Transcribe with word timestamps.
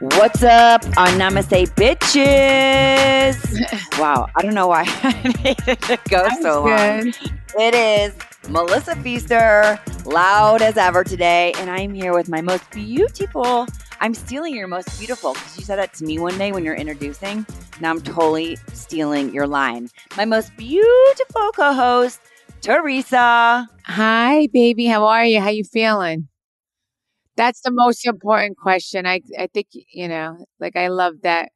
What's 0.00 0.44
up 0.44 0.84
on 0.96 1.08
Namaste 1.18 1.74
Bitches? 1.74 3.34
wow, 3.98 4.28
I 4.36 4.42
don't 4.42 4.54
know 4.54 4.68
why 4.68 4.84
I 4.86 5.22
needed 5.42 5.80
to 5.82 5.98
go 6.08 6.28
so 6.40 6.62
long. 6.62 7.12
It 7.58 7.74
is 7.74 8.14
Melissa 8.48 8.92
Pfeister, 8.92 9.80
loud 10.06 10.62
as 10.62 10.76
ever 10.76 11.02
today, 11.02 11.52
and 11.56 11.68
I'm 11.68 11.94
here 11.94 12.14
with 12.14 12.28
my 12.28 12.40
most 12.40 12.70
beautiful. 12.70 13.66
I'm 13.98 14.14
stealing 14.14 14.54
your 14.54 14.68
most 14.68 14.96
beautiful 15.00 15.32
because 15.32 15.58
you 15.58 15.64
said 15.64 15.80
that 15.80 15.94
to 15.94 16.04
me 16.04 16.20
one 16.20 16.38
day 16.38 16.52
when 16.52 16.64
you're 16.64 16.76
introducing. 16.76 17.44
Now 17.80 17.90
I'm 17.90 18.00
totally 18.00 18.56
stealing 18.72 19.34
your 19.34 19.48
line. 19.48 19.88
My 20.16 20.24
most 20.24 20.56
beautiful 20.56 21.50
co-host, 21.56 22.20
Teresa. 22.60 23.68
Hi, 23.82 24.46
baby. 24.52 24.86
How 24.86 25.06
are 25.06 25.24
you? 25.24 25.40
How 25.40 25.48
you 25.48 25.64
feeling? 25.64 26.28
That's 27.38 27.62
the 27.62 27.72
most 27.72 28.06
important 28.06 28.58
question. 28.58 29.06
I 29.06 29.22
I 29.38 29.48
think 29.54 29.68
you 29.72 30.08
know, 30.08 30.46
like 30.60 30.76
I 30.76 30.88
love 30.88 31.14
that 31.24 31.50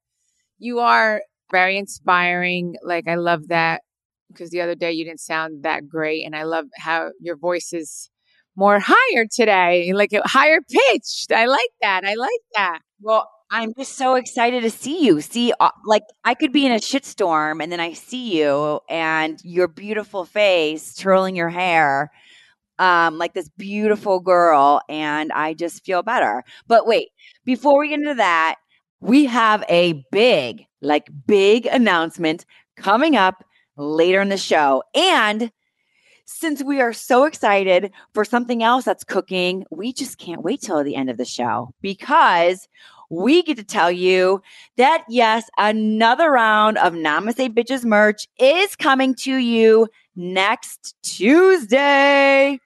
you 0.59 0.81
are 0.81 1.23
very 1.51 1.79
inspiring. 1.79 2.77
Like 2.83 3.09
I 3.09 3.17
love 3.17 3.49
that 3.49 3.83
because 4.29 4.51
the 4.51 4.61
other 4.63 4.75
day 4.77 4.93
you 4.93 5.05
didn't 5.05 5.21
sound 5.21 5.65
that 5.65 5.89
great, 5.89 6.25
and 6.25 6.37
I 6.37 6.45
love 6.45 6.67
how 6.79 7.11
your 7.21 7.37
voice 7.37 7.73
is 7.73 8.11
more 8.57 8.81
higher 8.83 9.27
today, 9.31 9.93
like 9.95 10.11
higher 10.25 10.61
pitched. 10.71 11.33
I 11.33 11.47
like 11.47 11.71
that. 11.83 12.05
I 12.05 12.15
like 12.15 12.41
that. 12.57 12.81
Well, 13.01 13.29
I'm 13.51 13.75
just 13.79 13.97
so 13.97 14.15
excited 14.15 14.62
to 14.62 14.71
see 14.71 15.05
you. 15.05 15.21
See, 15.21 15.53
uh, 15.61 15.71
like 15.87 16.05
I 16.25 16.35
could 16.35 16.53
be 16.53 16.67
in 16.67 16.73
a 16.73 16.77
shitstorm, 16.77 17.62
and 17.62 17.73
then 17.73 17.81
I 17.81 17.93
see 17.95 18.41
you 18.41 18.81
and 18.89 19.41
your 19.45 19.69
beautiful 19.69 20.25
face, 20.25 20.95
twirling 20.95 21.37
your 21.37 21.51
hair 21.51 22.11
um, 22.83 23.17
like 23.17 23.33
this 23.33 23.49
beautiful 23.57 24.19
girl, 24.19 24.83
and 24.89 25.31
I 25.31 25.55
just 25.55 25.85
feel 25.85 26.03
better. 26.03 26.43
But 26.67 26.85
wait, 26.85 27.11
before 27.45 27.79
we 27.79 27.91
get 27.91 28.01
into 28.01 28.15
that, 28.15 28.56
we 29.01 29.25
have 29.27 29.65
a 29.69 30.05
big, 30.11 30.67
like 30.81 31.09
big 31.25 31.67
announcement 31.67 32.45
coming 32.77 33.15
up 33.15 33.45
later 33.77 34.21
in 34.21 34.31
the 34.31 34.37
show. 34.37 34.83
And 34.97 35.53
since 36.25 36.65
we 36.65 36.81
are 36.81 36.93
so 36.93 37.23
excited 37.23 37.93
for 38.15 38.25
something 38.25 38.65
else 38.65 38.84
that's 38.84 39.05
cooking, 39.05 39.65
we 39.71 39.93
just 39.93 40.19
can't 40.19 40.43
wait 40.43 40.61
till 40.61 40.83
the 40.83 40.97
end 40.97 41.09
of 41.09 41.19
the 41.19 41.25
show 41.25 41.73
because 41.83 42.67
we 43.11 43.45
get 43.45 43.59
to 43.59 43.65
tell 43.65 43.93
you 43.93 44.43
that 44.77 45.05
yes, 45.09 45.49
another 45.56 46.33
round 46.33 46.78
of 46.78 46.95
Namaste 46.95 47.55
Bitches 47.55 47.84
merch 47.84 48.27
is 48.41 48.75
coming 48.75 49.15
to 49.17 49.37
you 49.37 49.87
next 50.17 50.97
Tuesday. 51.05 52.59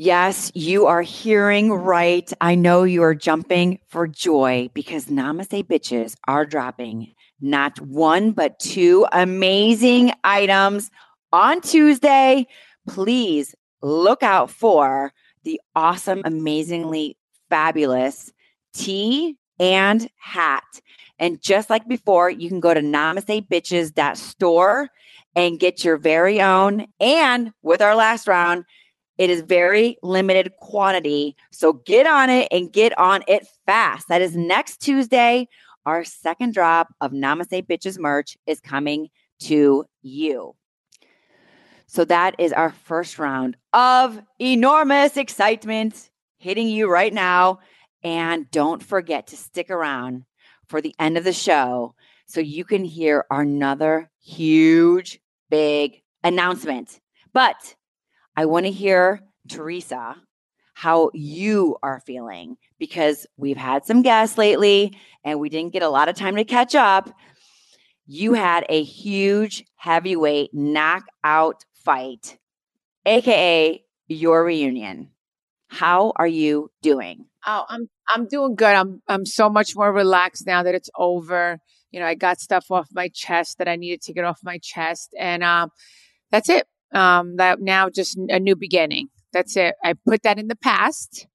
Yes, 0.00 0.52
you 0.54 0.86
are 0.86 1.02
hearing 1.02 1.72
right. 1.72 2.32
I 2.40 2.54
know 2.54 2.84
you 2.84 3.02
are 3.02 3.16
jumping 3.16 3.80
for 3.88 4.06
joy 4.06 4.70
because 4.72 5.06
Namaste 5.06 5.64
Bitches 5.64 6.14
are 6.28 6.46
dropping 6.46 7.16
not 7.40 7.80
one, 7.80 8.30
but 8.30 8.60
two 8.60 9.08
amazing 9.10 10.12
items 10.22 10.92
on 11.32 11.60
Tuesday. 11.60 12.46
Please 12.88 13.56
look 13.82 14.22
out 14.22 14.52
for 14.52 15.12
the 15.42 15.60
awesome, 15.74 16.22
amazingly 16.24 17.16
fabulous 17.50 18.30
tee 18.72 19.36
and 19.58 20.08
hat. 20.16 20.62
And 21.18 21.42
just 21.42 21.70
like 21.70 21.88
before, 21.88 22.30
you 22.30 22.48
can 22.48 22.60
go 22.60 22.72
to 22.72 22.80
namastebitches.store 22.80 24.90
and 25.34 25.58
get 25.58 25.84
your 25.84 25.96
very 25.96 26.40
own. 26.40 26.86
And 27.00 27.52
with 27.62 27.82
our 27.82 27.96
last 27.96 28.28
round, 28.28 28.64
it 29.18 29.30
is 29.30 29.42
very 29.42 29.98
limited 30.02 30.52
quantity. 30.60 31.36
So 31.50 31.72
get 31.72 32.06
on 32.06 32.30
it 32.30 32.48
and 32.50 32.72
get 32.72 32.96
on 32.98 33.22
it 33.26 33.46
fast. 33.66 34.08
That 34.08 34.22
is 34.22 34.36
next 34.36 34.78
Tuesday. 34.78 35.48
Our 35.84 36.04
second 36.04 36.54
drop 36.54 36.88
of 37.00 37.12
Namaste 37.12 37.66
Bitches 37.66 37.98
merch 37.98 38.36
is 38.46 38.60
coming 38.60 39.08
to 39.40 39.84
you. 40.02 40.54
So 41.86 42.04
that 42.04 42.36
is 42.38 42.52
our 42.52 42.70
first 42.70 43.18
round 43.18 43.56
of 43.72 44.20
enormous 44.38 45.16
excitement 45.16 46.10
hitting 46.36 46.68
you 46.68 46.90
right 46.90 47.12
now. 47.12 47.60
And 48.04 48.48
don't 48.50 48.82
forget 48.82 49.28
to 49.28 49.36
stick 49.36 49.70
around 49.70 50.24
for 50.68 50.80
the 50.80 50.94
end 50.98 51.16
of 51.16 51.24
the 51.24 51.32
show 51.32 51.94
so 52.26 52.40
you 52.40 52.64
can 52.64 52.84
hear 52.84 53.24
another 53.30 54.10
huge, 54.22 55.18
big 55.50 56.02
announcement. 56.22 57.00
But 57.32 57.74
I 58.38 58.44
want 58.44 58.66
to 58.66 58.70
hear, 58.70 59.20
Teresa, 59.48 60.14
how 60.72 61.10
you 61.12 61.76
are 61.82 61.98
feeling 62.06 62.56
because 62.78 63.26
we've 63.36 63.56
had 63.56 63.84
some 63.84 64.00
guests 64.00 64.38
lately 64.38 64.96
and 65.24 65.40
we 65.40 65.48
didn't 65.48 65.72
get 65.72 65.82
a 65.82 65.88
lot 65.88 66.08
of 66.08 66.14
time 66.14 66.36
to 66.36 66.44
catch 66.44 66.76
up. 66.76 67.10
You 68.06 68.34
had 68.34 68.64
a 68.68 68.84
huge 68.84 69.64
heavyweight 69.74 70.50
knockout 70.54 71.64
fight, 71.84 72.38
aka 73.04 73.82
your 74.06 74.44
reunion. 74.44 75.10
How 75.66 76.12
are 76.14 76.28
you 76.28 76.70
doing? 76.80 77.24
Oh, 77.44 77.64
I'm 77.68 77.88
I'm 78.08 78.28
doing 78.28 78.54
good. 78.54 78.76
I'm 78.76 79.02
I'm 79.08 79.26
so 79.26 79.50
much 79.50 79.74
more 79.74 79.92
relaxed 79.92 80.46
now 80.46 80.62
that 80.62 80.76
it's 80.76 80.90
over. 80.96 81.58
You 81.90 81.98
know, 81.98 82.06
I 82.06 82.14
got 82.14 82.38
stuff 82.38 82.70
off 82.70 82.86
my 82.92 83.08
chest 83.12 83.58
that 83.58 83.66
I 83.66 83.74
needed 83.74 84.02
to 84.02 84.12
get 84.12 84.24
off 84.24 84.38
my 84.44 84.60
chest, 84.62 85.12
and 85.18 85.42
um, 85.42 85.70
that's 86.30 86.48
it 86.48 86.68
um, 86.92 87.36
that 87.36 87.60
now 87.60 87.88
just 87.90 88.18
a 88.28 88.40
new 88.40 88.56
beginning. 88.56 89.08
That's 89.32 89.56
it. 89.56 89.74
I 89.84 89.94
put 90.06 90.22
that 90.22 90.38
in 90.38 90.48
the 90.48 90.56
past 90.56 91.26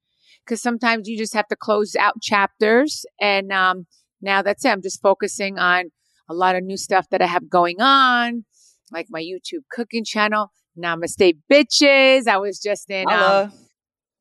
because 0.46 0.62
sometimes 0.62 1.08
you 1.08 1.18
just 1.18 1.34
have 1.34 1.47
to 1.47 1.56
close 1.56 1.96
out 1.96 2.22
chapters. 2.22 3.06
And 3.22 3.52
um, 3.52 3.86
now 4.22 4.42
that's 4.42 4.66
it. 4.66 4.69
I'm 4.69 4.81
just 4.81 5.02
focusing 5.02 5.59
on 5.59 5.92
a 6.30 6.34
lot 6.34 6.56
of 6.56 6.63
new 6.63 6.78
stuff 6.78 7.08
that 7.12 7.22
I 7.22 7.28
have 7.28 7.50
going 7.50 7.81
on, 7.81 8.46
like 8.92 9.08
my 9.09 9.22
YouTube 9.22 9.63
cooking 9.72 10.03
channel, 10.06 10.52
Namaste 10.78 11.38
Bitches. 11.52 12.28
I 12.28 12.38
was 12.38 12.59
just 12.59 12.90
in 12.90 13.09
um, 13.09 13.52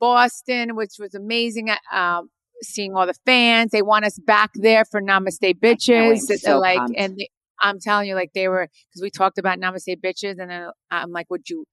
Boston, 0.01 0.77
which 0.77 0.95
was 0.99 1.15
amazing. 1.15 1.71
Um, 1.93 2.29
seeing 2.63 2.95
all 2.95 3.07
the 3.07 3.15
fans, 3.27 3.71
they 3.71 3.83
want 3.83 4.05
us 4.05 4.19
back 4.19 4.51
there 4.55 4.85
for 4.85 5.01
Namaste 5.01 5.59
Bitches. 5.61 6.39
So 6.39 6.59
like, 6.59 6.79
pumped. 6.79 6.99
and 6.99 7.17
they, 7.17 7.29
I'm 7.63 7.79
telling 7.81 8.09
you, 8.09 8.15
like 8.15 8.33
they 8.35 8.49
were, 8.49 8.69
because 8.91 9.03
we 9.03 9.11
talked 9.11 9.39
about 9.39 9.59
Namaste 9.59 9.97
bitches, 10.05 10.39
and 10.39 10.51
then 10.51 10.71
I'm 10.91 11.11
like, 11.13 11.31
would 11.31 11.49
you, 11.49 11.65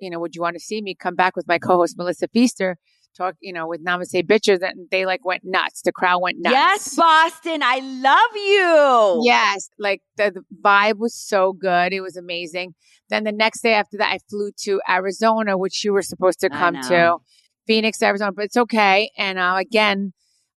you 0.00 0.10
know, 0.10 0.20
would 0.20 0.34
you 0.34 0.42
want 0.42 0.54
to 0.54 0.60
see 0.60 0.80
me 0.80 0.94
come 0.94 1.14
back 1.14 1.36
with 1.36 1.46
my 1.48 1.58
co-host 1.58 1.96
Melissa 1.98 2.28
Pfeister? 2.28 2.76
talk, 3.14 3.34
you 3.40 3.52
know, 3.52 3.68
with 3.68 3.84
Namaste 3.84 4.26
bitches, 4.26 4.60
and 4.62 4.88
they 4.90 5.04
like 5.06 5.24
went 5.24 5.42
nuts. 5.44 5.82
The 5.82 5.92
crowd 5.92 6.20
went 6.20 6.38
nuts. 6.40 6.54
Yes, 6.54 6.96
Boston, 6.96 7.62
I 7.62 7.78
love 7.80 8.34
you. 8.34 9.22
Yes, 9.24 9.68
like 9.78 10.00
the, 10.16 10.32
the 10.34 10.42
vibe 10.64 10.98
was 10.98 11.14
so 11.14 11.52
good. 11.52 11.92
It 11.92 12.00
was 12.00 12.16
amazing. 12.16 12.74
Then 13.10 13.24
the 13.24 13.32
next 13.32 13.62
day 13.62 13.74
after 13.74 13.98
that, 13.98 14.12
I 14.12 14.18
flew 14.30 14.50
to 14.62 14.80
Arizona, 14.88 15.58
which 15.58 15.84
you 15.84 15.92
were 15.92 16.02
supposed 16.02 16.40
to 16.40 16.48
come 16.48 16.80
to. 16.88 17.18
Phoenix, 17.66 18.02
Arizona, 18.02 18.32
but 18.32 18.46
it's 18.46 18.56
okay. 18.56 19.10
And 19.16 19.38
uh, 19.38 19.54
again, 19.56 20.12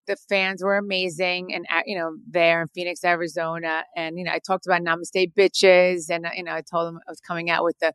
the 0.08 0.16
fans 0.30 0.64
were 0.64 0.78
amazing 0.78 1.54
and 1.54 1.66
you 1.86 1.98
know 1.98 2.16
there 2.30 2.62
in 2.62 2.68
phoenix 2.74 3.04
arizona 3.04 3.84
and 3.96 4.18
you 4.18 4.24
know 4.24 4.32
i 4.32 4.40
talked 4.40 4.66
about 4.66 4.82
namaste 4.82 5.32
bitches 5.34 6.10
and 6.10 6.26
uh, 6.26 6.30
you 6.36 6.44
know 6.44 6.54
i 6.54 6.62
told 6.62 6.88
them 6.88 7.00
i 7.08 7.12
was 7.12 7.20
coming 7.22 7.50
out 7.50 7.64
with 7.64 7.78
the 7.80 7.94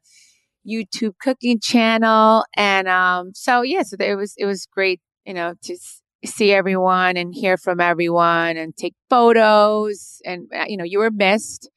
youtube 0.67 1.15
cooking 1.21 1.59
channel 1.61 2.45
and 2.57 2.89
um 2.89 3.31
so 3.35 3.63
yeah 3.63 3.83
so 3.83 3.97
it 3.99 4.15
was 4.15 4.35
it 4.37 4.45
was 4.45 4.67
great 4.67 5.01
you 5.25 5.33
know 5.35 5.55
to 5.63 5.77
see 6.25 6.53
everyone 6.53 7.17
and 7.17 7.35
hear 7.35 7.57
from 7.57 7.81
everyone 7.81 8.57
and 8.59 8.77
take 8.77 8.95
photos 9.09 10.21
and 10.25 10.49
uh, 10.55 10.65
you 10.67 10.77
know 10.77 10.85
you 10.85 10.99
were 10.99 11.11
missed 11.11 11.71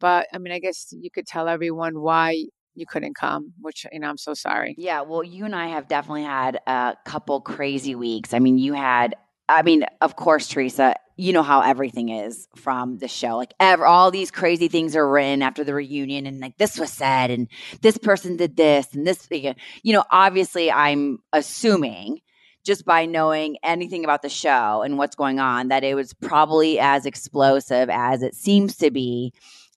but 0.00 0.26
i 0.34 0.38
mean 0.38 0.52
i 0.52 0.58
guess 0.58 0.88
you 0.92 1.10
could 1.10 1.26
tell 1.26 1.48
everyone 1.48 2.00
why 2.00 2.44
you 2.74 2.84
couldn't 2.86 3.14
come 3.16 3.52
which 3.62 3.86
you 3.90 3.98
know 3.98 4.08
i'm 4.08 4.18
so 4.18 4.34
sorry 4.34 4.74
Yeah, 4.76 5.00
well, 5.00 5.24
you 5.24 5.46
and 5.46 5.54
I 5.54 5.68
have 5.68 5.88
definitely 5.88 6.24
had 6.24 6.60
a 6.66 6.94
couple 7.06 7.40
crazy 7.40 7.94
weeks. 7.94 8.34
I 8.34 8.38
mean, 8.38 8.58
you 8.58 8.74
had, 8.74 9.16
I 9.48 9.62
mean, 9.62 9.84
of 10.00 10.16
course, 10.16 10.48
Teresa, 10.48 10.94
you 11.16 11.32
know 11.32 11.42
how 11.42 11.60
everything 11.60 12.08
is 12.08 12.48
from 12.56 12.98
the 12.98 13.08
show. 13.08 13.36
Like, 13.36 13.54
ever, 13.60 13.86
all 13.86 14.10
these 14.10 14.30
crazy 14.30 14.68
things 14.68 14.96
are 14.96 15.08
written 15.08 15.42
after 15.42 15.64
the 15.64 15.74
reunion, 15.74 16.26
and 16.26 16.40
like 16.40 16.58
this 16.58 16.78
was 16.78 16.92
said, 16.92 17.30
and 17.30 17.48
this 17.80 17.96
person 17.96 18.36
did 18.36 18.56
this, 18.56 18.92
and 18.92 19.06
this, 19.06 19.28
you 19.30 19.92
know, 19.92 20.04
obviously, 20.10 20.70
I'm 20.70 21.18
assuming 21.32 22.20
just 22.64 22.84
by 22.84 23.06
knowing 23.06 23.56
anything 23.62 24.02
about 24.04 24.22
the 24.22 24.28
show 24.28 24.82
and 24.82 24.98
what's 24.98 25.14
going 25.14 25.38
on 25.38 25.68
that 25.68 25.84
it 25.84 25.94
was 25.94 26.12
probably 26.14 26.80
as 26.80 27.06
explosive 27.06 27.88
as 27.88 28.22
it 28.22 28.34
seems 28.34 28.76
to 28.78 28.90
be. 28.90 29.32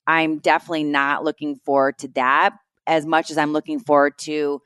I'm 0.08 0.40
definitely 0.40 0.86
not 0.86 1.24
looking 1.24 1.58
forward 1.58 2.00
to 2.00 2.08
that 2.16 2.58
as 2.88 3.06
much 3.06 3.30
as 3.30 3.38
I'm 3.38 3.54
looking 3.54 3.80
forward 3.80 4.18
to 4.20 4.64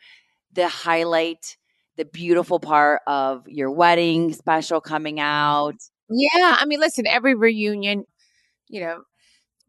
the 0.53 0.69
highlight, 0.69 1.57
the 1.97 2.05
beautiful 2.05 2.59
part 2.59 3.01
of 3.07 3.47
your 3.47 3.71
wedding 3.71 4.33
special 4.33 4.81
coming 4.81 5.19
out. 5.19 5.75
Yeah, 6.09 6.57
I 6.59 6.65
mean, 6.65 6.79
listen, 6.79 7.07
every 7.07 7.35
reunion, 7.35 8.05
you 8.67 8.81
know, 8.81 9.03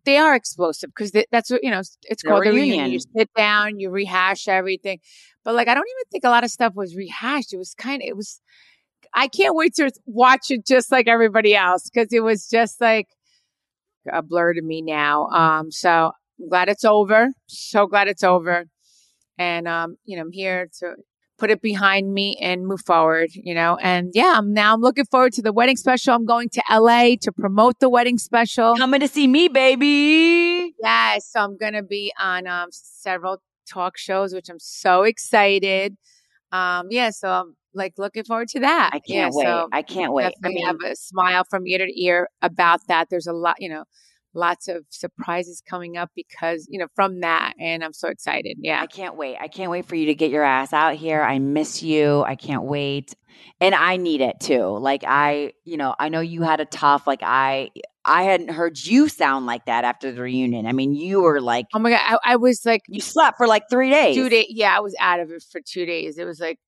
they 0.05 0.19
are 0.19 0.35
explosive 0.35 0.91
because 0.91 1.13
that's 1.31 1.51
what 1.51 1.63
you 1.63 1.71
know. 1.71 1.81
It's 1.81 2.23
They're 2.23 2.33
called 2.33 2.47
a 2.47 2.51
reunion. 2.51 2.71
reunion. 2.71 2.93
You 2.93 3.01
sit 3.17 3.31
down, 3.37 3.79
you 3.79 3.91
rehash 3.91 4.49
everything, 4.49 5.01
but 5.45 5.55
like 5.55 5.69
I 5.69 5.75
don't 5.75 5.87
even 5.87 6.11
think 6.11 6.25
a 6.25 6.31
lot 6.31 6.45
of 6.45 6.51
stuff 6.51 6.75
was 6.75 6.95
rehashed. 6.95 7.53
It 7.53 7.59
was 7.59 7.75
kind 7.75 8.03
of, 8.03 8.09
it 8.09 8.17
was, 8.17 8.41
I 9.15 9.29
can't 9.29 9.55
wait 9.55 9.75
to 9.77 9.91
watch 10.07 10.51
it 10.51 10.67
just 10.67 10.93
like 10.93 11.09
everybody 11.09 11.55
else 11.55 11.89
because 11.89 12.13
it 12.13 12.21
was 12.21 12.49
just 12.49 12.81
like 12.81 13.09
a 14.13 14.23
blur 14.23 14.55
to 14.55 14.63
me 14.63 14.83
now. 14.83 15.29
Um, 15.29 15.71
so 15.71 16.13
I'm 16.41 16.49
glad 16.49 16.69
it's 16.69 16.85
over. 16.85 17.31
So 17.47 17.87
glad 17.87 18.09
it's 18.09 18.25
over. 18.25 18.67
And, 19.39 19.67
um, 19.67 19.97
you 20.05 20.17
know, 20.17 20.23
I'm 20.23 20.33
here 20.33 20.69
to 20.81 20.95
put 21.39 21.51
it 21.51 21.61
behind 21.61 22.13
me 22.13 22.37
and 22.41 22.67
move 22.67 22.81
forward, 22.87 23.31
you 23.35 23.55
know. 23.55 23.77
And 23.77 24.11
yeah, 24.15 24.35
I'm 24.37 24.53
now 24.53 24.75
I'm 24.75 24.81
looking 24.81 25.05
forward 25.07 25.33
to 25.35 25.43
the 25.43 25.53
wedding 25.53 25.77
special. 25.77 26.15
I'm 26.15 26.25
going 26.25 26.49
to 26.51 26.63
LA 26.71 27.17
to 27.23 27.33
promote 27.33 27.81
the 27.81 27.89
wedding 27.89 28.19
special. 28.19 28.77
Coming 28.77 29.01
to 29.01 29.09
see 29.09 29.27
me, 29.27 29.49
baby. 29.49 30.75
Yes, 30.83 31.31
so 31.31 31.41
I'm 31.41 31.57
going 31.57 31.75
to 31.75 31.83
be 31.83 32.13
on 32.21 32.47
um, 32.47 32.69
several 32.71 33.43
talk 33.69 33.97
shows, 33.97 34.35
which 34.35 34.49
I'm 34.49 34.61
so 34.61 35.03
excited. 35.03 35.97
Um, 36.53 36.89
yeah, 36.91 37.11
so 37.11 37.29
I'm 37.29 37.57
like 37.75 37.95
looking 37.99 38.25
forward 38.25 38.49
to 38.49 38.61
that. 38.61 38.91
I 38.93 39.01
can't 39.01 39.09
yeah, 39.09 39.31
wait. 39.33 39.45
So 39.45 39.69
I 39.73 39.83
can't 39.83 40.13
wait. 40.13 40.35
I 40.45 40.49
mean, 40.49 40.65
have 40.65 40.77
a 40.87 40.95
smile 40.95 41.45
from 41.49 41.67
ear 41.67 41.79
to 41.79 42.03
ear 42.03 42.29
about 42.43 42.81
that. 42.89 43.09
There's 43.11 43.27
a 43.27 43.33
lot, 43.33 43.57
you 43.59 43.69
know, 43.69 43.85
lots 44.35 44.69
of 44.69 44.85
surprises 44.91 45.63
coming 45.69 45.97
up 45.97 46.11
because 46.15 46.67
you 46.69 46.79
know 46.79 46.89
from 46.95 47.21
that, 47.21 47.55
and 47.59 47.85
I'm 47.85 47.93
so 47.93 48.09
excited. 48.09 48.57
Yeah, 48.61 48.81
I 48.81 48.87
can't 48.87 49.17
wait. 49.17 49.37
I 49.41 49.49
can't 49.49 49.71
wait 49.71 49.87
for 49.87 49.95
you 49.95 50.07
to 50.07 50.15
get 50.15 50.31
your 50.31 50.45
ass 50.45 50.73
out 50.73 50.95
here. 50.97 51.23
I 51.23 51.39
miss 51.39 51.83
you. 51.83 52.23
I 52.23 52.35
can't 52.37 52.65
wait. 52.65 53.15
And 53.61 53.75
I 53.75 53.97
need 53.97 54.21
it 54.21 54.39
too. 54.41 54.65
Like 54.79 55.03
I, 55.07 55.53
you 55.65 55.77
know, 55.77 55.95
I 55.99 56.09
know 56.09 56.21
you 56.21 56.43
had 56.43 56.61
a 56.61 56.65
tough 56.65 57.07
like 57.07 57.21
I 57.23 57.71
I 58.05 58.25
hadn't 58.25 58.51
heard 58.51 58.79
you 58.79 59.09
sound 59.09 59.47
like 59.47 59.67
that 59.67 59.85
after 59.85 60.13
the 60.13 60.23
reunion. 60.23 60.67
I 60.67 60.73
mean, 60.73 60.95
you 60.95 61.21
were 61.23 61.41
like 61.41 61.67
Oh 61.75 61.79
my 61.79 61.91
god, 61.91 62.01
I, 62.03 62.33
I 62.33 62.37
was 62.37 62.65
like 62.65 62.83
you 62.89 63.01
slept 63.01 63.37
for 63.37 63.47
like 63.47 63.65
3 63.71 63.91
days. 63.91 64.15
two 64.15 64.29
days. 64.29 64.47
Yeah, 64.51 64.77
I 64.77 64.81
was 64.81 64.95
out 65.01 65.21
of 65.21 65.31
it 65.31 65.43
for 65.51 65.61
two 65.67 65.87
days. 65.87 66.19
It 66.19 66.25
was 66.25 66.41
like, 66.41 66.59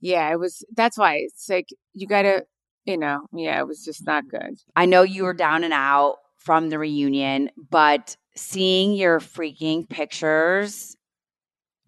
yeah, 0.00 0.30
it 0.32 0.38
was. 0.38 0.64
That's 0.76 0.96
why 0.98 1.16
it's 1.16 1.48
like 1.48 1.68
you 1.94 2.06
gotta, 2.06 2.44
you 2.84 2.96
know, 2.96 3.20
yeah, 3.32 3.60
it 3.60 3.66
was 3.66 3.84
just 3.84 4.06
not 4.06 4.28
good. 4.28 4.58
I 4.76 4.86
know 4.86 5.02
you 5.02 5.24
were 5.24 5.34
down 5.34 5.64
and 5.64 5.72
out 5.72 6.16
from 6.38 6.70
the 6.70 6.78
reunion, 6.78 7.50
but 7.70 8.16
seeing 8.34 8.94
your 8.94 9.20
freaking 9.20 9.88
pictures 9.88 10.96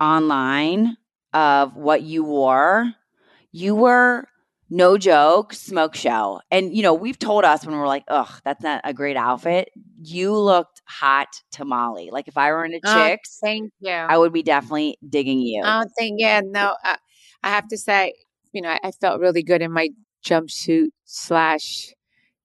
online 0.01 0.97
of 1.33 1.77
what 1.77 2.03
you 2.03 2.25
wore, 2.25 2.93
you 3.53 3.75
were 3.75 4.27
no 4.71 4.97
joke 4.97 5.53
smoke 5.53 5.95
show. 5.95 6.41
And 6.51 6.75
you 6.75 6.83
know, 6.83 6.95
we've 6.95 7.19
told 7.19 7.45
us 7.45 7.67
when 7.67 7.77
we're 7.77 7.87
like, 7.87 8.05
"Ugh, 8.09 8.41
that's 8.45 8.63
not 8.63 8.81
a 8.85 8.95
great 8.95 9.17
outfit." 9.17 9.71
You 10.03 10.37
looked 10.37 10.81
hot 10.87 11.29
tamale. 11.51 12.11
Like 12.13 12.29
if 12.29 12.39
I 12.39 12.53
were 12.53 12.65
in 12.65 12.75
a 12.75 12.81
Oh, 12.85 12.95
chicks, 12.95 13.39
Thank 13.43 13.73
you. 13.81 13.91
I 13.91 14.17
would 14.17 14.33
be 14.33 14.43
definitely 14.43 14.97
digging 15.09 15.41
you. 15.41 15.63
Oh, 15.65 15.69
I 15.69 15.79
don't 15.81 15.91
think, 15.99 16.21
yeah, 16.21 16.41
no, 16.45 16.77
I, 16.85 16.97
I 17.43 17.49
have 17.51 17.69
to 17.69 17.77
say, 17.77 18.15
you 18.53 18.63
know, 18.63 18.71
I, 18.71 18.79
I 18.85 18.91
felt 18.93 19.21
really 19.21 19.43
good 19.43 19.61
in 19.63 19.73
my 19.73 19.91
jumpsuit 20.25 20.89
slash 21.05 21.93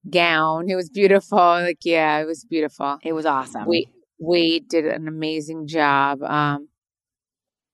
gown. 0.09 0.69
It 0.69 0.75
was 0.75 0.89
beautiful. 0.89 1.37
Like, 1.37 1.79
yeah, 1.83 2.19
it 2.19 2.25
was 2.25 2.45
beautiful. 2.45 2.97
it 3.03 3.13
was 3.13 3.25
awesome. 3.25 3.65
We 3.65 3.87
we 4.19 4.61
did 4.61 4.85
an 4.85 5.07
amazing 5.07 5.67
job. 5.67 6.23
Um, 6.23 6.69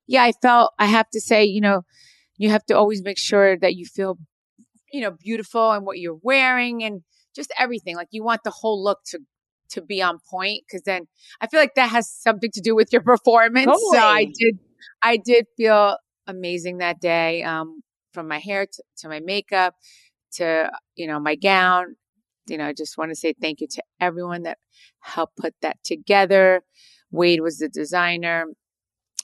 yeah, 0.07 0.23
I 0.23 0.31
felt. 0.41 0.73
I 0.79 0.85
have 0.85 1.09
to 1.11 1.21
say, 1.21 1.45
you 1.45 1.61
know, 1.61 1.83
you 2.37 2.49
have 2.49 2.65
to 2.65 2.73
always 2.73 3.03
make 3.03 3.17
sure 3.17 3.57
that 3.57 3.75
you 3.75 3.85
feel, 3.85 4.17
you 4.91 5.01
know, 5.01 5.11
beautiful 5.11 5.71
and 5.71 5.85
what 5.85 5.99
you're 5.99 6.19
wearing 6.21 6.83
and 6.83 7.01
just 7.35 7.53
everything. 7.57 7.95
Like 7.95 8.09
you 8.11 8.23
want 8.23 8.41
the 8.43 8.51
whole 8.51 8.83
look 8.83 8.99
to 9.07 9.19
to 9.69 9.81
be 9.81 10.01
on 10.01 10.19
point 10.29 10.63
because 10.67 10.83
then 10.83 11.07
I 11.39 11.47
feel 11.47 11.59
like 11.59 11.75
that 11.75 11.89
has 11.91 12.11
something 12.11 12.51
to 12.51 12.61
do 12.61 12.75
with 12.75 12.91
your 12.91 13.01
performance. 13.01 13.71
So 13.91 13.99
I 13.99 14.25
did. 14.25 14.59
I 15.01 15.17
did 15.17 15.45
feel 15.55 15.97
amazing 16.27 16.79
that 16.79 16.99
day. 16.99 17.43
Um, 17.43 17.81
from 18.13 18.27
my 18.27 18.39
hair 18.39 18.65
to, 18.65 18.83
to 18.97 19.07
my 19.07 19.19
makeup 19.19 19.75
to 20.33 20.69
you 20.95 21.07
know 21.07 21.19
my 21.19 21.35
gown 21.35 21.95
you 22.51 22.57
know, 22.57 22.65
I 22.65 22.73
just 22.73 22.97
want 22.97 23.11
to 23.11 23.15
say 23.15 23.33
thank 23.39 23.61
you 23.61 23.67
to 23.67 23.83
everyone 23.99 24.43
that 24.43 24.57
helped 24.99 25.37
put 25.37 25.55
that 25.61 25.77
together. 25.83 26.63
Wade 27.09 27.41
was 27.41 27.57
the 27.57 27.69
designer 27.69 28.45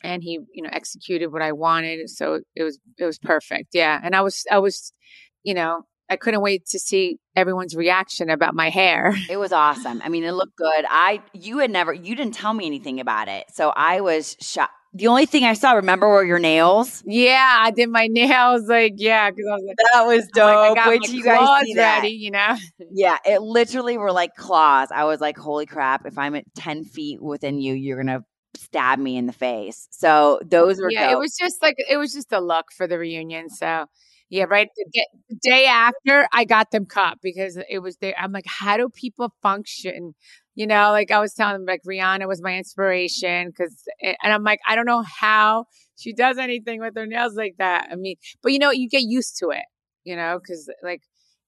and 0.04 0.24
he, 0.24 0.40
you 0.54 0.64
know, 0.64 0.70
executed 0.72 1.32
what 1.32 1.42
I 1.42 1.52
wanted. 1.52 2.10
So 2.10 2.42
it 2.56 2.64
was, 2.64 2.80
it 2.98 3.06
was 3.06 3.20
perfect. 3.20 3.70
Yeah. 3.74 4.00
And 4.02 4.16
I 4.16 4.22
was, 4.22 4.46
I 4.50 4.60
was, 4.60 4.94
you 5.44 5.54
know, 5.54 5.84
I 6.10 6.16
couldn't 6.16 6.42
wait 6.42 6.66
to 6.68 6.80
see 6.80 7.18
everyone's 7.36 7.76
reaction 7.76 8.30
about 8.30 8.56
my 8.56 8.70
hair. 8.70 9.14
It 9.30 9.38
was 9.38 9.52
awesome. 9.52 10.02
I 10.04 10.10
mean, 10.10 10.24
it 10.24 10.32
looked 10.32 10.56
good. 10.56 10.86
I 10.90 11.22
you 11.34 11.58
had 11.58 11.70
never 11.70 11.94
you 11.94 12.16
didn't 12.16 12.34
tell 12.34 12.54
me 12.54 12.66
anything 12.66 13.00
about 13.02 13.28
it. 13.28 13.46
So 13.54 13.70
I 13.76 14.00
was 14.00 14.38
shocked. 14.40 14.72
The 14.94 15.08
only 15.08 15.26
thing 15.26 15.44
I 15.44 15.54
saw, 15.54 15.74
remember, 15.74 16.08
were 16.08 16.24
your 16.24 16.40
nails. 16.40 17.04
Yeah. 17.06 17.58
I 17.62 17.72
did 17.72 17.90
my 17.90 18.08
nails. 18.12 18.68
Like, 18.68 18.94
yeah. 18.98 19.30
Cause 19.30 19.40
I 19.50 19.54
was 19.56 19.64
like, 19.68 19.78
That 19.94 20.04
was 20.06 20.30
I'm 20.36 20.44
like, 20.44 20.72
I 20.72 20.74
got 20.76 20.90
Wait 20.90 21.00
my 21.02 21.06
till 21.06 21.16
you 21.16 21.24
guys 21.24 21.66
see 21.66 21.74
that. 21.76 21.96
ready, 22.02 22.10
you 22.16 22.32
know? 22.32 22.56
Yeah, 22.92 23.18
it 23.26 23.42
literally 23.42 23.98
were 23.98 24.12
like 24.12 24.36
claws. 24.36 24.90
I 24.94 25.04
was 25.04 25.20
like, 25.20 25.38
holy 25.38 25.66
crap! 25.66 26.06
If 26.06 26.18
I'm 26.18 26.36
at 26.36 26.46
ten 26.56 26.84
feet 26.84 27.22
within 27.22 27.60
you, 27.60 27.74
you're 27.74 27.98
gonna 27.98 28.24
stab 28.56 28.98
me 28.98 29.18
in 29.18 29.28
the 29.28 29.34
face. 29.34 29.88
So 29.92 30.40
those 30.44 30.80
were 30.80 30.90
yeah, 30.90 31.12
it 31.12 31.20
was 31.20 31.36
just 31.38 31.62
like 31.62 31.76
it 31.90 31.98
was 31.98 32.14
just 32.14 32.32
a 32.32 32.40
look 32.40 32.72
for 32.76 32.88
the 32.88 32.98
reunion. 32.98 33.50
So 33.50 33.86
yeah, 34.30 34.46
right. 34.46 34.70
The 34.76 34.86
day, 34.94 35.06
the 35.30 35.36
day 35.42 35.66
after, 35.68 36.28
I 36.34 36.46
got 36.46 36.72
them 36.72 36.86
cut 36.86 37.18
because 37.22 37.58
it 37.70 37.80
was 37.80 37.98
there. 37.98 38.16
I'm 38.18 38.32
like, 38.32 38.46
how 38.48 38.78
do 38.78 38.90
people 38.90 39.34
function? 39.42 40.16
You 40.58 40.66
know, 40.66 40.90
like 40.90 41.12
I 41.12 41.20
was 41.20 41.36
telling 41.36 41.54
them, 41.54 41.66
like 41.68 41.84
Rihanna 41.88 42.28
was 42.28 42.42
my 42.42 42.58
inspiration 42.58 43.50
because, 43.50 43.76
and 44.02 44.34
I'm 44.34 44.44
like, 44.44 44.60
I 44.68 44.74
don't 44.74 44.88
know 44.88 45.04
how 45.04 45.66
she 45.96 46.14
does 46.14 46.40
anything 46.40 46.80
with 46.80 46.96
her 46.96 47.06
nails 47.06 47.36
like 47.36 47.58
that. 47.60 47.90
I 47.92 47.96
mean, 47.96 48.16
but 48.42 48.54
you 48.54 48.58
know, 48.58 48.72
you 48.72 48.90
get 48.90 49.04
used 49.04 49.38
to 49.38 49.52
it. 49.52 49.66
You 50.04 50.16
know, 50.16 50.40
because 50.42 50.68
like 50.82 51.02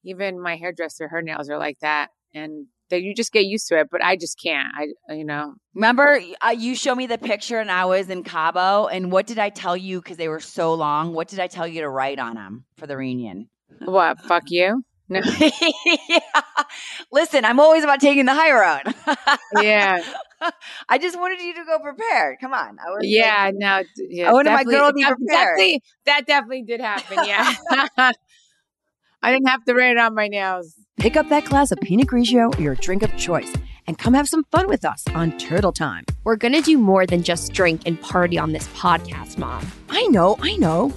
even 0.04 0.40
my 0.40 0.54
hairdresser, 0.54 1.08
her 1.08 1.22
nails 1.22 1.50
are 1.50 1.58
like 1.58 1.78
that, 1.80 2.10
and 2.34 2.68
that 2.90 3.02
you 3.02 3.12
just 3.12 3.32
get 3.32 3.46
used 3.46 3.66
to 3.70 3.80
it. 3.80 3.88
But 3.90 4.04
I 4.04 4.14
just 4.14 4.40
can't. 4.40 4.68
I, 4.76 5.14
you 5.14 5.24
know, 5.24 5.54
Remember, 5.74 6.20
uh, 6.46 6.50
you 6.50 6.76
showed 6.76 6.94
me 6.94 7.08
the 7.08 7.18
picture, 7.18 7.58
and 7.58 7.68
I 7.68 7.86
was 7.86 8.10
in 8.10 8.22
Cabo. 8.22 8.86
And 8.86 9.10
what 9.10 9.26
did 9.26 9.40
I 9.40 9.48
tell 9.48 9.76
you? 9.76 10.00
Because 10.00 10.18
they 10.18 10.28
were 10.28 10.38
so 10.38 10.72
long. 10.74 11.14
What 11.14 11.26
did 11.26 11.40
I 11.40 11.48
tell 11.48 11.66
you 11.66 11.80
to 11.80 11.88
write 11.88 12.20
on 12.20 12.36
them 12.36 12.64
for 12.76 12.86
the 12.86 12.96
reunion? 12.96 13.48
what? 13.84 14.20
Fuck 14.20 14.44
you. 14.50 14.84
No. 15.08 15.20
yeah. 16.08 16.20
Listen, 17.12 17.44
I'm 17.44 17.60
always 17.60 17.84
about 17.84 18.00
taking 18.00 18.24
the 18.26 18.34
high 18.34 18.52
road. 18.52 18.94
yeah. 19.62 20.02
I 20.88 20.98
just 20.98 21.18
wanted 21.18 21.40
you 21.40 21.54
to 21.54 21.64
go 21.64 21.78
prepared. 21.80 22.38
Come 22.40 22.54
on. 22.54 22.78
I 22.78 22.88
was 22.90 22.98
like- 23.00 23.08
Yeah, 23.10 23.50
no, 23.54 23.82
d- 23.96 24.06
yeah. 24.10 24.30
I 24.30 24.32
wanted 24.32 24.50
my 24.50 24.56
definitely- 24.64 24.74
girl 24.74 24.88
to 24.88 24.94
be 24.94 25.02
that- 25.02 25.16
prepared. 25.16 25.56
Definitely, 25.58 25.82
that 26.06 26.26
definitely 26.26 26.62
did 26.62 26.80
happen. 26.80 27.18
Yeah, 27.26 27.54
I 29.22 29.32
didn't 29.32 29.48
have 29.48 29.64
to 29.66 29.74
write 29.74 29.92
it 29.92 29.98
on 29.98 30.14
my 30.14 30.28
nails. 30.28 30.74
Pick 30.98 31.16
up 31.16 31.28
that 31.28 31.44
glass 31.44 31.70
of 31.72 31.78
Pinot 31.80 32.06
Grigio 32.06 32.56
or 32.58 32.62
your 32.62 32.74
drink 32.74 33.02
of 33.02 33.14
choice 33.16 33.52
and 33.86 33.98
come 33.98 34.14
have 34.14 34.28
some 34.28 34.44
fun 34.50 34.66
with 34.68 34.84
us 34.84 35.04
on 35.14 35.36
Turtle 35.38 35.72
Time. 35.72 36.04
We're 36.24 36.36
going 36.36 36.54
to 36.54 36.62
do 36.62 36.78
more 36.78 37.06
than 37.06 37.22
just 37.22 37.52
drink 37.52 37.82
and 37.86 38.00
party 38.00 38.38
on 38.38 38.52
this 38.52 38.66
podcast, 38.68 39.36
Mom. 39.36 39.66
I 39.90 40.06
know, 40.06 40.36
I 40.40 40.56
know. 40.56 40.92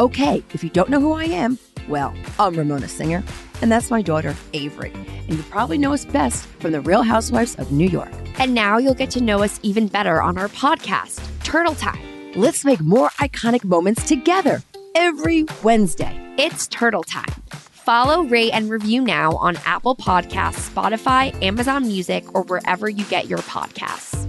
Okay, 0.00 0.42
if 0.54 0.62
you 0.64 0.70
don't 0.70 0.90
know 0.90 1.00
who 1.00 1.12
I 1.12 1.24
am, 1.24 1.58
well, 1.88 2.14
I'm 2.38 2.54
Ramona 2.56 2.88
Singer, 2.88 3.22
and 3.60 3.70
that's 3.70 3.90
my 3.90 4.02
daughter, 4.02 4.34
Avery. 4.52 4.92
And 4.92 5.36
you 5.36 5.42
probably 5.44 5.78
know 5.78 5.92
us 5.92 6.04
best 6.04 6.46
from 6.60 6.72
the 6.72 6.80
Real 6.80 7.02
Housewives 7.02 7.54
of 7.56 7.72
New 7.72 7.88
York. 7.88 8.10
And 8.38 8.54
now 8.54 8.78
you'll 8.78 8.94
get 8.94 9.10
to 9.12 9.20
know 9.20 9.42
us 9.42 9.58
even 9.62 9.88
better 9.88 10.22
on 10.22 10.38
our 10.38 10.48
podcast, 10.48 11.20
Turtle 11.44 11.74
Time. 11.74 12.00
Let's 12.34 12.64
make 12.64 12.80
more 12.80 13.10
iconic 13.18 13.64
moments 13.64 14.06
together 14.06 14.62
every 14.94 15.46
Wednesday. 15.62 16.18
It's 16.38 16.66
Turtle 16.68 17.02
Time. 17.02 17.34
Follow, 17.50 18.22
rate, 18.24 18.52
and 18.52 18.70
review 18.70 19.00
now 19.00 19.32
on 19.36 19.56
Apple 19.64 19.96
Podcasts, 19.96 20.70
Spotify, 20.70 21.34
Amazon 21.42 21.86
Music, 21.86 22.34
or 22.34 22.42
wherever 22.42 22.88
you 22.88 23.04
get 23.06 23.28
your 23.28 23.38
podcasts. 23.40 24.28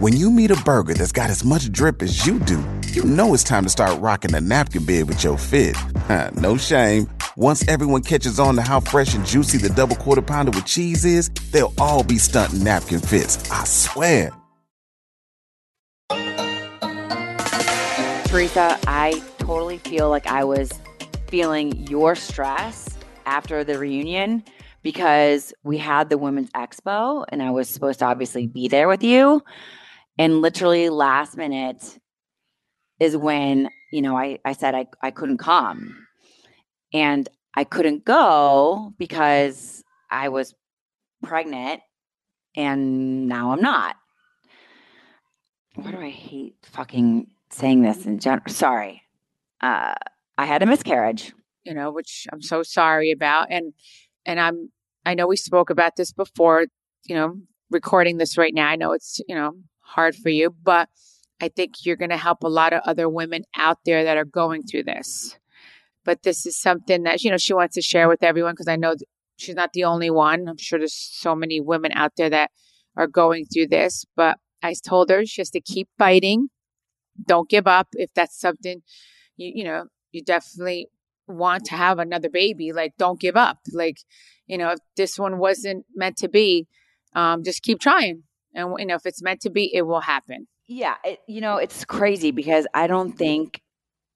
When 0.00 0.16
you 0.16 0.30
meet 0.30 0.50
a 0.50 0.56
burger 0.64 0.94
that's 0.94 1.12
got 1.12 1.30
as 1.30 1.44
much 1.44 1.70
drip 1.70 2.02
as 2.02 2.26
you 2.26 2.38
do, 2.40 2.64
you 2.88 3.04
know 3.04 3.32
it's 3.32 3.44
time 3.44 3.62
to 3.64 3.68
start 3.68 4.00
rocking 4.00 4.32
the 4.32 4.40
napkin 4.40 4.84
bed 4.84 5.08
with 5.08 5.22
your 5.22 5.38
fit. 5.38 5.76
no 6.34 6.56
shame. 6.56 7.08
Once 7.36 7.66
everyone 7.66 8.02
catches 8.02 8.38
on 8.38 8.54
to 8.54 8.62
how 8.62 8.78
fresh 8.78 9.14
and 9.14 9.26
juicy 9.26 9.58
the 9.58 9.68
double 9.70 9.96
quarter 9.96 10.22
pounder 10.22 10.52
with 10.52 10.64
cheese 10.64 11.04
is, 11.04 11.30
they'll 11.50 11.74
all 11.78 12.04
be 12.04 12.16
stunting 12.16 12.62
napkin 12.62 13.00
fits. 13.00 13.50
I 13.50 13.64
swear. 13.64 14.30
Teresa, 18.26 18.78
I 18.86 19.22
totally 19.38 19.78
feel 19.78 20.10
like 20.10 20.26
I 20.26 20.44
was 20.44 20.72
feeling 21.28 21.86
your 21.88 22.14
stress 22.14 22.96
after 23.26 23.64
the 23.64 23.78
reunion 23.78 24.44
because 24.82 25.52
we 25.64 25.78
had 25.78 26.10
the 26.10 26.18
women's 26.18 26.50
expo 26.50 27.24
and 27.28 27.42
I 27.42 27.50
was 27.50 27.68
supposed 27.68 28.00
to 28.00 28.04
obviously 28.04 28.46
be 28.46 28.68
there 28.68 28.86
with 28.86 29.02
you. 29.02 29.42
And 30.18 30.40
literally 30.40 30.88
last 30.88 31.36
minute 31.36 31.98
is 33.00 33.16
when, 33.16 33.70
you 33.92 34.02
know, 34.02 34.16
I, 34.16 34.38
I 34.44 34.52
said 34.52 34.74
I, 34.74 34.86
I 35.02 35.10
couldn't 35.10 35.38
come. 35.38 36.03
And 36.94 37.28
I 37.54 37.64
couldn't 37.64 38.06
go 38.06 38.94
because 38.98 39.84
I 40.10 40.30
was 40.30 40.54
pregnant 41.22 41.82
and 42.56 43.28
now 43.28 43.52
I'm 43.52 43.60
not. 43.60 43.96
Why 45.74 45.90
do 45.90 45.98
I 45.98 46.08
hate 46.08 46.54
fucking 46.62 47.26
saying 47.50 47.82
this 47.82 48.06
in 48.06 48.18
general? 48.18 48.48
Sorry. 48.48 49.02
Uh, 49.60 49.94
I 50.38 50.46
had 50.46 50.62
a 50.62 50.66
miscarriage 50.66 51.34
you 51.64 51.74
know, 51.74 51.90
which 51.90 52.26
I'm 52.32 52.42
so 52.42 52.62
sorry 52.62 53.10
about. 53.10 53.48
And, 53.50 53.72
and 54.24 54.38
I'm, 54.38 54.70
I 55.04 55.14
know 55.14 55.26
we 55.26 55.36
spoke 55.36 55.70
about 55.70 55.96
this 55.96 56.12
before, 56.12 56.66
you 57.04 57.14
know, 57.14 57.36
recording 57.70 58.18
this 58.18 58.38
right 58.38 58.54
now. 58.54 58.68
I 58.68 58.76
know 58.76 58.92
it's, 58.92 59.20
you 59.28 59.34
know, 59.34 59.52
hard 59.80 60.14
for 60.14 60.28
you, 60.28 60.54
but 60.62 60.88
I 61.40 61.48
think 61.48 61.84
you're 61.84 61.96
going 61.96 62.10
to 62.10 62.16
help 62.16 62.42
a 62.42 62.48
lot 62.48 62.72
of 62.72 62.82
other 62.84 63.08
women 63.08 63.44
out 63.56 63.78
there 63.84 64.04
that 64.04 64.16
are 64.16 64.24
going 64.24 64.62
through 64.62 64.84
this. 64.84 65.36
But 66.04 66.22
this 66.22 66.46
is 66.46 66.60
something 66.60 67.04
that, 67.04 67.22
you 67.22 67.30
know, 67.30 67.38
she 67.38 67.54
wants 67.54 67.74
to 67.76 67.82
share 67.82 68.08
with 68.08 68.22
everyone 68.22 68.52
because 68.52 68.68
I 68.68 68.76
know 68.76 68.94
she's 69.36 69.54
not 69.54 69.72
the 69.72 69.84
only 69.84 70.10
one. 70.10 70.48
I'm 70.48 70.58
sure 70.58 70.78
there's 70.78 70.94
so 70.94 71.34
many 71.34 71.60
women 71.60 71.92
out 71.92 72.12
there 72.16 72.30
that 72.30 72.50
are 72.96 73.06
going 73.06 73.46
through 73.46 73.68
this, 73.68 74.04
but 74.16 74.38
I 74.62 74.74
told 74.86 75.10
her 75.10 75.24
she 75.24 75.40
has 75.40 75.50
to 75.50 75.60
keep 75.60 75.88
fighting. 75.98 76.48
Don't 77.26 77.48
give 77.48 77.66
up. 77.66 77.88
If 77.92 78.10
that's 78.14 78.38
something 78.38 78.82
you, 79.36 79.52
you 79.56 79.64
know, 79.64 79.84
you 80.12 80.22
definitely 80.22 80.88
want 81.26 81.64
to 81.66 81.74
have 81.74 81.98
another 81.98 82.28
baby, 82.28 82.72
like 82.72 82.92
don't 82.98 83.20
give 83.20 83.36
up. 83.36 83.58
Like, 83.72 83.98
you 84.46 84.58
know, 84.58 84.70
if 84.70 84.78
this 84.96 85.18
one 85.18 85.38
wasn't 85.38 85.86
meant 85.94 86.16
to 86.18 86.28
be, 86.28 86.66
um, 87.14 87.42
just 87.42 87.62
keep 87.62 87.80
trying. 87.80 88.24
And, 88.54 88.74
you 88.78 88.86
know, 88.86 88.94
if 88.94 89.06
it's 89.06 89.22
meant 89.22 89.40
to 89.42 89.50
be, 89.50 89.70
it 89.74 89.82
will 89.82 90.00
happen. 90.00 90.46
Yeah. 90.66 90.94
It, 91.04 91.20
you 91.26 91.40
know, 91.40 91.56
it's 91.56 91.84
crazy 91.84 92.30
because 92.30 92.66
I 92.74 92.86
don't 92.86 93.12
think 93.12 93.60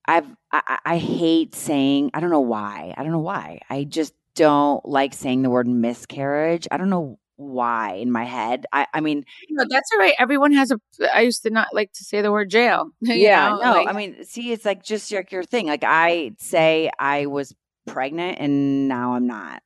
I've, 0.08 0.26
I, 0.50 0.78
I 0.86 0.96
hate 0.96 1.54
saying, 1.54 2.12
I 2.14 2.20
don't 2.20 2.30
know 2.30 2.40
why. 2.40 2.94
I 2.96 3.02
don't 3.02 3.12
know 3.12 3.18
why. 3.18 3.60
I 3.68 3.84
just 3.84 4.14
don't 4.34 4.84
like 4.88 5.12
saying 5.12 5.42
the 5.42 5.50
word 5.50 5.68
miscarriage. 5.68 6.66
I 6.70 6.78
don't 6.78 6.88
know 6.88 7.18
why 7.36 7.94
in 7.94 8.10
my 8.10 8.24
head. 8.24 8.64
I, 8.72 8.86
I 8.94 9.00
mean, 9.00 9.24
no, 9.50 9.64
that's 9.68 9.90
all 9.92 9.98
right. 9.98 10.14
Everyone 10.18 10.52
has 10.52 10.70
a. 10.70 10.80
I 11.14 11.20
used 11.20 11.42
to 11.42 11.50
not 11.50 11.68
like 11.74 11.92
to 11.92 12.04
say 12.04 12.22
the 12.22 12.32
word 12.32 12.50
jail. 12.50 12.90
Yeah, 13.02 13.50
know? 13.50 13.58
no. 13.58 13.72
Like, 13.72 13.88
I 13.88 13.92
mean, 13.92 14.24
see, 14.24 14.50
it's 14.50 14.64
like 14.64 14.82
just 14.82 15.12
like 15.12 15.30
your 15.30 15.44
thing. 15.44 15.66
Like 15.66 15.84
I 15.84 16.32
say, 16.38 16.90
I 16.98 17.26
was 17.26 17.54
pregnant 17.86 18.38
and 18.40 18.88
now 18.88 19.14
I'm 19.14 19.26
not, 19.26 19.62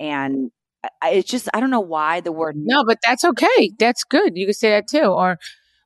and 0.00 0.50
I, 1.00 1.10
it's 1.10 1.30
just 1.30 1.48
I 1.54 1.60
don't 1.60 1.70
know 1.70 1.80
why 1.80 2.20
the 2.20 2.32
word 2.32 2.56
no, 2.58 2.84
but 2.84 2.98
that's 3.02 3.24
okay. 3.24 3.72
That's 3.78 4.02
good. 4.02 4.36
You 4.36 4.46
could 4.46 4.56
say 4.56 4.70
that 4.70 4.88
too, 4.88 5.04
or. 5.04 5.38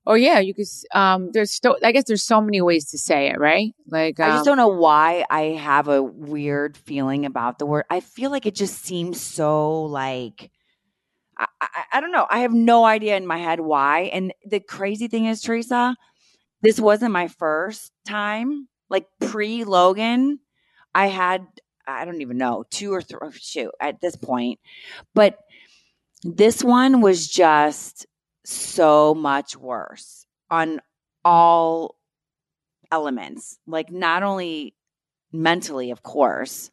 Or 0.09 0.17
yeah, 0.17 0.39
you 0.39 0.55
could. 0.55 0.65
Um, 0.95 1.33
there's 1.33 1.53
still. 1.53 1.77
I 1.85 1.93
guess 1.93 2.05
there's 2.05 2.23
so 2.23 2.41
many 2.41 2.63
ways 2.63 2.87
to 2.93 2.99
say 2.99 3.29
it, 3.29 3.39
right? 3.39 3.75
Like 3.87 4.19
I 4.19 4.31
um, 4.31 4.33
just 4.37 4.47
don't 4.47 4.57
know 4.57 4.69
why 4.69 5.27
I 5.29 5.43
have 5.61 5.89
a 5.89 6.03
weird 6.03 6.79
feeling 6.79 7.27
about 7.27 7.59
the 7.59 7.67
word. 7.67 7.85
I 7.91 8.01
feel 8.01 8.31
like 8.31 8.47
it 8.47 8.55
just 8.55 8.83
seems 8.83 9.21
so 9.21 9.83
like 9.83 10.51
I, 11.37 11.47
I, 11.61 11.83
I 11.93 12.01
don't 12.01 12.11
know. 12.11 12.27
I 12.31 12.39
have 12.39 12.55
no 12.55 12.87
idea 12.87 13.19
in 13.19 13.27
my 13.27 13.37
head 13.37 13.61
why. 13.61 14.05
And 14.15 14.33
the 14.47 14.61
crazy 14.61 15.09
thing 15.09 15.27
is, 15.27 15.43
Teresa, 15.43 15.95
this 16.63 16.81
wasn't 16.81 17.13
my 17.13 17.29
first 17.29 17.93
time. 18.07 18.67
Like 18.89 19.05
pre 19.21 19.65
Logan, 19.65 20.39
I 20.95 21.09
had 21.09 21.47
I 21.87 22.07
don't 22.07 22.23
even 22.23 22.39
know 22.39 22.65
two 22.71 22.95
or 22.95 23.03
three. 23.03 23.19
Oh, 23.21 23.31
shoot, 23.31 23.73
at 23.79 24.01
this 24.01 24.17
point, 24.17 24.59
but 25.15 25.37
this 26.25 26.65
one 26.65 27.03
was 27.03 27.29
just 27.29 28.07
so 28.49 29.15
much 29.15 29.57
worse 29.57 30.27
on 30.51 30.81
all 31.25 31.97
elements. 32.91 33.59
Like 33.67 33.91
not 33.91 34.23
only 34.23 34.75
mentally, 35.33 35.91
of 35.91 36.03
course, 36.03 36.71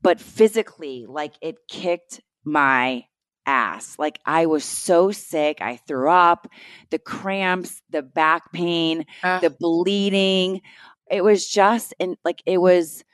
but 0.00 0.20
physically. 0.20 1.04
Like 1.06 1.34
it 1.42 1.56
kicked 1.68 2.22
my 2.44 3.04
ass. 3.44 3.96
Like 3.98 4.20
I 4.24 4.46
was 4.46 4.64
so 4.64 5.10
sick. 5.10 5.60
I 5.60 5.76
threw 5.76 6.10
up, 6.10 6.48
the 6.90 6.98
cramps, 6.98 7.82
the 7.90 8.02
back 8.02 8.52
pain, 8.52 9.04
uh, 9.22 9.40
the 9.40 9.50
bleeding. 9.50 10.62
It 11.10 11.22
was 11.22 11.46
just 11.46 11.94
and 12.00 12.16
like 12.24 12.42
it 12.46 12.58
was 12.58 13.04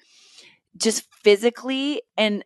just 0.76 1.04
physically 1.22 2.02
and 2.16 2.44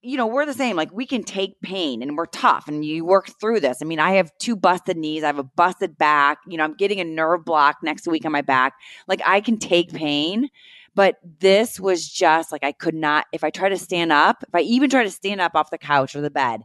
you 0.00 0.16
know, 0.16 0.26
we're 0.26 0.46
the 0.46 0.54
same. 0.54 0.76
Like 0.76 0.92
we 0.92 1.06
can 1.06 1.22
take 1.24 1.60
pain 1.60 2.02
and 2.02 2.16
we're 2.16 2.26
tough 2.26 2.68
and 2.68 2.84
you 2.84 3.04
work 3.04 3.30
through 3.40 3.60
this. 3.60 3.78
I 3.82 3.84
mean, 3.84 3.98
I 3.98 4.12
have 4.12 4.30
two 4.38 4.54
busted 4.54 4.96
knees, 4.96 5.24
I 5.24 5.26
have 5.26 5.38
a 5.38 5.44
busted 5.44 5.98
back, 5.98 6.38
you 6.46 6.56
know, 6.56 6.64
I'm 6.64 6.74
getting 6.74 7.00
a 7.00 7.04
nerve 7.04 7.44
block 7.44 7.78
next 7.82 8.06
week 8.06 8.24
on 8.24 8.32
my 8.32 8.42
back. 8.42 8.74
Like 9.08 9.20
I 9.26 9.40
can 9.40 9.58
take 9.58 9.92
pain, 9.92 10.50
but 10.94 11.16
this 11.40 11.80
was 11.80 12.08
just 12.08 12.52
like 12.52 12.62
I 12.62 12.72
could 12.72 12.94
not 12.94 13.26
if 13.32 13.42
I 13.42 13.50
try 13.50 13.68
to 13.68 13.78
stand 13.78 14.12
up, 14.12 14.44
if 14.46 14.54
I 14.54 14.60
even 14.60 14.88
try 14.88 15.02
to 15.02 15.10
stand 15.10 15.40
up 15.40 15.54
off 15.54 15.70
the 15.70 15.78
couch 15.78 16.14
or 16.14 16.20
the 16.20 16.30
bed, 16.30 16.62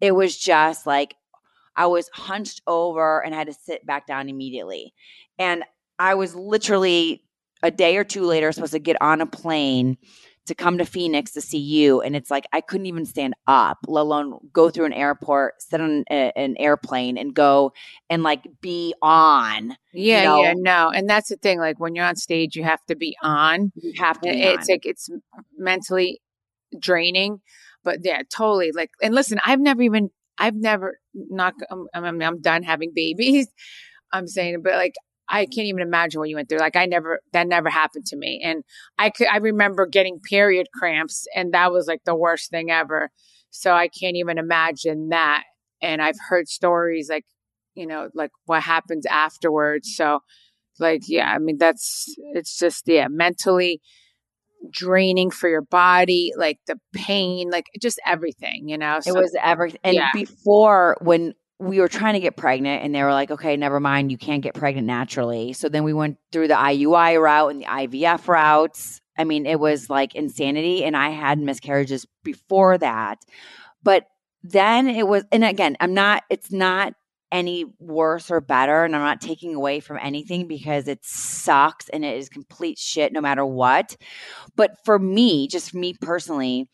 it 0.00 0.12
was 0.12 0.36
just 0.36 0.86
like 0.86 1.14
I 1.76 1.86
was 1.86 2.08
hunched 2.12 2.62
over 2.66 3.22
and 3.22 3.34
had 3.34 3.46
to 3.46 3.54
sit 3.54 3.84
back 3.84 4.06
down 4.06 4.28
immediately. 4.28 4.94
And 5.38 5.64
I 5.98 6.14
was 6.14 6.34
literally 6.34 7.22
a 7.62 7.70
day 7.70 7.96
or 7.96 8.04
two 8.04 8.24
later 8.24 8.50
supposed 8.52 8.72
to 8.72 8.78
get 8.78 9.00
on 9.02 9.20
a 9.20 9.26
plane 9.26 9.98
to 10.50 10.54
come 10.54 10.78
to 10.78 10.84
Phoenix 10.84 11.32
to 11.32 11.40
see 11.40 11.58
you. 11.58 12.00
And 12.02 12.14
it's 12.14 12.30
like 12.30 12.44
I 12.52 12.60
couldn't 12.60 12.86
even 12.86 13.06
stand 13.06 13.34
up, 13.46 13.78
let 13.88 14.02
alone 14.02 14.38
go 14.52 14.70
through 14.70 14.84
an 14.86 14.92
airport, 14.92 15.60
sit 15.62 15.80
on 15.80 16.04
a, 16.10 16.32
an 16.36 16.56
airplane 16.58 17.16
and 17.16 17.34
go 17.34 17.72
and 18.08 18.22
like 18.22 18.46
be 18.60 18.94
on. 19.02 19.76
yeah, 19.92 20.22
you 20.22 20.28
know- 20.28 20.42
yeah, 20.42 20.54
no, 20.56 20.90
and 20.90 21.08
that's 21.08 21.28
the 21.30 21.36
thing. 21.36 21.58
Like 21.58 21.80
when 21.80 21.94
you're 21.94 22.04
on 22.04 22.16
stage, 22.16 22.54
you 22.56 22.64
have 22.64 22.84
to 22.86 22.96
be 22.96 23.16
on. 23.22 23.72
You 23.76 23.94
have 23.98 24.20
to 24.20 24.30
be 24.30 24.42
it's 24.42 24.68
on. 24.68 24.74
like 24.74 24.86
it's 24.86 25.08
mentally 25.56 26.20
draining 26.78 27.40
but 27.82 27.98
yeah 28.02 28.22
totally 28.32 28.70
like 28.72 28.90
and 29.02 29.12
listen 29.12 29.40
i've 29.44 29.58
never 29.58 29.82
even 29.82 30.08
i've 30.38 30.54
never 30.54 30.98
not 31.14 31.52
i'm, 31.70 31.88
I'm, 31.92 32.22
I'm 32.22 32.40
done 32.40 32.62
having 32.62 32.92
babies 32.94 33.48
i'm 34.12 34.28
saying 34.28 34.62
but 34.62 34.74
like 34.74 34.94
i 35.30 35.46
can't 35.46 35.66
even 35.66 35.82
imagine 35.82 36.18
what 36.20 36.28
you 36.28 36.36
went 36.36 36.48
through 36.48 36.58
like 36.58 36.76
i 36.76 36.86
never 36.86 37.20
that 37.32 37.46
never 37.46 37.68
happened 37.68 38.04
to 38.06 38.16
me 38.16 38.40
and 38.44 38.62
i 38.98 39.10
could 39.10 39.26
i 39.28 39.36
remember 39.36 39.86
getting 39.86 40.20
period 40.20 40.66
cramps 40.74 41.26
and 41.34 41.52
that 41.54 41.72
was 41.72 41.86
like 41.86 42.02
the 42.04 42.14
worst 42.14 42.50
thing 42.50 42.70
ever 42.70 43.10
so 43.50 43.72
i 43.72 43.88
can't 43.88 44.16
even 44.16 44.38
imagine 44.38 45.08
that 45.10 45.44
and 45.80 46.02
i've 46.02 46.18
heard 46.28 46.48
stories 46.48 47.08
like 47.08 47.24
you 47.74 47.86
know 47.86 48.08
like 48.14 48.30
what 48.46 48.62
happens 48.62 49.06
afterwards 49.06 49.94
so 49.94 50.20
like 50.78 51.02
yeah 51.06 51.32
i 51.32 51.38
mean 51.38 51.58
that's 51.58 52.14
it's 52.34 52.58
just 52.58 52.86
yeah 52.86 53.08
mentally 53.08 53.80
draining 54.70 55.30
for 55.30 55.48
your 55.48 55.62
body, 55.62 56.32
like 56.36 56.58
the 56.66 56.78
pain, 56.92 57.50
like 57.50 57.66
just 57.80 58.00
everything, 58.06 58.68
you 58.68 58.76
know? 58.76 58.98
It 59.04 59.12
was 59.12 59.34
everything. 59.42 59.80
And 59.82 59.94
yeah. 59.94 60.10
before, 60.12 60.96
when 61.00 61.34
we 61.60 61.78
were 61.78 61.88
trying 61.88 62.14
to 62.14 62.20
get 62.20 62.36
pregnant, 62.36 62.82
and 62.82 62.94
they 62.94 63.02
were 63.02 63.12
like, 63.12 63.30
okay, 63.30 63.54
never 63.54 63.78
mind, 63.80 64.10
you 64.10 64.16
can't 64.16 64.42
get 64.42 64.54
pregnant 64.54 64.86
naturally. 64.86 65.52
So 65.52 65.68
then 65.68 65.84
we 65.84 65.92
went 65.92 66.16
through 66.32 66.48
the 66.48 66.54
IUI 66.54 67.20
route 67.20 67.50
and 67.50 67.60
the 67.60 67.66
IVF 67.66 68.26
routes. 68.28 69.02
I 69.18 69.24
mean, 69.24 69.44
it 69.44 69.60
was 69.60 69.90
like 69.90 70.14
insanity. 70.14 70.84
And 70.84 70.96
I 70.96 71.10
had 71.10 71.38
miscarriages 71.38 72.06
before 72.24 72.78
that. 72.78 73.18
But 73.82 74.06
then 74.42 74.88
it 74.88 75.06
was, 75.06 75.24
and 75.30 75.44
again, 75.44 75.76
I'm 75.80 75.92
not, 75.92 76.22
it's 76.30 76.50
not 76.50 76.94
any 77.30 77.66
worse 77.78 78.30
or 78.30 78.40
better. 78.40 78.82
And 78.82 78.96
I'm 78.96 79.02
not 79.02 79.20
taking 79.20 79.54
away 79.54 79.80
from 79.80 79.98
anything 80.00 80.48
because 80.48 80.88
it 80.88 81.04
sucks 81.04 81.90
and 81.90 82.06
it 82.06 82.16
is 82.16 82.30
complete 82.30 82.78
shit 82.78 83.12
no 83.12 83.20
matter 83.20 83.44
what. 83.44 83.98
But 84.56 84.78
for 84.86 84.98
me, 84.98 85.46
just 85.46 85.74
me 85.74 85.92
personally, 86.00 86.70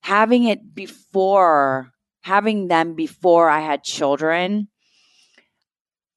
having 0.00 0.44
it 0.44 0.74
before 0.74 1.92
having 2.22 2.68
them 2.68 2.94
before 2.94 3.48
I 3.48 3.60
had 3.60 3.84
children, 3.84 4.68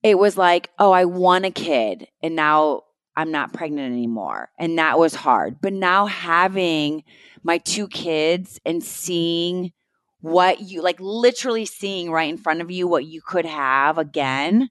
it 0.03 0.17
was 0.17 0.37
like, 0.37 0.69
oh, 0.79 0.91
I 0.91 1.05
want 1.05 1.45
a 1.45 1.51
kid 1.51 2.07
and 2.21 2.35
now 2.35 2.83
I'm 3.15 3.31
not 3.31 3.53
pregnant 3.53 3.91
anymore. 3.91 4.49
And 4.59 4.77
that 4.77 4.99
was 4.99 5.15
hard. 5.15 5.57
But 5.61 5.73
now 5.73 6.05
having 6.05 7.03
my 7.43 7.57
two 7.57 7.87
kids 7.87 8.59
and 8.65 8.83
seeing 8.83 9.71
what 10.21 10.61
you 10.61 10.81
like 10.81 10.99
literally 10.99 11.65
seeing 11.65 12.09
right 12.09 12.29
in 12.29 12.37
front 12.37 12.61
of 12.61 12.71
you 12.71 12.87
what 12.87 13.05
you 13.05 13.21
could 13.21 13.45
have 13.45 13.97
again. 13.97 14.69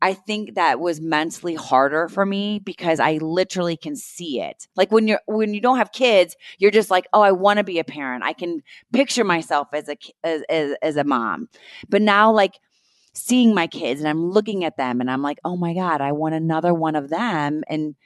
I 0.00 0.14
think 0.14 0.54
that 0.54 0.78
was 0.78 1.00
mentally 1.00 1.56
harder 1.56 2.08
for 2.08 2.24
me 2.24 2.60
because 2.60 3.00
I 3.00 3.14
literally 3.14 3.76
can 3.76 3.96
see 3.96 4.40
it. 4.40 4.68
Like 4.76 4.92
when 4.92 5.08
you're 5.08 5.20
when 5.26 5.54
you 5.54 5.60
don't 5.60 5.78
have 5.78 5.92
kids, 5.92 6.36
you're 6.58 6.70
just 6.70 6.90
like, 6.90 7.06
"Oh, 7.12 7.20
I 7.20 7.32
want 7.32 7.58
to 7.58 7.64
be 7.64 7.78
a 7.78 7.84
parent. 7.84 8.22
I 8.22 8.32
can 8.32 8.62
picture 8.92 9.24
myself 9.24 9.68
as 9.72 9.88
a 9.88 9.96
as, 10.22 10.42
as 10.48 10.76
as 10.82 10.96
a 10.96 11.04
mom." 11.04 11.48
But 11.88 12.02
now 12.02 12.30
like 12.32 12.54
seeing 13.12 13.54
my 13.54 13.66
kids 13.66 14.00
and 14.00 14.08
I'm 14.08 14.30
looking 14.30 14.64
at 14.64 14.76
them 14.76 15.00
and 15.00 15.10
I'm 15.10 15.22
like, 15.22 15.38
"Oh 15.44 15.56
my 15.56 15.74
god, 15.74 16.00
I 16.00 16.12
want 16.12 16.34
another 16.34 16.72
one 16.72 16.94
of 16.96 17.10
them." 17.10 17.64
And 17.68 17.96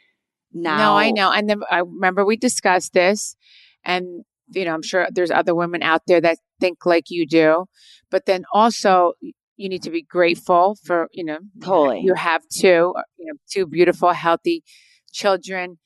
now 0.53 0.77
No, 0.79 0.97
I 0.97 1.11
know. 1.11 1.31
And 1.33 1.49
then 1.51 1.63
I 1.71 1.79
remember 1.79 2.25
we 2.25 2.37
discussed 2.37 2.93
this, 2.95 3.37
and 3.85 4.25
you 4.51 4.65
know, 4.65 4.75
I'm 4.75 4.83
sure 4.83 5.09
there's 5.13 5.31
other 5.31 5.55
women 5.55 5.83
out 5.83 6.03
there 6.07 6.21
that 6.21 6.39
think 6.61 6.87
like 6.87 7.11
you 7.11 7.27
do, 7.27 7.67
but 8.11 8.27
then 8.27 8.45
also 8.53 9.13
you 9.63 9.69
need 9.69 9.83
to 9.83 9.91
be 9.91 10.03
grateful 10.03 10.77
for 10.85 11.09
you 11.13 11.25
know 11.25 11.39
Totally. 11.63 12.01
you 12.03 12.15
have 12.15 12.43
two 12.49 12.93
uh, 12.97 13.03
you 13.19 13.27
know 13.27 13.39
two 13.51 13.67
beautiful 13.67 14.13
healthy 14.13 14.63
children 15.13 15.79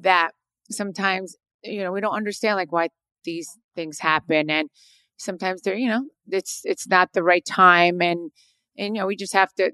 that 0.00 0.30
sometimes 0.70 1.36
you 1.62 1.82
know 1.82 1.92
we 1.92 2.00
don't 2.00 2.14
understand 2.14 2.56
like 2.56 2.72
why 2.72 2.88
these 3.24 3.48
things 3.74 3.98
happen 4.00 4.50
and 4.50 4.68
sometimes 5.16 5.62
they're 5.62 5.76
you 5.76 5.88
know 5.88 6.04
it's 6.28 6.62
it's 6.64 6.88
not 6.88 7.12
the 7.12 7.22
right 7.22 7.44
time 7.44 8.00
and 8.00 8.30
and 8.76 8.96
you 8.96 9.00
know 9.00 9.06
we 9.06 9.16
just 9.16 9.32
have 9.34 9.52
to 9.54 9.70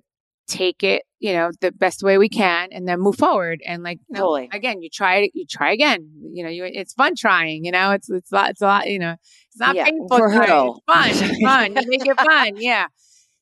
take 0.47 0.83
it, 0.83 1.03
you 1.19 1.33
know, 1.33 1.51
the 1.61 1.73
best 1.73 2.03
way 2.03 2.19
we 2.19 2.29
can 2.29 2.69
and 2.71 2.87
then 2.87 3.01
move 3.01 3.17
forward. 3.17 3.61
And 3.67 3.83
like, 3.83 3.99
you 4.09 4.15
know, 4.15 4.21
Totally. 4.21 4.49
again, 4.53 4.83
you 4.83 4.89
try 4.93 5.17
it, 5.17 5.31
you 5.35 5.45
try 5.49 5.73
again. 5.73 6.09
You 6.33 6.45
know, 6.45 6.51
you, 6.51 6.65
it's 6.65 6.95
fun 6.95 7.15
trying, 7.17 7.65
you 7.65 7.73
know, 7.73 7.93
it's, 7.93 8.09
it's 8.11 8.31
a 8.31 8.35
lot, 8.35 8.51
it's 8.51 8.63
a 8.63 8.67
lot, 8.67 8.89
you 8.89 8.99
know, 8.99 9.17
it's 9.49 9.59
not 9.59 9.75
Yeah, 9.75 9.85
painful. 9.85 10.09
It's 10.17 10.81
fun. 10.87 11.11
It's 11.31 11.43
fun. 11.43 11.75
You 11.75 11.85
make 11.89 12.07
it 12.07 12.21
fun. 12.21 12.53
Yeah. 12.57 12.87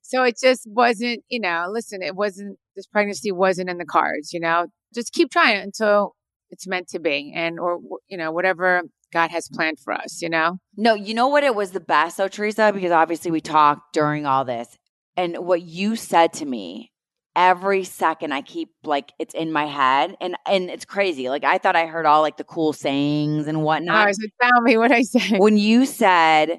So 0.07 0.23
it 0.23 0.37
just 0.41 0.67
wasn't, 0.67 1.25
you 1.29 1.41
know, 1.41 1.67
listen, 1.71 2.03
it 2.03 2.15
wasn't, 2.15 2.59
this 2.77 2.87
pregnancy 2.87 3.33
wasn't 3.33 3.71
in 3.71 3.79
the 3.79 3.87
cards, 3.87 4.33
you 4.35 4.39
know, 4.39 4.67
just 4.95 5.13
keep 5.13 5.31
trying 5.31 5.61
until 5.61 6.15
it's 6.51 6.67
meant 6.67 6.89
to 6.89 6.99
be 6.99 7.33
and, 7.35 7.59
or, 7.59 7.81
you 8.09 8.19
know, 8.19 8.31
whatever 8.31 8.83
God 9.15 9.31
has 9.31 9.49
planned 9.49 9.81
for 9.81 9.95
us, 9.95 10.21
you 10.21 10.29
know? 10.29 10.59
No, 10.77 10.95
you 10.95 11.15
know 11.15 11.29
what 11.29 11.43
it 11.43 11.55
was 11.55 11.71
the 11.71 11.81
best 11.81 12.19
though, 12.19 12.29
Teresa, 12.29 12.71
because 12.73 12.93
obviously 12.93 13.31
we 13.31 13.41
talked 13.41 13.95
during 13.95 14.27
all 14.27 14.45
this. 14.45 14.77
And 15.17 15.39
what 15.39 15.63
you 15.63 15.97
said 15.97 16.35
to 16.35 16.45
me, 16.45 16.93
every 17.35 17.83
second 17.83 18.33
I 18.33 18.43
keep 18.43 18.69
like 18.85 19.13
it's 19.19 19.35
in 19.35 19.51
my 19.51 19.67
head 19.67 20.17
and 20.21 20.37
and 20.47 20.71
it's 20.71 20.85
crazy. 20.85 21.29
Like 21.29 21.45
I 21.45 21.59
thought 21.59 21.77
I 21.77 21.87
heard 21.87 22.07
all 22.07 22.21
like 22.21 22.37
the 22.37 22.45
cool 22.45 22.73
sayings 22.73 23.47
and 23.47 23.63
whatnot. 23.63 24.07
was 24.07 24.19
like, 24.21 24.31
tell 24.41 24.61
me 24.61 24.77
what 24.77 24.93
I 24.93 25.03
said. 25.03 25.39
when 25.39 25.57
you 25.57 25.87
said 25.87 26.59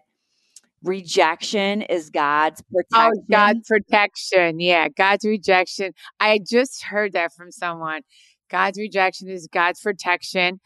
rejection 0.86 1.82
is 1.82 2.10
God's 2.10 2.62
protection. 2.72 2.88
Oh, 2.94 3.10
protection. 3.10 3.25
God's 3.30 3.68
protection. 3.68 4.60
Yeah, 4.60 4.88
God's 4.89 5.25
rejection. 5.25 5.94
I 6.20 6.39
just 6.48 6.84
heard 6.84 7.13
that 7.13 7.34
from 7.34 7.51
someone. 7.51 8.01
God's 8.50 8.77
rejection 8.77 9.27
is 9.27 9.48
God's 9.51 9.82
protection. 9.82 10.60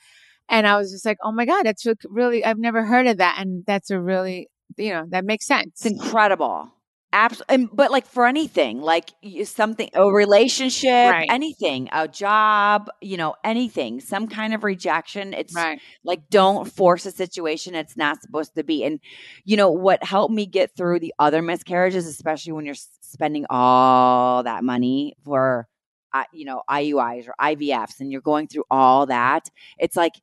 And 0.50 0.68
I 0.68 0.78
was 0.78 0.92
just 0.92 1.06
like, 1.06 1.18
oh 1.24 1.32
my 1.32 1.46
God, 1.46 1.64
that's 1.64 1.86
really, 2.06 2.44
I've 2.44 2.58
never 2.58 2.86
heard 2.86 3.08
of 3.08 3.18
that. 3.18 3.38
And 3.40 3.64
that's 3.66 3.90
a 3.90 4.00
really, 4.00 4.50
you 4.78 4.92
know, 4.92 5.06
that 5.10 5.24
makes 5.24 5.46
sense. 5.46 5.68
It's 5.68 5.86
incredible. 5.86 6.70
Absolutely. 7.12 7.70
But 7.74 7.92
like 7.92 8.06
for 8.06 8.26
anything, 8.28 8.82
like 8.82 9.10
something, 9.46 9.90
a 9.94 10.06
relationship, 10.12 11.18
Right. 11.18 11.28
anything, 11.28 11.90
a 11.92 12.08
job, 12.08 12.90
you 13.02 13.18
know, 13.18 13.36
anything, 13.44 14.00
some 14.00 14.28
kind 14.28 14.54
of 14.54 14.64
rejection. 14.64 15.34
It's 15.34 15.56
Right. 15.56 15.82
like, 16.04 16.30
don't 16.30 16.72
force 16.72 17.06
a 17.08 17.12
situation 17.12 17.74
it's 17.74 17.98
not 17.98 18.22
supposed 18.22 18.54
to 18.56 18.64
be. 18.64 18.84
And, 18.84 19.00
you 19.44 19.58
know, 19.58 19.72
what 19.72 20.04
helped 20.04 20.34
me 20.34 20.46
get 20.46 20.76
through 20.76 21.00
the 21.00 21.14
other 21.18 21.42
miscarriages, 21.42 22.06
especially 22.06 22.54
when 22.54 22.66
you're 22.66 22.76
spending 23.02 23.46
all 23.50 24.44
that 24.44 24.64
money 24.64 25.16
for, 25.24 25.68
uh, 26.14 26.26
you 26.32 26.46
know, 26.46 26.62
IUIs 26.70 27.28
or 27.28 27.34
IVFs 27.40 28.00
and 28.00 28.12
you're 28.12 28.22
going 28.22 28.48
through 28.48 28.66
all 28.70 29.08
that, 29.08 29.50
it's 29.80 29.96
like, 29.96 30.14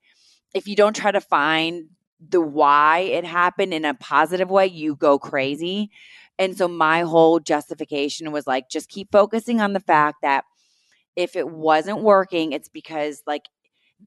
if 0.54 0.68
you 0.68 0.76
don't 0.76 0.94
try 0.96 1.10
to 1.10 1.20
find 1.20 1.86
the 2.20 2.40
why 2.40 3.00
it 3.00 3.24
happened 3.24 3.74
in 3.74 3.84
a 3.84 3.94
positive 3.94 4.50
way, 4.50 4.66
you 4.66 4.94
go 4.96 5.18
crazy. 5.18 5.90
And 6.38 6.56
so 6.56 6.68
my 6.68 7.00
whole 7.02 7.40
justification 7.40 8.32
was 8.32 8.46
like, 8.46 8.68
just 8.68 8.88
keep 8.88 9.10
focusing 9.10 9.60
on 9.60 9.72
the 9.72 9.80
fact 9.80 10.18
that 10.22 10.44
if 11.16 11.36
it 11.36 11.48
wasn't 11.48 12.02
working, 12.02 12.52
it's 12.52 12.68
because 12.68 13.22
like 13.26 13.42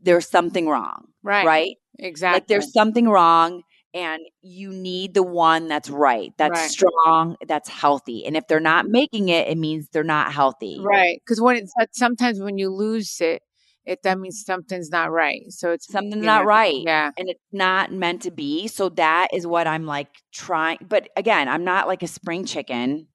there's 0.01 0.27
something 0.27 0.67
wrong, 0.67 1.07
Right. 1.23 1.45
right? 1.45 1.75
Exactly. 1.97 2.35
Like 2.37 2.47
there's 2.47 2.71
something 2.73 3.09
wrong 3.09 3.63
and 3.93 4.21
you 4.41 4.71
need 4.71 5.15
the 5.15 5.23
one 5.23 5.67
that's 5.67 5.89
right, 5.89 6.31
that's 6.37 6.59
Right. 6.59 6.69
strong, 6.69 7.35
that's 7.47 7.67
healthy. 7.69 8.25
And 8.25 8.37
if 8.37 8.47
they're 8.47 8.59
not 8.59 8.87
making 8.87 9.29
it, 9.29 9.47
it 9.47 9.57
means 9.57 9.87
they're 9.91 10.03
not 10.03 10.31
healthy. 10.31 10.79
right. 10.79 11.19
Because 11.25 11.41
when 11.41 11.57
it's, 11.57 11.73
sometimes 11.93 12.39
when 12.39 12.57
you 12.57 12.69
lose 12.69 13.19
it, 13.21 13.41
it, 13.89 14.03
that 14.03 14.19
means 14.19 14.45
something's 14.45 14.91
not 14.91 15.11
right. 15.11 15.51
So 15.51 15.71
it's 15.71 15.91
Something's 15.91 16.23
not 16.23 16.43
know, 16.43 16.47
right. 16.47 16.75
Yeah. 16.85 17.09
and 17.17 17.27
it's 17.27 17.43
not 17.51 17.91
meant 17.91 18.21
to 18.21 18.31
be. 18.31 18.67
So 18.67 18.89
that 18.89 19.29
is 19.33 19.47
what 19.47 19.65
I'm 19.65 19.85
like 19.87 20.09
trying. 20.31 20.77
But 20.87 21.09
again, 21.17 21.49
I'm 21.49 21.63
not 21.63 21.87
like 21.87 22.03
a 22.03 22.07
spring 22.07 22.45
chicken. 22.45 23.07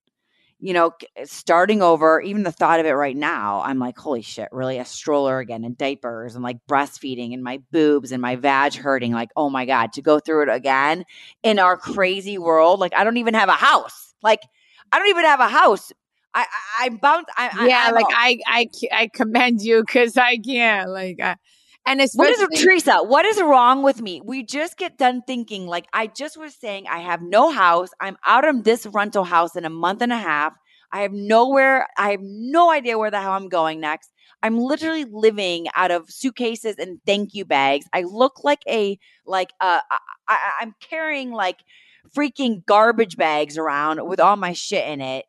You 0.58 0.72
know, 0.72 0.92
eh, 1.16 1.26
starting 1.26 1.80
over, 1.80 2.20
even 2.20 2.42
the 2.42 2.50
thought 2.50 2.80
of 2.80 2.86
it 2.86 2.92
right 2.92 3.16
now, 3.16 3.62
I'm 3.64 3.78
like, 3.78 3.96
holy 3.96 4.22
shit, 4.22 4.48
really? 4.50 4.78
A 4.78 4.84
stroller 4.84 5.38
again 5.38 5.62
and 5.62 5.78
diapers 5.78 6.34
and 6.34 6.42
like 6.42 6.58
breastfeeding 6.68 7.34
and 7.34 7.42
my 7.44 7.60
boobs 7.70 8.10
and 8.10 8.20
my 8.20 8.34
vag 8.34 8.74
hurting. 8.74 9.12
Like, 9.12 9.30
oh 9.36 9.50
my 9.50 9.66
God, 9.66 9.92
to 9.92 10.02
go 10.02 10.18
through 10.18 10.44
it 10.44 10.48
again 10.48 11.04
in 11.44 11.58
our 11.60 11.76
crazy 11.76 12.36
world. 12.38 12.80
Like, 12.80 12.94
I 12.96 13.04
don't 13.04 13.18
even 13.18 13.34
have 13.34 13.48
a 13.48 13.52
house. 13.52 14.14
Like, 14.22 14.40
I 14.90 14.98
don't 14.98 15.08
even 15.08 15.24
have 15.24 15.40
a 15.40 15.48
house. 15.48 15.92
I, 16.34 16.40
I, 16.42 16.86
I'm 16.86 16.96
bound. 16.96 17.26
I, 17.36 17.48
I- 17.48 17.68
yeah. 17.68 17.88
I'm 17.88 17.94
like 17.94 18.10
I, 18.10 18.38
I, 18.46 18.68
I 18.92 19.08
commend 19.08 19.62
you 19.62 19.80
because 19.82 20.16
I 20.16 20.38
can't 20.38 20.90
like, 20.90 21.18
I, 21.22 21.36
and 21.86 22.00
What 22.12 22.30
especially 22.30 22.30
is 22.30 22.48
Teresa? 22.60 22.98
What 23.02 23.24
is 23.26 23.40
wrong 23.40 23.82
with 23.82 24.00
me? 24.00 24.20
We 24.24 24.44
just 24.44 24.76
get 24.78 24.96
done 24.98 25.22
thinking 25.26 25.66
like 25.66 25.86
I 25.92 26.06
just 26.06 26.36
was 26.36 26.54
saying 26.54 26.86
I 26.88 26.98
have 27.00 27.20
no 27.22 27.50
house. 27.50 27.90
I'm 28.00 28.16
out 28.24 28.46
of 28.46 28.64
this 28.64 28.86
rental 28.86 29.24
house 29.24 29.56
in 29.56 29.64
a 29.64 29.70
month 29.70 30.00
and 30.00 30.12
a 30.12 30.16
half. 30.18 30.54
I 30.92 31.02
have 31.02 31.12
nowhere. 31.12 31.88
I 31.98 32.10
have 32.12 32.20
no 32.22 32.70
idea 32.70 32.98
where 32.98 33.10
the 33.10 33.20
hell 33.20 33.32
I'm 33.32 33.48
going 33.48 33.80
next. 33.80 34.10
I'm 34.42 34.58
literally 34.58 35.04
living 35.04 35.66
out 35.74 35.90
of 35.90 36.08
suitcases 36.10 36.76
and 36.78 37.00
thank 37.06 37.34
you 37.34 37.44
bags. 37.44 37.86
I 37.92 38.02
look 38.02 38.44
like 38.44 38.62
a 38.68 38.98
like 39.26 39.50
uh 39.60 39.80
I, 39.90 39.98
I, 40.28 40.38
I'm 40.60 40.74
carrying 40.80 41.32
like 41.32 41.58
freaking 42.16 42.64
garbage 42.64 43.16
bags 43.16 43.58
around 43.58 44.06
with 44.06 44.20
all 44.20 44.36
my 44.36 44.52
shit 44.52 44.86
in 44.88 45.00
it. 45.00 45.24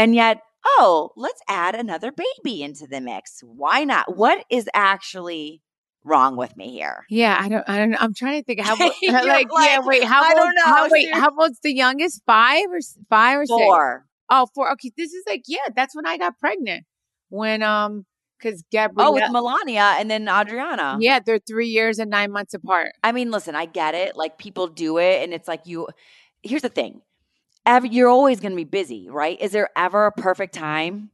And 0.00 0.14
yet, 0.14 0.40
oh, 0.64 1.10
let's 1.16 1.40
add 1.48 1.74
another 1.74 2.12
baby 2.12 2.62
into 2.62 2.86
the 2.86 3.00
mix. 3.00 3.40
Why 3.42 3.84
not? 3.84 4.16
What 4.16 4.44
is 4.50 4.68
actually 4.74 5.62
wrong 6.04 6.36
with 6.36 6.56
me 6.56 6.70
here? 6.72 7.04
Yeah, 7.10 7.36
I 7.38 7.48
don't. 7.48 7.68
I 7.68 7.78
don't. 7.78 8.02
I'm 8.02 8.14
trying 8.14 8.40
to 8.40 8.44
think. 8.44 8.60
How 8.60 8.76
You're 9.02 9.12
like, 9.12 9.48
yeah. 9.52 9.80
Wait, 9.84 10.04
how 10.04 10.22
I 10.22 10.28
old? 10.28 10.36
don't 10.36 10.54
know, 10.54 10.62
How, 10.64 10.88
wait, 10.88 11.14
how 11.14 11.30
old's 11.38 11.60
the 11.62 11.74
youngest? 11.74 12.22
Five 12.26 12.64
or 12.70 12.80
five 13.08 13.40
or 13.40 13.46
six? 13.46 13.50
Four. 13.50 14.06
Oh, 14.30 14.46
four. 14.54 14.72
Okay, 14.72 14.90
this 14.96 15.12
is 15.12 15.24
like 15.28 15.42
yeah. 15.46 15.68
That's 15.74 15.94
when 15.94 16.06
I 16.06 16.16
got 16.16 16.38
pregnant. 16.38 16.84
When 17.28 17.62
um, 17.62 18.06
because 18.38 18.64
Gabrielle. 18.70 19.10
Oh, 19.10 19.12
with 19.12 19.24
Milania 19.24 19.96
and 20.00 20.10
then 20.10 20.26
Audriana. 20.26 20.96
yeah, 21.00 21.20
they're 21.24 21.38
three 21.38 21.68
years 21.68 21.98
and 21.98 22.10
nine 22.10 22.32
months 22.32 22.54
apart. 22.54 22.92
I 23.04 23.12
mean, 23.12 23.30
listen, 23.30 23.54
I 23.54 23.66
get 23.66 23.94
it. 23.94 24.16
Like 24.16 24.38
people 24.38 24.66
do 24.66 24.98
it, 24.98 25.22
and 25.22 25.34
it's 25.34 25.48
like 25.48 25.66
you. 25.66 25.88
Here's 26.42 26.62
the 26.62 26.68
thing: 26.70 27.02
You're 27.66 28.08
always 28.08 28.40
going 28.40 28.52
to 28.52 28.56
be 28.56 28.64
busy, 28.64 29.08
right? 29.08 29.40
Is 29.40 29.52
there 29.52 29.68
ever 29.76 30.06
a 30.06 30.12
perfect 30.12 30.54
time? 30.54 31.10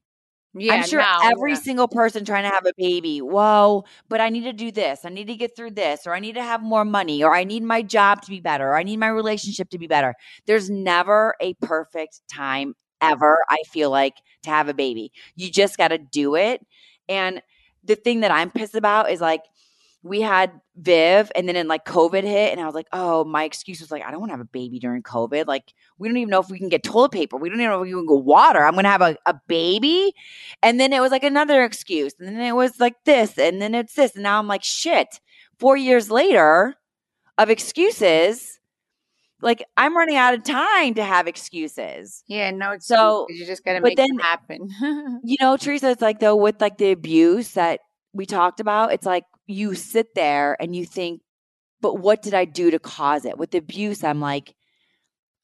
Yeah, 0.59 0.75
I'm 0.75 0.87
sure 0.87 1.01
no, 1.01 1.19
every 1.23 1.53
yeah. 1.53 1.59
single 1.59 1.87
person 1.87 2.25
trying 2.25 2.45
to 2.45 2.49
have 2.49 2.65
a 2.65 2.73
baby, 2.79 3.21
whoa, 3.21 3.85
but 4.09 4.23
I 4.23 4.31
need 4.31 4.45
to 4.45 4.55
do 4.55 4.73
this. 4.73 5.05
I 5.05 5.11
need 5.11 5.27
to 5.27 5.37
get 5.37 5.55
through 5.55 5.73
this, 5.73 6.07
or 6.07 6.15
I 6.15 6.19
need 6.19 6.37
to 6.37 6.43
have 6.43 6.63
more 6.63 6.85
money, 6.87 7.23
or 7.23 7.35
I 7.35 7.45
need 7.45 7.63
my 7.63 7.83
job 7.83 8.23
to 8.23 8.31
be 8.31 8.41
better, 8.41 8.69
or 8.69 8.77
I 8.77 8.83
need 8.83 8.97
my 8.97 9.09
relationship 9.09 9.69
to 9.71 9.79
be 9.79 9.87
better. 9.87 10.15
There's 10.47 10.71
never 10.71 11.35
a 11.43 11.53
perfect 11.61 12.23
time 12.33 12.75
ever, 13.03 13.39
I 13.51 13.59
feel 13.71 13.91
like, 13.91 14.15
to 14.45 14.51
have 14.51 14.71
a 14.71 14.75
baby. 14.75 15.13
You 15.35 15.51
just 15.51 15.77
got 15.77 15.89
to 15.89 15.99
do 15.99 16.37
it. 16.37 16.65
And 17.07 17.43
the 17.85 17.97
thing 17.97 18.21
that 18.21 18.31
I'm 18.31 18.51
pissed 18.51 18.77
about 18.77 19.11
is 19.11 19.21
like, 19.21 19.43
we 20.07 20.21
had 20.21 20.61
Viv 20.77 21.33
and 21.35 21.49
then 21.49 21.57
in 21.57 21.69
like 21.69 21.85
COVID 21.85 22.23
hit, 22.23 22.53
and 22.53 22.61
I 22.61 22.67
was 22.67 22.75
like, 22.75 22.87
oh, 22.93 23.25
my 23.25 23.45
excuse 23.45 23.81
was 23.81 23.91
like, 23.91 24.05
I 24.05 24.11
don't 24.11 24.21
want 24.21 24.31
to 24.31 24.35
have 24.35 24.41
a 24.41 24.45
baby 24.45 24.79
during 24.79 25.03
COVID. 25.03 25.47
Like, 25.47 25.73
we 25.99 26.09
don't 26.09 26.17
even 26.17 26.31
know 26.31 26.41
if 26.41 26.49
we 26.51 26.59
can 26.59 26.69
get 26.69 26.83
toilet 26.83 27.13
paper. 27.13 27.37
We 27.37 27.49
don't 27.49 27.59
even 27.61 27.71
know 27.71 27.83
if 27.83 27.87
we 27.87 27.93
can 27.93 28.07
go 28.07 28.17
water. 28.17 28.65
I'm 28.65 28.75
going 28.75 28.85
to 28.85 28.91
have 28.91 29.03
a, 29.03 29.17
a 29.27 29.35
baby. 29.49 30.15
And 30.63 30.79
then 30.79 30.93
it 30.93 31.01
was 31.01 31.11
like 31.11 31.25
another 31.25 31.65
excuse. 31.65 32.13
And 32.19 32.29
then 32.29 32.41
it 32.41 32.53
was 32.55 32.79
like 32.79 32.95
this. 33.05 33.39
And 33.39 33.61
then 33.61 33.75
it's 33.75 33.95
this. 33.95 34.15
And 34.15 34.23
now 34.23 34.39
I'm 34.39 34.47
like, 34.49 34.63
shit, 34.63 35.21
four 35.59 35.77
years 35.77 36.11
later 36.11 36.75
of 37.39 37.51
excuses, 37.51 38.61
like 39.43 39.65
I'm 39.77 39.97
running 39.97 40.17
out 40.17 40.35
of 40.35 40.43
time 40.45 40.95
to 40.95 41.05
have 41.05 41.27
excuses. 41.27 42.23
Yeah, 42.27 42.51
no. 42.51 42.73
It's 42.73 42.87
So, 42.87 43.27
you 43.29 43.45
just 43.47 43.65
gotta 43.65 43.81
but 43.81 43.89
make 43.89 43.97
then- 43.97 44.09
it 44.19 44.23
happen. 44.23 45.21
You 45.25 45.37
know, 45.41 45.57
Teresa, 45.57 45.91
it's 45.91 46.03
like 46.03 46.21
though 46.21 46.37
with 46.37 46.61
like 46.61 46.79
the 46.79 46.93
abuse 46.93 47.53
that 47.53 47.81
we 48.13 48.25
talked 48.27 48.61
about, 48.61 48.93
it's 48.93 49.05
like 49.07 49.25
you 49.47 49.75
sit 49.75 50.15
there 50.15 50.57
and 50.61 50.75
you 50.75 50.85
think, 50.85 51.23
but 51.81 51.99
what 51.99 52.23
did 52.23 52.35
I 52.35 52.45
do 52.45 52.71
to 52.71 52.79
cause 52.79 53.25
it? 53.25 53.39
With 53.39 53.55
abuse, 53.55 54.03
I'm 54.03 54.21
like, 54.21 54.55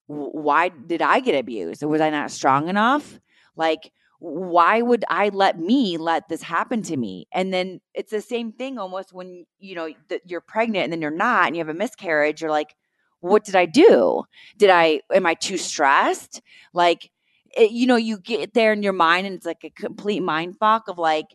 why 0.06 0.68
did 0.68 1.02
I 1.02 1.20
get 1.20 1.38
abused? 1.38 1.82
Was 1.82 2.00
I 2.00 2.10
not 2.10 2.30
strong 2.30 2.68
enough? 2.68 3.20
Like, 3.56 3.92
why 4.18 4.80
would 4.80 5.04
I 5.08 5.30
let 5.30 5.58
me 5.58 5.96
let 5.96 6.28
this 6.28 6.42
happen 6.42 6.82
to 6.82 6.96
me? 6.96 7.26
And 7.32 7.52
then 7.52 7.80
it's 7.92 8.10
the 8.10 8.20
same 8.20 8.52
thing 8.52 8.78
almost 8.78 9.12
when 9.12 9.46
you 9.58 9.74
know 9.74 9.92
that 10.08 10.22
you're 10.26 10.40
pregnant 10.40 10.84
and 10.84 10.92
then 10.92 11.02
you're 11.02 11.10
not 11.10 11.48
and 11.48 11.56
you 11.56 11.60
have 11.60 11.68
a 11.68 11.74
miscarriage. 11.74 12.40
You're 12.40 12.50
like, 12.50 12.74
what 13.20 13.44
did 13.44 13.56
I 13.56 13.66
do? 13.66 14.24
Did 14.58 14.70
I 14.70 15.00
am 15.12 15.26
I 15.26 15.34
too 15.34 15.56
stressed? 15.56 16.40
Like, 16.72 17.10
it, 17.56 17.72
you 17.72 17.86
know, 17.86 17.96
you 17.96 18.18
get 18.18 18.54
there 18.54 18.72
in 18.72 18.82
your 18.82 18.92
mind 18.92 19.26
and 19.26 19.36
it's 19.36 19.46
like 19.46 19.64
a 19.64 19.70
complete 19.70 20.22
mind 20.22 20.56
fuck 20.58 20.88
of 20.88 20.98
like, 20.98 21.26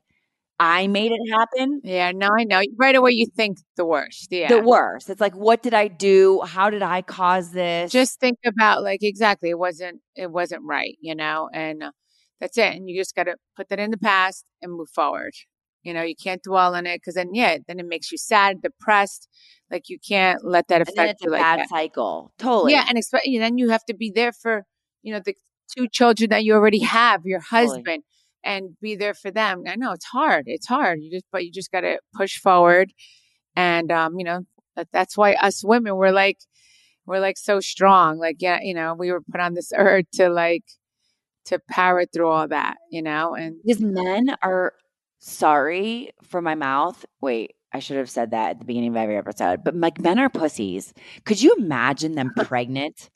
I 0.60 0.88
made 0.88 1.12
it 1.12 1.32
happen. 1.32 1.82
yeah, 1.84 2.12
no, 2.12 2.30
I 2.38 2.44
know. 2.44 2.62
Right 2.80 2.96
away, 2.96 3.12
you 3.12 3.28
think 3.36 3.60
the 3.76 3.86
worst. 3.86 4.28
Yeah. 4.32 4.48
The 4.48 4.62
worst. 4.62 5.10
It's 5.10 5.22
like, 5.22 5.36
what 5.36 5.62
did 5.62 5.74
I 5.74 5.88
do? 5.88 6.42
How 6.42 6.70
did 6.70 6.82
I 6.82 7.02
cause 7.04 7.52
this? 7.52 7.92
just 7.92 8.20
think 8.20 8.40
about 8.46 8.84
like 8.84 9.04
exactly 9.04 9.50
it 9.50 9.58
wasn't 9.60 10.02
it 10.16 10.32
wasn't 10.32 10.62
right 10.64 10.98
you 11.02 11.16
know 11.16 11.50
and 11.54 11.84
that's 12.40 12.58
it 12.58 12.76
and 12.76 12.90
you 12.90 13.00
just 13.00 13.16
got 13.16 13.24
to 13.24 13.36
put 13.56 13.70
that 13.70 13.80
in 13.80 13.92
the 13.92 13.98
past 13.98 14.46
and 14.62 14.72
move 14.74 14.90
forward 14.94 15.34
you 15.84 15.94
know 15.94 16.02
you 16.02 16.16
can't 16.16 16.44
dwell 16.44 16.76
on 16.76 16.86
it 16.86 16.98
because 16.98 17.16
then 17.16 17.34
yeah 17.34 17.58
then 17.68 17.80
it 17.80 17.86
makes 17.88 18.12
you 18.12 18.18
sad 18.18 18.62
depressed 18.62 19.28
like 19.72 19.90
you 19.90 19.98
can't 20.08 20.44
let 20.46 20.68
that 20.68 20.82
and 20.82 20.88
then 20.88 20.94
affect 20.94 21.12
it's 21.14 21.22
a 21.24 21.26
you 21.26 21.32
like 21.32 21.42
bad 21.42 21.60
that 21.60 21.70
cycle. 21.70 22.32
Totally. 22.38 22.74
yeah 22.74 22.86
and 22.88 22.98
especially 22.98 23.38
then 23.38 23.58
you 23.58 23.70
have 23.70 23.86
to 23.86 23.96
be 23.96 24.12
there 24.14 24.32
for 24.32 24.64
you 25.02 25.14
know 25.14 25.22
the 25.24 25.36
two 25.76 25.88
children 25.88 26.30
that 26.30 26.44
you 26.44 26.54
already 26.54 26.80
have 26.80 27.26
your 27.26 27.40
Totally. 27.40 28.04
And 28.44 28.78
be 28.82 28.96
there 28.96 29.14
for 29.14 29.32
them. 29.32 29.64
I 29.68 29.76
know 29.76 29.92
it's 29.92 30.06
hard. 30.06 30.44
It's 30.48 30.68
hard. 30.68 31.00
You 31.02 31.12
just, 31.12 31.26
but 31.32 31.46
you 31.46 31.52
just 31.52 31.72
got 31.72 31.82
to 31.82 32.00
push 32.16 32.40
forward. 32.40 32.94
And, 33.56 33.92
um, 33.92 34.18
you 34.18 34.26
know, 34.26 34.42
that, 34.76 34.88
that's 34.92 35.18
why 35.18 35.34
us 35.34 35.64
women, 35.64 35.96
we're 35.96 36.12
like, 36.12 36.38
we're 37.06 37.20
like 37.20 37.38
so 37.38 37.60
strong. 37.60 38.20
Like, 38.20 38.38
yeah, 38.40 38.60
you 38.62 38.74
know, 38.74 38.94
we 38.94 39.12
were 39.12 39.22
put 39.22 39.42
on 39.42 39.54
this 39.54 39.72
earth 39.76 40.06
to 40.14 40.30
like, 40.30 40.64
to 41.46 41.60
power 41.70 42.06
through 42.06 42.28
all 42.28 42.48
that, 42.50 42.76
you 42.92 43.02
know, 43.02 43.34
and 43.34 43.56
Because 43.66 43.82
men 43.82 44.36
are 44.42 44.74
sorry 45.20 46.12
for 46.24 46.42
my 46.42 46.56
mouth. 46.56 47.06
Wait, 47.22 47.56
I 47.74 47.80
should 47.80 47.98
have 47.98 48.10
said 48.10 48.32
that 48.32 48.52
at 48.52 48.60
the 48.60 48.66
beginning 48.66 48.92
of 48.92 48.98
every 48.98 49.18
episode. 49.18 49.64
But 49.64 49.76
like 49.76 50.00
men 50.00 50.20
are 50.20 50.30
pussies. 50.30 50.94
Could 51.26 51.42
you 51.42 51.56
imagine 51.58 52.16
them 52.16 52.34
pregnant 52.38 53.10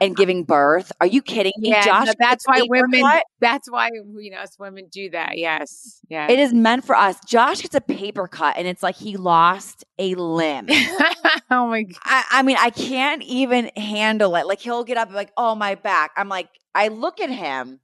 and 0.00 0.16
giving 0.16 0.44
birth? 0.44 0.92
Are 1.00 1.06
you 1.06 1.22
kidding 1.22 1.52
me, 1.58 1.70
yeah, 1.70 1.84
Josh? 1.84 2.06
no, 2.06 2.12
that's 2.18 2.46
why 2.46 2.62
women, 2.68 3.02
cut? 3.02 3.24
that's 3.40 3.70
why, 3.70 3.90
you 4.18 4.30
know, 4.30 4.38
us 4.38 4.58
women 4.58 4.86
do 4.90 5.10
that. 5.10 5.36
Yes. 5.36 6.00
Yeah. 6.08 6.30
It 6.30 6.38
is 6.38 6.52
meant 6.52 6.84
for 6.84 6.96
us. 6.96 7.16
Josh 7.26 7.62
gets 7.62 7.74
a 7.74 7.80
paper 7.80 8.26
cut 8.26 8.56
and 8.56 8.66
it's 8.66 8.82
like 8.82 8.96
he 8.96 9.16
lost 9.16 9.84
a 9.98 10.14
limb. 10.14 10.66
oh 11.50 11.66
my 11.66 11.82
God. 11.82 11.98
I, 12.04 12.24
I 12.30 12.42
mean, 12.42 12.56
I 12.58 12.70
can't 12.70 13.22
even 13.22 13.70
handle 13.76 14.36
it. 14.36 14.46
Like 14.46 14.60
he'll 14.60 14.84
get 14.84 14.96
up 14.96 15.12
like, 15.12 15.32
oh 15.36 15.54
my 15.54 15.74
back. 15.74 16.12
I'm 16.16 16.28
like, 16.28 16.48
I 16.74 16.88
look 16.88 17.20
at 17.20 17.30
him 17.30 17.80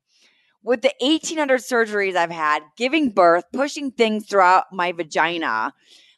with 0.63 0.83
the 0.83 0.93
1800 1.01 1.61
surgeries 1.61 2.17
I've 2.17 2.31
had, 2.31 2.63
giving 2.77 3.11
birth, 3.11 3.45
pushing 3.53 3.93
things 3.93 4.27
throughout 4.27 4.65
my 4.73 4.93
vagina. 4.93 5.73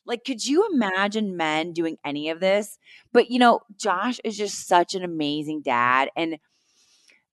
Like, 0.09 0.25
could 0.25 0.45
you 0.45 0.67
imagine 0.73 1.37
men 1.37 1.73
doing 1.73 1.99
any 2.05 2.31
of 2.31 2.41
this? 2.41 2.79
But 3.13 3.31
you 3.31 3.39
know, 3.39 3.61
Josh 3.77 4.19
is 4.25 4.37
just 4.37 4.67
such 4.67 4.95
an 4.95 5.05
amazing 5.05 5.63
dad. 5.63 6.09
And 6.17 6.39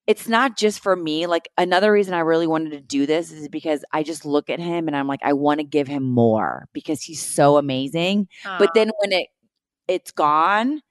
it's 0.05 0.27
not 0.27 0.55
just 0.55 0.81
for 0.81 0.95
me. 0.95 1.25
Like, 1.25 1.49
another 1.57 1.91
reason 1.91 2.13
I 2.13 2.19
really 2.19 2.45
wanted 2.45 2.73
to 2.73 2.81
do 2.81 3.07
this 3.07 3.31
is 3.31 3.47
because 3.47 3.83
I 3.91 4.03
just 4.03 4.23
look 4.25 4.51
at 4.51 4.59
him 4.59 4.87
and 4.87 4.95
I'm 4.95 5.07
like, 5.07 5.21
I 5.23 5.33
want 5.33 5.61
to 5.61 5.63
give 5.63 5.87
him 5.87 6.03
more 6.03 6.67
because 6.73 7.01
he's 7.01 7.23
so 7.23 7.57
amazing. 7.57 8.27
But 8.43 8.75
then 8.75 8.91
when 8.99 9.11
it 9.13 9.29
it's 9.87 10.11
gone, 10.11 10.81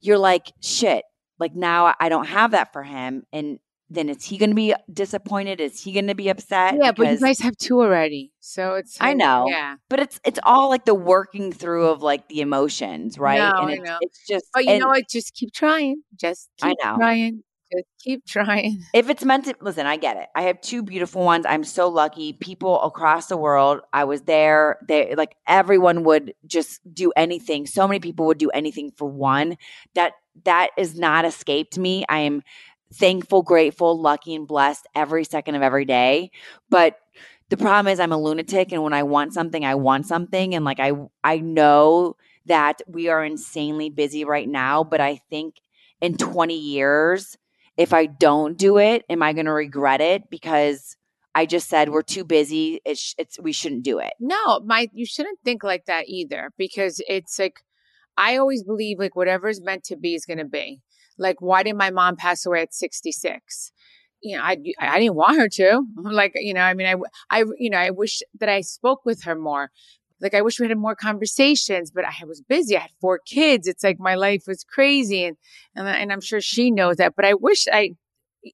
you're 0.00 0.18
like, 0.18 0.52
shit. 0.62 1.04
Like 1.38 1.54
now 1.54 1.94
I 2.00 2.08
don't 2.08 2.26
have 2.26 2.52
that 2.52 2.72
for 2.72 2.82
him. 2.82 3.24
And 3.32 3.58
then 3.88 4.08
is 4.08 4.24
he 4.24 4.36
going 4.36 4.50
to 4.50 4.56
be 4.56 4.74
disappointed? 4.92 5.60
Is 5.60 5.82
he 5.82 5.92
going 5.92 6.08
to 6.08 6.14
be 6.14 6.28
upset? 6.28 6.74
yeah, 6.80 6.92
but 6.92 7.08
you 7.10 7.18
guys 7.20 7.40
have 7.40 7.56
two 7.56 7.80
already. 7.80 8.32
So 8.40 8.74
it's, 8.74 8.96
I 9.00 9.14
know. 9.14 9.46
Yeah. 9.48 9.76
but 9.88 10.00
it's 10.00 10.20
it's 10.24 10.40
all 10.42 10.68
like 10.68 10.84
the 10.84 10.94
working 10.94 11.52
through 11.52 11.86
of 11.88 12.02
like 12.02 12.28
the 12.28 12.40
emotions, 12.40 13.18
right? 13.18 13.38
No, 13.38 13.60
and 13.62 13.70
I 13.70 13.72
it's, 13.74 13.82
know. 13.84 13.98
it's 14.00 14.26
just 14.28 14.46
But 14.52 14.64
you 14.64 14.70
and 14.72 14.80
know 14.80 14.88
what? 14.88 15.08
Just 15.08 15.34
keep 15.34 15.52
trying. 15.52 16.02
Just 16.16 16.48
I 16.62 16.70
keep 16.70 16.78
know. 16.82 16.96
trying. 16.96 17.42
Just 17.72 17.86
keep 18.00 18.24
trying. 18.26 18.82
if 18.94 19.08
it's 19.10 19.24
meant 19.24 19.44
to 19.46 19.54
listen, 19.60 19.86
I 19.86 19.96
get 19.96 20.16
it. 20.16 20.28
I 20.34 20.42
have 20.42 20.60
two 20.60 20.82
beautiful 20.82 21.24
ones. 21.24 21.46
I'm 21.48 21.64
so 21.64 21.88
lucky. 21.88 22.32
People 22.32 22.80
across 22.82 23.26
the 23.26 23.36
world, 23.36 23.80
I 23.92 24.04
was 24.04 24.22
there. 24.22 24.78
They 24.86 25.14
like 25.16 25.36
everyone 25.46 26.04
would 26.04 26.34
just 26.46 26.80
do 26.92 27.12
anything. 27.16 27.66
So 27.66 27.86
many 27.86 28.00
people 28.00 28.26
would 28.26 28.38
do 28.38 28.50
anything 28.50 28.92
for 28.96 29.08
one. 29.08 29.56
That 29.94 30.12
that 30.44 30.70
is 30.76 30.96
not 30.98 31.24
escaped 31.24 31.78
me. 31.78 32.04
I 32.08 32.18
am 32.20 32.42
thankful, 32.92 33.42
grateful, 33.42 34.00
lucky, 34.00 34.34
and 34.34 34.46
blessed 34.46 34.86
every 34.94 35.24
second 35.24 35.54
of 35.54 35.62
every 35.62 35.84
day. 35.84 36.30
But 36.70 36.98
the 37.48 37.56
problem 37.56 37.92
is 37.92 38.00
I'm 38.00 38.12
a 38.12 38.18
lunatic 38.18 38.72
and 38.72 38.82
when 38.82 38.92
I 38.92 39.02
want 39.02 39.32
something, 39.32 39.64
I 39.64 39.74
want 39.74 40.06
something. 40.06 40.54
And 40.54 40.64
like 40.64 40.80
I 40.80 40.92
I 41.22 41.38
know 41.38 42.16
that 42.46 42.82
we 42.86 43.08
are 43.08 43.24
insanely 43.24 43.90
busy 43.90 44.24
right 44.24 44.48
now, 44.48 44.84
but 44.84 45.00
I 45.00 45.20
think 45.30 45.56
in 46.00 46.16
20 46.16 46.56
years, 46.56 47.36
if 47.76 47.92
I 47.92 48.06
don't 48.06 48.56
do 48.56 48.78
it, 48.78 49.04
am 49.08 49.22
I 49.22 49.32
going 49.32 49.46
to 49.46 49.52
regret 49.52 50.00
it? 50.00 50.30
Because 50.30 50.96
I 51.34 51.44
just 51.46 51.68
said 51.68 51.90
we're 51.90 52.02
too 52.02 52.24
busy. 52.24 52.80
It's, 52.84 53.14
it's 53.18 53.38
we 53.38 53.52
shouldn't 53.52 53.82
do 53.82 53.98
it. 53.98 54.14
No, 54.18 54.60
my 54.60 54.88
you 54.92 55.04
shouldn't 55.04 55.38
think 55.44 55.62
like 55.62 55.84
that 55.86 56.08
either 56.08 56.50
because 56.56 57.02
it's 57.08 57.38
like 57.38 57.60
I 58.16 58.38
always 58.38 58.62
believe 58.62 58.98
like 58.98 59.14
whatever 59.14 59.48
is 59.48 59.60
meant 59.60 59.84
to 59.84 59.96
be 59.96 60.14
is 60.14 60.24
going 60.24 60.38
to 60.38 60.46
be. 60.46 60.80
Like 61.18 61.40
why 61.40 61.62
did 61.62 61.76
my 61.76 61.90
mom 61.90 62.16
pass 62.16 62.46
away 62.46 62.62
at 62.62 62.74
66? 62.74 63.72
You 64.22 64.36
know, 64.36 64.42
I 64.42 64.56
I 64.78 64.98
didn't 64.98 65.14
want 65.14 65.38
her 65.38 65.48
to. 65.48 65.82
Like, 65.96 66.32
you 66.36 66.54
know, 66.54 66.62
I 66.62 66.74
mean 66.74 66.86
I 66.86 66.94
I 67.30 67.44
you 67.58 67.70
know, 67.70 67.78
I 67.78 67.90
wish 67.90 68.22
that 68.40 68.48
I 68.48 68.60
spoke 68.60 69.04
with 69.04 69.24
her 69.24 69.34
more. 69.34 69.70
Like 70.20 70.34
I 70.34 70.42
wish 70.42 70.58
we 70.58 70.68
had 70.68 70.78
more 70.78 70.94
conversations, 70.94 71.90
but 71.90 72.04
I 72.04 72.24
was 72.24 72.40
busy. 72.40 72.76
I 72.76 72.80
had 72.80 72.90
four 73.00 73.18
kids. 73.18 73.66
It's 73.66 73.84
like 73.84 73.98
my 74.00 74.14
life 74.14 74.44
was 74.46 74.64
crazy 74.64 75.24
and 75.24 75.36
and, 75.74 75.86
and 75.88 76.12
I'm 76.12 76.22
sure 76.22 76.40
she 76.40 76.70
knows 76.70 76.96
that, 76.96 77.14
but 77.16 77.24
I 77.24 77.34
wish 77.34 77.66
I 77.72 77.96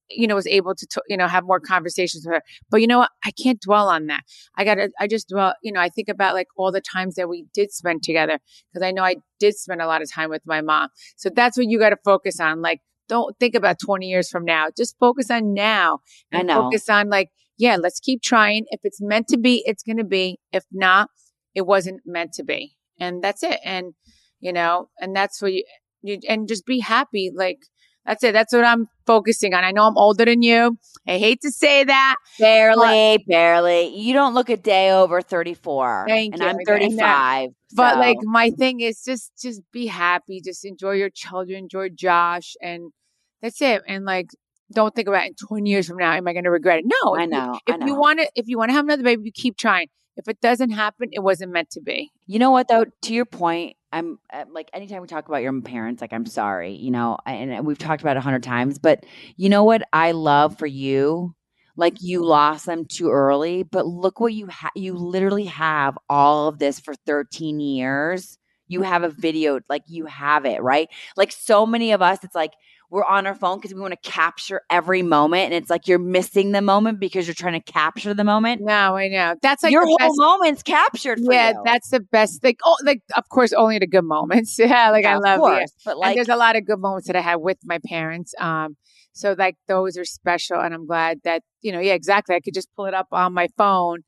you 0.08 0.26
know 0.26 0.34
was 0.34 0.46
able 0.46 0.74
to 0.74 0.86
t- 0.86 1.00
you 1.08 1.16
know 1.16 1.28
have 1.28 1.44
more 1.44 1.60
conversations 1.60 2.24
with 2.24 2.34
her. 2.34 2.42
But 2.70 2.80
you 2.80 2.86
know 2.86 2.98
what? 2.98 3.10
I 3.24 3.30
can't 3.30 3.60
dwell 3.60 3.88
on 3.88 4.06
that. 4.06 4.22
I 4.56 4.64
got 4.64 4.76
to, 4.76 4.90
I 4.98 5.06
just 5.06 5.28
dwell, 5.28 5.54
you 5.62 5.72
know, 5.72 5.80
I 5.80 5.88
think 5.88 6.08
about 6.08 6.34
like 6.34 6.48
all 6.56 6.72
the 6.72 6.80
times 6.80 7.14
that 7.16 7.28
we 7.28 7.46
did 7.54 7.72
spend 7.72 8.02
together 8.02 8.38
because 8.72 8.86
I 8.86 8.90
know 8.90 9.02
I 9.02 9.16
did 9.38 9.56
spend 9.56 9.80
a 9.80 9.86
lot 9.86 10.02
of 10.02 10.10
time 10.10 10.30
with 10.30 10.42
my 10.46 10.60
mom. 10.60 10.88
So 11.16 11.30
that's 11.34 11.56
what 11.56 11.66
you 11.68 11.78
got 11.78 11.90
to 11.90 11.98
focus 12.04 12.40
on. 12.40 12.62
Like, 12.62 12.80
don't 13.08 13.36
think 13.38 13.54
about 13.54 13.78
20 13.78 14.06
years 14.06 14.28
from 14.30 14.44
now. 14.44 14.68
Just 14.76 14.96
focus 14.98 15.30
on 15.30 15.52
now. 15.54 15.98
I 16.32 16.38
And 16.38 16.48
know. 16.48 16.62
Focus 16.62 16.88
on 16.88 17.10
like, 17.10 17.28
yeah, 17.58 17.76
let's 17.76 18.00
keep 18.00 18.22
trying. 18.22 18.64
If 18.70 18.80
it's 18.84 19.00
meant 19.00 19.28
to 19.28 19.38
be, 19.38 19.62
it's 19.66 19.82
going 19.82 19.98
to 19.98 20.04
be. 20.04 20.38
If 20.52 20.64
not, 20.72 21.10
it 21.54 21.66
wasn't 21.66 22.00
meant 22.06 22.32
to 22.34 22.44
be. 22.44 22.76
And 22.98 23.22
that's 23.22 23.42
it. 23.42 23.60
And, 23.64 23.94
you 24.40 24.52
know, 24.52 24.88
and 25.00 25.14
that's 25.14 25.42
what 25.42 25.52
you, 25.52 25.64
you 26.02 26.18
and 26.28 26.48
just 26.48 26.64
be 26.64 26.80
happy. 26.80 27.30
Like, 27.34 27.58
that's 28.06 28.22
it. 28.24 28.32
That's 28.32 28.52
what 28.52 28.64
I'm 28.64 28.88
focusing 29.06 29.54
on. 29.54 29.64
I 29.64 29.70
know 29.70 29.84
I'm 29.86 29.96
older 29.96 30.24
than 30.24 30.42
you. 30.42 30.78
I 31.06 31.18
hate 31.18 31.40
to 31.42 31.50
say 31.50 31.84
that. 31.84 32.16
Barely, 32.38 33.24
barely. 33.26 33.96
You 33.96 34.12
don't 34.12 34.34
look 34.34 34.48
a 34.50 34.56
day 34.56 34.90
over 34.90 35.20
34. 35.20 36.04
Thank 36.08 36.34
and 36.34 36.42
you. 36.42 36.48
I'm 36.48 36.56
I 36.56 36.58
know. 36.58 36.64
35. 36.66 37.50
But 37.74 37.94
so- 37.94 38.00
like 38.00 38.18
my 38.22 38.50
thing 38.50 38.80
is 38.80 39.02
just 39.04 39.32
just 39.40 39.62
be 39.72 39.86
happy, 39.86 40.40
just 40.44 40.64
enjoy 40.64 40.92
your 40.92 41.10
children, 41.10 41.58
enjoy 41.64 41.88
Josh, 41.90 42.54
and 42.60 42.92
that's 43.40 43.60
it. 43.62 43.82
And 43.88 44.04
like 44.04 44.28
don't 44.72 44.94
think 44.94 45.08
about 45.08 45.26
in 45.26 45.34
20 45.34 45.68
years 45.68 45.86
from 45.86 45.98
now, 45.98 46.12
am 46.12 46.26
I 46.26 46.32
gonna 46.32 46.50
regret 46.50 46.78
it? 46.80 46.84
No. 46.86 47.14
I 47.16 47.24
if 47.24 47.30
know. 47.30 47.58
I 47.68 47.72
If 47.74 47.80
know. 47.80 47.86
you 47.86 47.94
want 47.94 48.20
to 48.20 48.30
if 48.34 48.46
you 48.48 48.58
want 48.58 48.70
to 48.70 48.74
have 48.74 48.84
another 48.84 49.02
baby, 49.02 49.22
you 49.24 49.32
keep 49.32 49.56
trying. 49.56 49.88
If 50.16 50.28
it 50.28 50.40
doesn't 50.40 50.70
happen, 50.70 51.08
it 51.12 51.20
wasn't 51.20 51.52
meant 51.52 51.70
to 51.70 51.80
be. 51.80 52.12
You 52.26 52.38
know 52.38 52.50
what 52.50 52.68
though? 52.68 52.84
To 52.84 53.14
your 53.14 53.24
point, 53.24 53.76
I'm 53.92 54.18
uh, 54.32 54.44
like 54.50 54.70
anytime 54.72 55.02
we 55.02 55.08
talk 55.08 55.28
about 55.28 55.42
your 55.42 55.58
parents, 55.62 56.00
like 56.00 56.12
I'm 56.12 56.26
sorry, 56.26 56.74
you 56.74 56.90
know, 56.90 57.18
and 57.26 57.66
we've 57.66 57.78
talked 57.78 58.02
about 58.02 58.16
a 58.16 58.20
hundred 58.20 58.42
times. 58.42 58.78
But 58.78 59.04
you 59.36 59.48
know 59.48 59.64
what 59.64 59.82
I 59.92 60.12
love 60.12 60.58
for 60.58 60.66
you? 60.66 61.34
Like 61.76 62.02
you 62.02 62.24
lost 62.24 62.66
them 62.66 62.84
too 62.84 63.10
early, 63.10 63.62
but 63.62 63.86
look 63.86 64.20
what 64.20 64.34
you 64.34 64.46
have. 64.46 64.72
You 64.74 64.94
literally 64.94 65.46
have 65.46 65.96
all 66.08 66.48
of 66.48 66.58
this 66.58 66.78
for 66.80 66.94
13 67.06 67.60
years. 67.60 68.38
You 68.68 68.82
have 68.82 69.02
a 69.02 69.08
video, 69.08 69.60
like 69.68 69.82
you 69.86 70.06
have 70.06 70.44
it, 70.44 70.62
right? 70.62 70.88
Like 71.16 71.32
so 71.32 71.66
many 71.66 71.92
of 71.92 72.02
us, 72.02 72.22
it's 72.22 72.34
like 72.34 72.52
we're 72.92 73.04
on 73.04 73.26
our 73.26 73.34
phone 73.34 73.56
because 73.58 73.74
we 73.74 73.80
want 73.80 73.94
to 74.00 74.08
capture 74.10 74.60
every 74.68 75.02
moment, 75.02 75.46
and 75.46 75.54
it's 75.54 75.70
like 75.70 75.88
you're 75.88 75.98
missing 75.98 76.52
the 76.52 76.60
moment 76.60 77.00
because 77.00 77.26
you're 77.26 77.34
trying 77.34 77.58
to 77.60 77.72
capture 77.72 78.12
the 78.12 78.22
moment. 78.22 78.60
No, 78.62 78.94
I 78.96 79.08
know. 79.08 79.34
That's 79.40 79.62
like 79.62 79.72
your 79.72 79.86
whole 79.86 79.96
best. 79.96 80.12
moment's 80.16 80.62
captured. 80.62 81.18
For 81.24 81.32
Yeah, 81.32 81.50
you. 81.52 81.62
that's 81.64 81.88
the 81.88 82.00
best. 82.00 82.44
Like, 82.44 82.58
oh, 82.64 82.76
like 82.84 83.00
of 83.16 83.26
course, 83.30 83.54
only 83.54 83.78
the 83.78 83.86
good 83.86 84.04
moments. 84.04 84.58
Yeah, 84.62 84.90
like 84.90 85.04
Yeah, 85.04 85.14
I 85.14 85.18
love 85.18 85.38
course, 85.40 85.70
it. 85.70 85.70
But 85.86 85.92
and 85.92 86.00
like, 86.00 86.14
there's 86.16 86.28
a 86.28 86.36
lot 86.36 86.54
of 86.54 86.66
good 86.66 86.78
moments 86.80 87.06
that 87.06 87.16
I 87.16 87.20
had 87.22 87.36
with 87.36 87.58
my 87.64 87.78
parents. 87.86 88.34
Um, 88.38 88.76
so 89.14 89.34
like 89.38 89.56
those 89.68 89.96
are 89.96 90.04
special, 90.04 90.60
and 90.60 90.74
I'm 90.74 90.86
glad 90.86 91.20
that 91.24 91.42
you 91.62 91.72
know, 91.72 91.80
yeah, 91.80 91.94
exactly. 91.94 92.36
I 92.36 92.40
could 92.40 92.54
just 92.54 92.68
pull 92.76 92.84
it 92.84 92.94
up 92.94 93.08
on 93.10 93.32
my 93.32 93.48
phone 93.56 94.00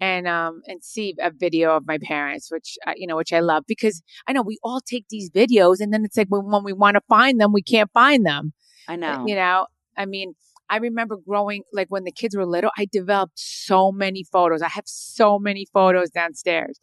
and 0.00 0.26
um 0.26 0.62
and 0.66 0.82
see 0.82 1.14
a 1.20 1.30
video 1.30 1.76
of 1.76 1.86
my 1.86 1.98
parents, 1.98 2.50
which 2.50 2.76
uh, 2.86 2.92
you 2.96 3.06
know, 3.06 3.16
which 3.16 3.32
I 3.32 3.40
love 3.40 3.64
because 3.66 4.02
I 4.26 4.32
know 4.32 4.42
we 4.42 4.58
all 4.62 4.80
take 4.80 5.06
these 5.10 5.30
videos, 5.30 5.80
and 5.80 5.92
then 5.92 6.04
it's 6.04 6.16
like 6.16 6.28
when, 6.28 6.46
when 6.46 6.64
we 6.64 6.72
want 6.72 6.96
to 6.96 7.02
find 7.08 7.40
them, 7.40 7.52
we 7.52 7.62
can't 7.62 7.90
find 7.92 8.24
them. 8.24 8.52
I 8.88 8.96
know. 8.96 9.24
You 9.26 9.34
know, 9.34 9.66
I 9.96 10.06
mean. 10.06 10.34
I 10.72 10.76
remember 10.76 11.16
growing, 11.16 11.64
like 11.72 11.88
when 11.88 12.04
the 12.04 12.12
kids 12.12 12.36
were 12.36 12.46
little, 12.46 12.70
I 12.78 12.86
developed 12.92 13.32
so 13.40 13.90
many 13.90 14.22
photos. 14.22 14.62
I 14.62 14.68
have 14.68 14.84
so 14.86 15.36
many 15.36 15.66
photos 15.72 16.10
downstairs. 16.10 16.78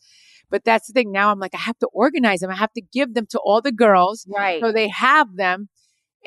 But 0.50 0.66
that's 0.66 0.88
the 0.88 0.94
thing. 0.94 1.14
Now 1.14 1.32
I'm 1.32 1.40
like, 1.40 1.56
I 1.56 1.60
have 1.60 1.78
to 1.80 1.88
organize 1.94 2.42
them. 2.42 2.52
I 2.52 2.56
have 2.56 2.74
to 2.74 2.82
give 2.82 3.14
them 3.14 3.28
to 3.30 3.40
all 3.40 3.62
the 3.62 3.72
girls 3.72 4.28
right. 4.30 4.62
so 4.62 4.74
they 4.74 4.90
have 4.90 5.38
them. 5.38 5.70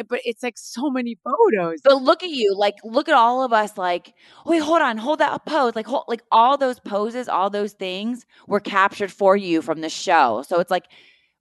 It- 0.00 0.08
But 0.08 0.20
it's 0.24 0.42
like 0.42 0.58
so 0.58 0.90
many 0.90 1.16
photos. 1.24 1.80
But 1.84 2.02
look 2.02 2.22
at 2.22 2.30
you, 2.30 2.54
like 2.56 2.76
look 2.84 3.08
at 3.08 3.14
all 3.14 3.44
of 3.44 3.52
us. 3.52 3.76
Like, 3.78 4.14
wait, 4.46 4.58
hold 4.60 4.82
on, 4.82 4.98
hold 4.98 5.20
that 5.20 5.44
pose. 5.46 5.74
Like, 5.76 5.86
hold, 5.86 6.04
like 6.08 6.22
all 6.32 6.56
those 6.58 6.80
poses, 6.80 7.28
all 7.28 7.50
those 7.50 7.72
things 7.72 8.24
were 8.48 8.60
captured 8.60 9.12
for 9.12 9.36
you 9.36 9.62
from 9.62 9.80
the 9.82 9.90
show. 9.90 10.42
So 10.48 10.60
it's 10.60 10.70
like 10.70 10.86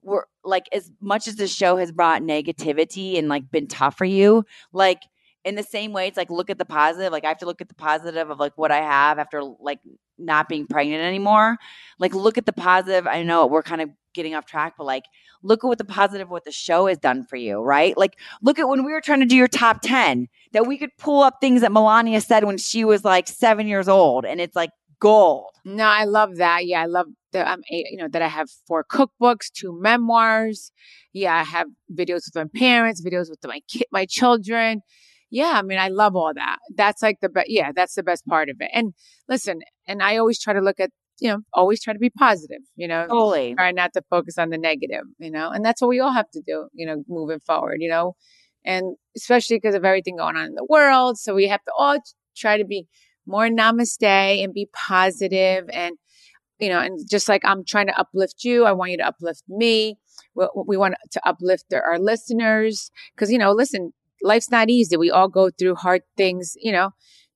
we're 0.04 0.24
like 0.44 0.66
as 0.72 0.92
much 1.02 1.28
as 1.28 1.36
the 1.36 1.48
show 1.48 1.78
has 1.78 1.92
brought 1.92 2.22
negativity 2.22 3.18
and 3.18 3.28
like 3.30 3.52
been 3.52 3.68
tough 3.68 3.98
for 3.98 4.06
you, 4.06 4.46
like 4.74 5.04
in 5.50 5.56
the 5.56 5.64
same 5.64 5.92
way, 5.92 6.08
it's 6.08 6.16
like 6.16 6.30
look 6.30 6.50
at 6.50 6.58
the 6.58 6.66
positive. 6.66 7.12
Like 7.12 7.26
I 7.26 7.30
have 7.30 7.40
to 7.40 7.46
look 7.46 7.60
at 7.60 7.68
the 7.68 7.76
positive 7.76 8.30
of 8.30 8.40
like 8.40 8.54
what 8.56 8.72
I 8.72 8.78
have 8.78 9.20
after 9.20 9.44
like 9.44 9.80
not 10.18 10.48
being 10.48 10.68
pregnant 10.68 11.04
anymore. 11.04 11.58
Like 11.98 12.14
look 12.14 12.38
at 12.38 12.46
the 12.46 12.54
positive. 12.54 13.08
I 13.08 13.24
know 13.24 13.48
we're 13.48 13.64
kind 13.64 13.82
of 13.82 13.90
getting 14.14 14.36
off 14.36 14.46
track, 14.46 14.76
but 14.78 14.86
like 14.86 15.06
look 15.44 15.64
at 15.64 15.68
what 15.68 15.78
the 15.80 15.86
positive 15.86 16.30
what 16.30 16.46
the 16.46 16.52
show 16.52 16.86
has 16.88 16.98
done 16.98 17.26
for 17.26 17.36
you, 17.36 17.60
right? 17.60 17.98
Like 17.98 18.18
look 18.42 18.60
at 18.60 18.70
when 18.70 18.86
we 18.86 18.92
were 18.92 19.02
trying 19.02 19.22
to 19.22 19.26
do 19.26 19.36
your 19.36 19.48
top 19.48 19.82
10 19.82 20.28
that 20.54 20.68
we 20.68 20.78
could 20.78 20.96
pull 20.98 21.24
up 21.24 21.38
things 21.42 21.62
that 21.62 21.72
Milania 21.72 22.24
said 22.24 22.44
when 22.44 22.58
she 22.58 22.86
was 22.86 23.04
like 23.04 23.28
7 23.28 23.68
years 23.68 23.88
old 23.88 24.26
and 24.26 24.40
it's 24.40 24.56
like 24.56 24.72
gold. 25.00 25.52
No, 25.66 25.86
I 25.86 26.06
love 26.06 26.38
that. 26.38 26.66
Yeah, 26.66 26.82
I 26.82 26.86
love 26.86 27.08
that 27.32 27.48
I'm 27.48 27.62
you 27.70 27.98
know 27.98 28.08
that 28.08 28.22
I 28.22 28.28
have 28.28 28.50
four 28.68 28.84
cookbooks, 28.84 29.52
two 29.52 29.78
memoirs. 29.80 30.72
Yeah, 31.14 31.36
I 31.36 31.44
have 31.44 31.68
videos 31.94 32.24
with 32.26 32.36
my 32.36 32.60
parents, 32.60 33.02
videos 33.02 33.30
with 33.30 33.40
my 33.44 33.62
ki- 33.68 33.86
my 33.92 34.06
children. 34.06 34.82
Yeah, 35.32 35.54
I 35.56 35.62
mean, 35.62 35.78
I 35.80 35.90
love 35.90 36.16
all 36.16 36.34
that. 36.34 36.58
That's 36.76 37.02
like 37.02 37.20
the 37.22 37.30
best. 37.30 37.50
Yeah, 37.50 37.72
that's 37.76 37.96
the 37.96 38.04
best 38.04 38.26
part 38.28 38.50
of 38.50 38.58
it. 38.60 38.70
And 38.74 38.94
listen, 39.28 39.60
and 39.88 40.02
I 40.02 40.18
always 40.18 40.40
try 40.40 40.54
to 40.54 40.62
look 40.62 40.80
at 40.80 40.92
you 41.22 41.30
know, 41.30 41.40
always 41.54 41.82
try 41.82 41.94
to 41.94 42.00
be 42.00 42.10
positive, 42.10 42.62
you 42.76 42.88
know, 42.88 43.06
Totally. 43.08 43.56
try 43.56 43.72
not 43.72 43.94
to 43.94 44.02
focus 44.10 44.38
on 44.38 44.50
the 44.50 44.58
negative, 44.58 45.04
you 45.18 45.32
know, 45.32 45.50
and 45.50 45.64
that's 45.64 45.82
what 45.82 45.90
we 45.90 46.00
all 46.00 46.14
have 46.14 46.30
to 46.32 46.42
do, 46.46 46.68
you 46.74 46.86
know, 46.86 47.04
moving 47.08 47.40
forward, 47.40 47.78
you 47.80 47.90
know, 47.90 48.16
and 48.66 48.96
especially 49.16 49.58
because 49.58 49.76
of 49.76 49.86
everything 49.86 50.18
going 50.18 50.36
on 50.36 50.46
in 50.46 50.56
the 50.56 50.66
world. 50.70 51.18
So 51.18 51.36
we 51.36 51.48
have 51.48 51.64
to 51.66 51.72
all 51.78 51.98
try 52.36 52.58
to 52.58 52.66
be 52.66 52.88
more 53.26 53.48
namaste 53.48 54.04
and 54.04 54.54
be 54.54 54.70
positive 54.74 55.70
and, 55.72 55.96
you 56.60 56.70
know, 56.70 56.80
and 56.80 57.00
just 57.10 57.30
like 57.30 57.44
I'm 57.46 57.64
trying 57.66 57.88
to 57.88 58.00
uplift 58.00 58.44
you, 58.44 58.66
I 58.66 58.72
want 58.72 58.92
you 58.92 58.98
to 58.98 59.08
uplift 59.08 59.44
me. 59.48 59.98
We, 60.36 60.48
we 60.68 60.78
want 60.78 60.96
to 61.12 61.28
uplift 61.28 61.74
our 61.74 62.00
listeners 62.00 62.92
because, 63.16 63.32
you 63.32 63.38
know, 63.38 63.52
listen, 63.52 63.94
life's 64.22 64.52
not 64.52 64.70
easy. 64.70 64.98
We 64.98 65.12
all 65.12 65.28
go 65.28 65.50
through 65.50 65.76
hard 65.76 66.02
things, 66.18 66.56
you 66.62 66.72
know, 66.72 66.92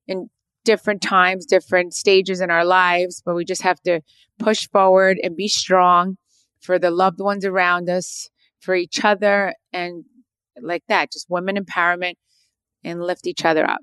in 0.07 0.29
different 0.65 1.01
times, 1.01 1.45
different 1.45 1.93
stages 1.93 2.41
in 2.41 2.49
our 2.49 2.65
lives, 2.65 3.21
but 3.25 3.35
we 3.35 3.45
just 3.45 3.61
have 3.61 3.81
to 3.81 4.01
push 4.39 4.67
forward 4.69 5.17
and 5.21 5.35
be 5.35 5.47
strong 5.47 6.17
for 6.61 6.79
the 6.79 6.91
loved 6.91 7.19
ones 7.19 7.45
around 7.45 7.89
us, 7.89 8.29
for 8.59 8.75
each 8.75 9.03
other, 9.03 9.53
and 9.73 10.05
like 10.61 10.83
that, 10.87 11.11
just 11.11 11.29
women 11.29 11.57
empowerment 11.57 12.13
and 12.83 13.03
lift 13.03 13.27
each 13.27 13.43
other 13.43 13.69
up. 13.69 13.81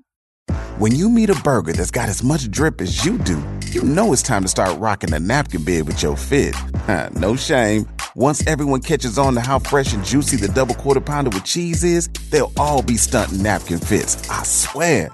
When 0.81 0.95
you 0.95 1.09
meet 1.09 1.29
a 1.29 1.35
burger 1.35 1.73
that's 1.73 1.91
got 1.91 2.09
as 2.09 2.23
much 2.23 2.49
drip 2.49 2.81
as 2.81 3.05
you 3.05 3.19
do, 3.19 3.39
you 3.67 3.83
know 3.83 4.13
it's 4.13 4.23
time 4.23 4.41
to 4.41 4.47
start 4.47 4.79
rocking 4.79 5.11
the 5.11 5.19
napkin 5.19 5.63
bed 5.63 5.85
with 5.85 6.01
your 6.01 6.17
fit. 6.17 6.55
no 7.13 7.35
shame. 7.35 7.87
Once 8.15 8.43
everyone 8.47 8.81
catches 8.81 9.19
on 9.19 9.35
to 9.35 9.41
how 9.41 9.59
fresh 9.59 9.93
and 9.93 10.03
juicy 10.03 10.37
the 10.37 10.47
double 10.47 10.73
quarter 10.73 10.99
pounder 10.99 11.29
with 11.29 11.45
cheese 11.45 11.83
is, 11.83 12.07
they'll 12.31 12.51
all 12.57 12.81
be 12.81 12.97
stunting 12.97 13.43
napkin 13.43 13.77
fits. 13.77 14.27
I 14.27 14.41
swear. 14.41 15.11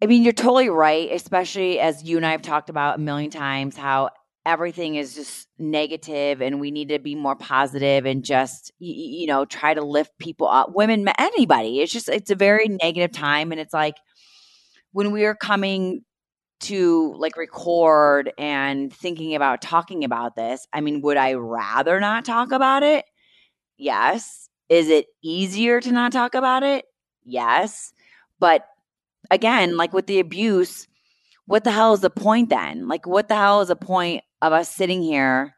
I 0.00 0.06
mean, 0.06 0.22
you're 0.22 0.34
totally 0.34 0.68
right, 0.68 1.10
especially 1.10 1.80
as 1.80 2.04
you 2.04 2.16
and 2.16 2.24
I 2.24 2.30
have 2.30 2.42
talked 2.42 2.70
about 2.70 2.94
a 2.94 3.00
million 3.00 3.32
times 3.32 3.76
how 3.76 4.10
everything 4.46 4.94
is 4.94 5.14
just 5.14 5.48
negative 5.58 6.40
and 6.40 6.60
we 6.60 6.70
need 6.70 6.88
to 6.88 6.98
be 6.98 7.14
more 7.14 7.36
positive 7.36 8.06
and 8.06 8.24
just 8.24 8.72
you, 8.78 9.26
know 9.26 9.44
try 9.44 9.74
to 9.74 9.82
lift 9.82 10.16
people 10.18 10.48
up 10.48 10.74
women 10.74 11.06
anybody. 11.18 11.80
It's 11.80 11.92
just 11.92 12.08
it's 12.08 12.30
a 12.30 12.34
very 12.34 12.68
negative 12.68 13.12
time 13.12 13.52
and 13.52 13.60
it's 13.60 13.74
like 13.74 13.96
when 14.92 15.12
we 15.12 15.24
are 15.24 15.34
coming 15.34 16.04
to 16.60 17.14
like 17.18 17.36
record 17.36 18.32
and 18.38 18.92
thinking 18.92 19.34
about 19.34 19.62
talking 19.62 20.04
about 20.04 20.36
this 20.36 20.66
i 20.74 20.82
mean 20.82 21.00
would 21.00 21.16
i 21.16 21.32
rather 21.32 21.98
not 22.00 22.24
talk 22.24 22.52
about 22.52 22.82
it? 22.82 23.04
Yes. 23.80 24.50
Is 24.68 24.88
it 24.88 25.06
easier 25.22 25.80
to 25.80 25.90
not 25.90 26.12
talk 26.12 26.34
about 26.34 26.62
it? 26.62 26.84
Yes. 27.24 27.92
But 28.38 28.66
again, 29.30 29.76
like 29.76 29.92
with 29.94 30.06
the 30.06 30.20
abuse, 30.20 30.86
what 31.46 31.64
the 31.64 31.72
hell 31.72 31.94
is 31.94 32.00
the 32.00 32.10
point 32.10 32.50
then? 32.50 32.88
Like, 32.88 33.06
what 33.06 33.28
the 33.28 33.34
hell 33.34 33.62
is 33.62 33.68
the 33.68 33.76
point 33.76 34.22
of 34.42 34.52
us 34.52 34.68
sitting 34.68 35.02
here 35.02 35.54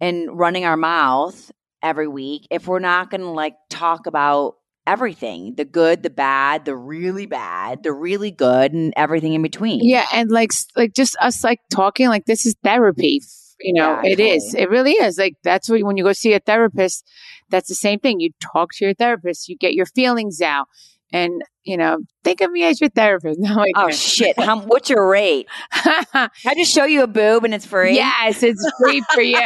and 0.00 0.38
running 0.38 0.64
our 0.64 0.76
mouth 0.76 1.50
every 1.82 2.08
week 2.08 2.46
if 2.50 2.66
we're 2.66 2.78
not 2.78 3.10
going 3.10 3.20
to 3.20 3.28
like 3.28 3.54
talk 3.70 4.06
about 4.06 4.54
everything 4.86 5.54
the 5.56 5.64
good, 5.64 6.02
the 6.02 6.10
bad, 6.10 6.64
the 6.64 6.74
really 6.76 7.26
bad, 7.26 7.82
the 7.82 7.92
really 7.92 8.30
good, 8.30 8.72
and 8.72 8.92
everything 8.96 9.34
in 9.34 9.42
between? 9.42 9.80
Yeah. 9.82 10.06
And 10.12 10.30
like, 10.30 10.50
like 10.76 10.94
just 10.94 11.16
us 11.20 11.44
like 11.44 11.60
talking, 11.70 12.08
like 12.08 12.24
this 12.24 12.46
is 12.46 12.54
therapy. 12.64 13.20
You 13.60 13.74
know, 13.74 14.00
Yeah, 14.02 14.12
it 14.12 14.20
is. 14.20 14.44
totally. 14.44 14.62
It 14.62 14.70
really 14.70 14.92
is. 14.92 15.18
Like 15.18 15.34
that's 15.42 15.68
what 15.68 15.82
when 15.82 15.96
you 15.96 16.04
go 16.04 16.12
see 16.12 16.32
a 16.32 16.38
therapist, 16.38 17.04
that's 17.50 17.68
the 17.68 17.74
same 17.74 17.98
thing. 17.98 18.20
You 18.20 18.30
talk 18.40 18.70
to 18.74 18.84
your 18.84 18.94
therapist, 18.94 19.48
you 19.48 19.56
get 19.58 19.74
your 19.74 19.86
feelings 19.86 20.40
out. 20.40 20.68
And, 21.12 21.40
you 21.64 21.76
know, 21.78 21.98
think 22.22 22.40
of 22.42 22.50
me 22.50 22.64
as 22.64 22.80
your 22.80 22.90
therapist. 22.90 23.38
No, 23.42 23.64
Oh 23.76 23.90
shit! 23.90 24.38
How, 24.38 24.60
what's 24.60 24.90
your 24.90 25.08
rate? 25.08 25.46
Can 25.72 26.28
I 26.46 26.54
just 26.54 26.72
show 26.74 26.84
you 26.84 27.02
a 27.02 27.06
boob 27.06 27.44
and 27.44 27.54
it's 27.54 27.64
free? 27.66 27.94
Yes, 27.94 28.42
it's 28.42 28.62
free 28.78 29.02
for 29.14 29.22
you. 29.22 29.38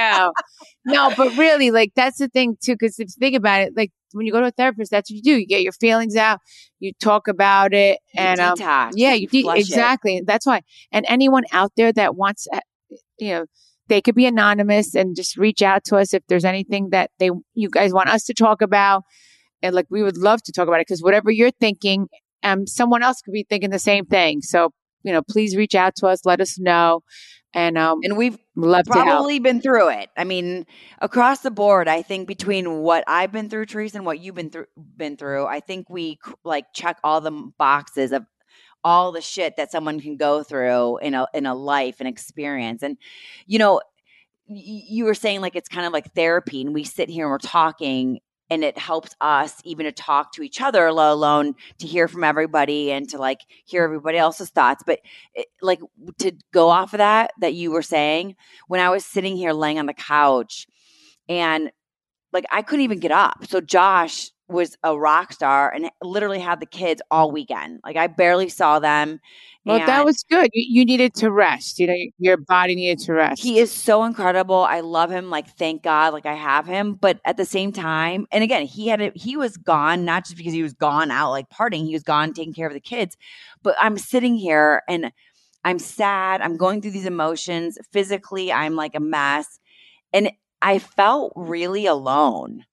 No, 0.85 1.13
but 1.17 1.37
really, 1.37 1.71
like 1.71 1.93
that's 1.95 2.19
the 2.19 2.27
thing 2.29 2.57
too. 2.63 2.73
Because 2.73 2.99
if 2.99 3.07
you 3.09 3.15
think 3.21 3.37
about 3.37 3.61
it, 3.63 3.73
like 3.77 3.93
when 4.13 4.27
you 4.27 4.33
go 4.33 4.41
to 4.41 4.47
a 4.49 4.51
therapist, 4.51 4.91
that's 4.91 5.09
what 5.11 5.17
you 5.17 5.23
do. 5.23 5.39
You 5.39 5.47
get 5.47 5.63
your 5.63 5.73
feelings 5.73 6.17
out, 6.17 6.41
you 6.81 6.93
talk 7.01 7.29
about 7.29 7.73
it, 7.73 7.99
You 8.15 8.21
and 8.21 8.41
um, 8.41 8.57
yeah, 8.95 9.13
you 9.13 9.29
de- 9.29 9.43
flush 9.43 9.59
it. 9.59 9.61
exactly. 9.61 10.23
That's 10.27 10.45
why. 10.47 10.63
And 10.91 11.07
anyone 11.09 11.45
out 11.53 11.71
there 11.77 11.93
that 11.93 12.17
wants, 12.17 12.49
uh, 12.53 12.59
you 13.19 13.29
know, 13.29 13.47
they 13.89 14.01
could 14.01 14.17
be 14.17 14.27
anonymous 14.27 14.95
and 14.97 15.15
just 15.15 15.37
reach 15.37 15.63
out 15.63 15.85
to 15.85 15.97
us 15.97 16.13
if 16.13 16.23
there's 16.29 16.45
anything 16.45 16.89
that 16.91 17.11
they 17.21 17.31
you 17.55 17.71
guys 17.71 17.93
want 17.93 18.09
us 18.09 18.25
to 18.25 18.35
talk 18.35 18.61
about. 18.63 19.05
And 19.63 19.75
like 19.75 19.87
we 19.91 20.03
would 20.03 20.17
love 20.17 20.43
to 20.45 20.53
talk 20.53 20.69
about 20.69 20.81
it 20.81 20.87
because 20.87 21.03
whatever 21.03 21.31
you're 21.31 21.51
thinking, 21.51 22.09
um, 22.43 22.67
someone 22.67 23.03
else 23.03 23.23
could 23.23 23.33
be 23.33 23.47
thinking 23.49 23.71
the 23.71 23.79
same 23.79 24.07
thing. 24.07 24.43
So 24.43 24.71
you 25.03 25.13
know, 25.13 25.23
please 25.23 25.57
reach 25.57 25.75
out 25.75 25.97
to 25.97 26.07
us, 26.07 26.25
let 26.25 26.41
us 26.41 26.59
know, 26.59 27.03
and 27.55 27.77
um, 27.77 28.01
And 28.03 28.17
we've 28.17 28.39
probably 28.87 29.39
been 29.39 29.61
through 29.61 29.91
it. 29.91 30.11
I 30.17 30.25
mean, 30.25 30.67
across 31.01 31.41
the 31.41 31.51
board, 31.51 31.87
I 31.87 32.03
think 32.03 32.27
between 32.27 32.79
what 32.79 33.05
I've 33.07 33.33
been 33.33 33.51
through, 33.51 33.67
Teresa, 33.67 33.99
and 33.99 34.07
what 34.07 34.21
you've 34.21 34.35
been 34.35 34.51
through, 34.51 34.67
been 34.97 35.17
through, 35.17 35.47
I 35.47 35.61
think 35.61 35.91
we 35.91 36.19
like 36.45 36.67
check 36.73 36.99
all 37.05 37.21
the 37.21 37.53
boxes 37.59 38.13
of 38.13 38.25
all 38.85 39.13
the 39.13 39.21
shit 39.21 39.57
that 39.57 39.71
someone 39.71 40.01
can 40.01 40.17
go 40.17 40.43
through 40.43 40.99
in 40.99 41.15
a 41.15 41.27
in 41.35 41.47
a 41.47 41.55
life 41.55 41.97
and 41.99 42.09
experience. 42.09 42.83
And 42.83 42.97
you 43.47 43.59
know, 43.59 43.83
you 44.47 45.05
were 45.05 45.15
saying 45.15 45.41
like 45.41 45.55
it's 45.55 45.69
kind 45.69 45.87
of 45.87 45.93
like 45.93 46.15
therapy, 46.15 46.63
and 46.63 46.73
we 46.73 46.85
sit 46.85 47.11
here 47.11 47.27
and 47.27 47.31
we're 47.31 47.39
talking. 47.39 48.21
And 48.53 48.63
it 48.65 48.77
helps 48.77 49.15
us 49.21 49.61
even 49.65 49.87
to 49.87 49.93
talk 49.93 50.33
to 50.33 50.43
each 50.43 50.61
other, 50.61 50.93
let 50.93 51.11
alone 51.11 51.55
to 51.79 51.87
hear 51.87 52.07
from 52.07 52.23
everybody 52.25 52.93
and 52.93 53.09
to 53.11 53.19
like 53.19 53.41
hear 53.65 53.83
everybody 53.85 54.19
else's 54.19 54.51
thoughts. 54.51 54.83
But 54.87 55.01
it, 55.35 55.47
like 55.63 55.81
to 56.19 56.33
go 56.53 56.69
off 56.69 56.93
of 56.95 56.99
that 56.99 57.33
that 57.41 57.55
you 57.55 57.71
were 57.71 57.83
saying 57.83 58.37
when 58.69 58.81
i 58.81 58.91
was 58.91 59.05
sitting 59.05 59.37
here 59.37 59.53
laying 59.53 59.79
on 59.79 59.87
the 59.87 59.95
couch 59.95 60.67
and 61.29 61.71
like 62.33 62.45
i 62.51 62.63
couldn't 62.63 62.85
even 62.85 62.99
get 62.99 63.13
up 63.13 63.45
so 63.47 63.61
josh 63.61 64.31
was 64.53 64.77
a 64.85 64.97
rock 64.99 65.33
star 65.33 65.73
and 65.73 65.91
literally 66.03 66.39
had 66.39 66.61
the 66.61 66.67
kids 66.67 67.03
all 67.11 67.31
weekend 67.31 67.81
like 67.85 67.97
i 67.97 68.07
barely 68.07 68.49
saw 68.49 68.79
them 68.79 69.21
Well, 69.65 69.79
that 69.87 70.05
was 70.05 70.25
good. 70.29 70.51
You, 70.53 70.81
you 70.81 70.85
needed 70.85 71.15
to 71.15 71.31
rest. 71.31 71.79
You 71.79 71.87
know, 71.87 71.95
your 72.19 72.37
body 72.37 72.75
needed 72.75 72.99
to 73.07 73.13
rest. 73.13 73.41
he 73.43 73.59
is 73.61 73.71
so 73.71 74.03
incredible 74.05 74.61
i 74.65 74.81
love 74.81 75.11
him 75.11 75.31
like 75.31 75.49
thank 75.57 75.83
god 75.83 76.13
like 76.13 76.27
i 76.27 76.35
have 76.35 76.67
him 76.67 76.95
but 76.95 77.21
at 77.25 77.37
the 77.37 77.45
same 77.45 77.73
time 77.73 78.27
and 78.33 78.43
again 78.43 78.67
he 78.67 78.89
had 78.89 79.01
a, 79.01 79.13
he 79.15 79.37
was 79.37 79.57
gone 79.57 80.05
not 80.05 80.25
just 80.25 80.37
because 80.37 80.53
he 80.53 80.63
was 80.63 80.73
gone 80.73 81.11
out 81.13 81.31
like 81.31 81.49
partying 81.49 81.87
he 81.87 81.93
was 81.93 82.03
gone 82.03 82.33
taking 82.33 82.53
care 82.53 82.67
of 82.67 82.73
the 82.75 82.81
kids 82.81 83.17
but 83.63 83.75
i'm 83.81 83.97
sitting 83.97 84.35
here 84.37 84.83
and 84.89 85.13
i'm 85.65 85.79
sad 85.79 86.41
i'm 86.41 86.57
going 86.57 86.81
through 86.83 86.91
these 86.91 87.07
emotions 87.07 87.79
physically 87.93 88.53
i'm 88.53 88.75
like 88.75 88.95
a 88.97 89.01
mess 89.01 89.61
and 90.13 90.31
i 90.61 90.79
felt 90.79 91.33
really 91.37 91.87
alone 91.87 92.65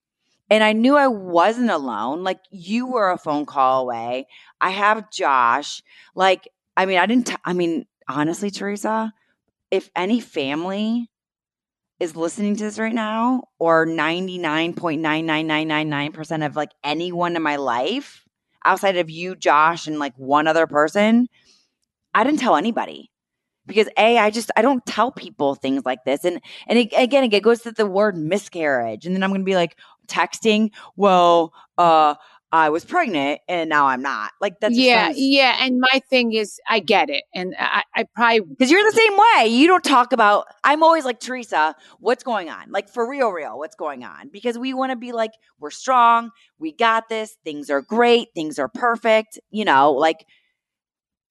and 0.49 0.63
i 0.63 0.73
knew 0.73 0.95
i 0.97 1.07
wasn't 1.07 1.69
alone 1.69 2.23
like 2.23 2.39
you 2.51 2.87
were 2.87 3.11
a 3.11 3.17
phone 3.17 3.45
call 3.45 3.81
away 3.81 4.27
i 4.61 4.69
have 4.69 5.09
josh 5.11 5.81
like 6.15 6.47
i 6.77 6.85
mean 6.85 6.97
i 6.97 7.05
didn't 7.05 7.27
t- 7.27 7.35
I 7.45 7.53
mean 7.53 7.85
honestly 8.07 8.51
teresa 8.51 9.13
if 9.71 9.89
any 9.95 10.21
family 10.21 11.09
is 11.99 12.15
listening 12.15 12.55
to 12.55 12.63
this 12.63 12.79
right 12.79 12.93
now, 12.93 13.43
or 13.59 13.85
99.99999% 13.85 16.45
of 16.45 16.55
like 16.55 16.71
anyone 16.83 17.35
in 17.35 17.41
my 17.41 17.57
life 17.57 18.23
outside 18.65 18.97
of 18.97 19.09
you, 19.09 19.35
Josh, 19.35 19.87
and 19.87 19.99
like 19.99 20.13
one 20.17 20.47
other 20.47 20.67
person, 20.67 21.27
I 22.13 22.23
didn't 22.23 22.39
tell 22.39 22.55
anybody. 22.55 23.11
Because 23.67 23.87
A, 23.97 24.17
I 24.17 24.31
just 24.31 24.49
I 24.57 24.61
don't 24.63 24.83
tell 24.85 25.11
people 25.11 25.53
things 25.55 25.83
like 25.85 26.03
this. 26.05 26.25
And 26.25 26.41
and 26.67 26.79
it, 26.79 26.91
again, 26.97 27.23
it 27.31 27.43
goes 27.43 27.61
to 27.61 27.71
the 27.71 27.85
word 27.85 28.17
miscarriage. 28.17 29.05
And 29.05 29.15
then 29.15 29.21
I'm 29.23 29.31
gonna 29.31 29.43
be 29.43 29.55
like 29.55 29.77
texting, 30.09 30.71
well, 30.95 31.53
uh, 31.77 32.15
I 32.51 32.69
was 32.69 32.83
pregnant 32.83 33.41
and 33.47 33.69
now 33.69 33.85
I'm 33.85 34.01
not. 34.01 34.31
Like 34.41 34.59
that's 34.59 34.75
yeah, 34.75 35.11
yeah. 35.13 35.57
And 35.61 35.79
my 35.79 36.01
thing 36.09 36.33
is, 36.33 36.59
I 36.67 36.79
get 36.79 37.09
it, 37.11 37.23
and 37.33 37.53
I, 37.59 37.83
I 37.95 38.05
probably 38.15 38.39
because 38.41 38.71
you're 38.71 38.83
the 38.83 38.97
same 38.97 39.17
way. 39.17 39.47
You 39.49 39.67
don't 39.67 39.83
talk 39.83 40.13
about. 40.13 40.45
I'm 40.63 40.81
always 40.81 41.05
like 41.05 41.19
Teresa. 41.19 41.75
What's 41.99 42.23
going 42.23 42.49
on? 42.49 42.71
Like 42.71 42.89
for 42.89 43.07
real, 43.07 43.29
real. 43.29 43.59
What's 43.59 43.75
going 43.75 44.03
on? 44.03 44.29
Because 44.29 44.57
we 44.57 44.73
want 44.73 44.91
to 44.91 44.95
be 44.95 45.11
like 45.11 45.31
we're 45.59 45.69
strong. 45.69 46.31
We 46.57 46.71
got 46.71 47.07
this. 47.07 47.37
Things 47.43 47.69
are 47.69 47.81
great. 47.81 48.29
Things 48.33 48.57
are 48.57 48.69
perfect. 48.69 49.39
You 49.51 49.65
know, 49.65 49.91
like 49.91 50.25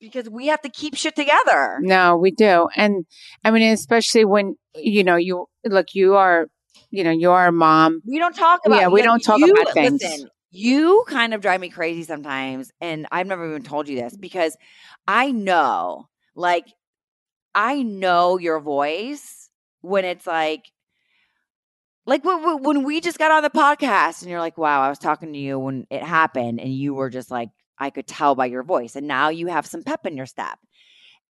because 0.01 0.29
we 0.31 0.47
have 0.47 0.61
to 0.63 0.69
keep 0.69 0.95
shit 0.95 1.17
together. 1.17 1.79
No, 1.81 2.17
we 2.17 2.31
do. 2.31 2.69
And 2.77 3.05
I 3.45 3.51
mean, 3.51 3.73
especially 3.73 4.25
when, 4.25 4.57
you 4.75 5.05
know, 5.05 5.17
you 5.17 5.47
look, 5.65 5.95
you 5.95 6.15
are, 6.15 6.49
you 6.91 7.05
know, 7.05 7.11
you 7.11 7.31
are 7.31 7.49
a 7.49 7.53
mom. 7.53 8.03
We 8.07 8.19
don't 8.19 8.35
talk 8.35 8.61
about 8.65 8.81
Yeah, 8.81 8.89
we 8.89 9.03
don't 9.03 9.21
talk 9.23 9.39
you, 9.39 9.53
about 9.53 9.75
things. 9.75 10.03
Listen, 10.03 10.29
you 10.51 11.05
kind 11.07 11.35
of 11.35 11.41
drive 11.41 11.61
me 11.61 11.69
crazy 11.69 12.03
sometimes. 12.03 12.71
And 12.81 13.07
I've 13.13 13.27
never 13.27 13.49
even 13.49 13.63
told 13.63 13.89
you 13.89 13.97
this 13.97 14.17
because 14.17 14.57
I 15.07 15.31
know, 15.31 16.09
like, 16.35 16.67
I 17.55 17.83
know 17.83 18.39
your 18.39 18.61
voice 18.61 19.51
when 19.81 20.05
it's 20.05 20.27
like, 20.27 20.65
like 22.07 22.23
when 22.25 22.85
we 22.85 23.01
just 23.01 23.19
got 23.19 23.31
on 23.31 23.43
the 23.43 23.51
podcast 23.51 24.23
and 24.23 24.31
you're 24.31 24.41
like, 24.41 24.57
wow, 24.57 24.81
I 24.81 24.89
was 24.89 24.99
talking 24.99 25.33
to 25.35 25.39
you 25.39 25.59
when 25.59 25.87
it 25.91 26.03
happened 26.03 26.59
and 26.61 26.73
you 26.73 26.95
were 26.95 27.11
just 27.11 27.31
like, 27.31 27.51
I 27.79 27.91
could 27.91 28.07
tell 28.07 28.35
by 28.35 28.47
your 28.47 28.63
voice. 28.63 28.97
And 28.97 29.07
now 29.07 29.29
you 29.29 29.49
have 29.49 29.67
some 29.67 29.83
pep 29.83 30.07
in 30.07 30.17
your 30.17 30.27
step. 30.27 30.59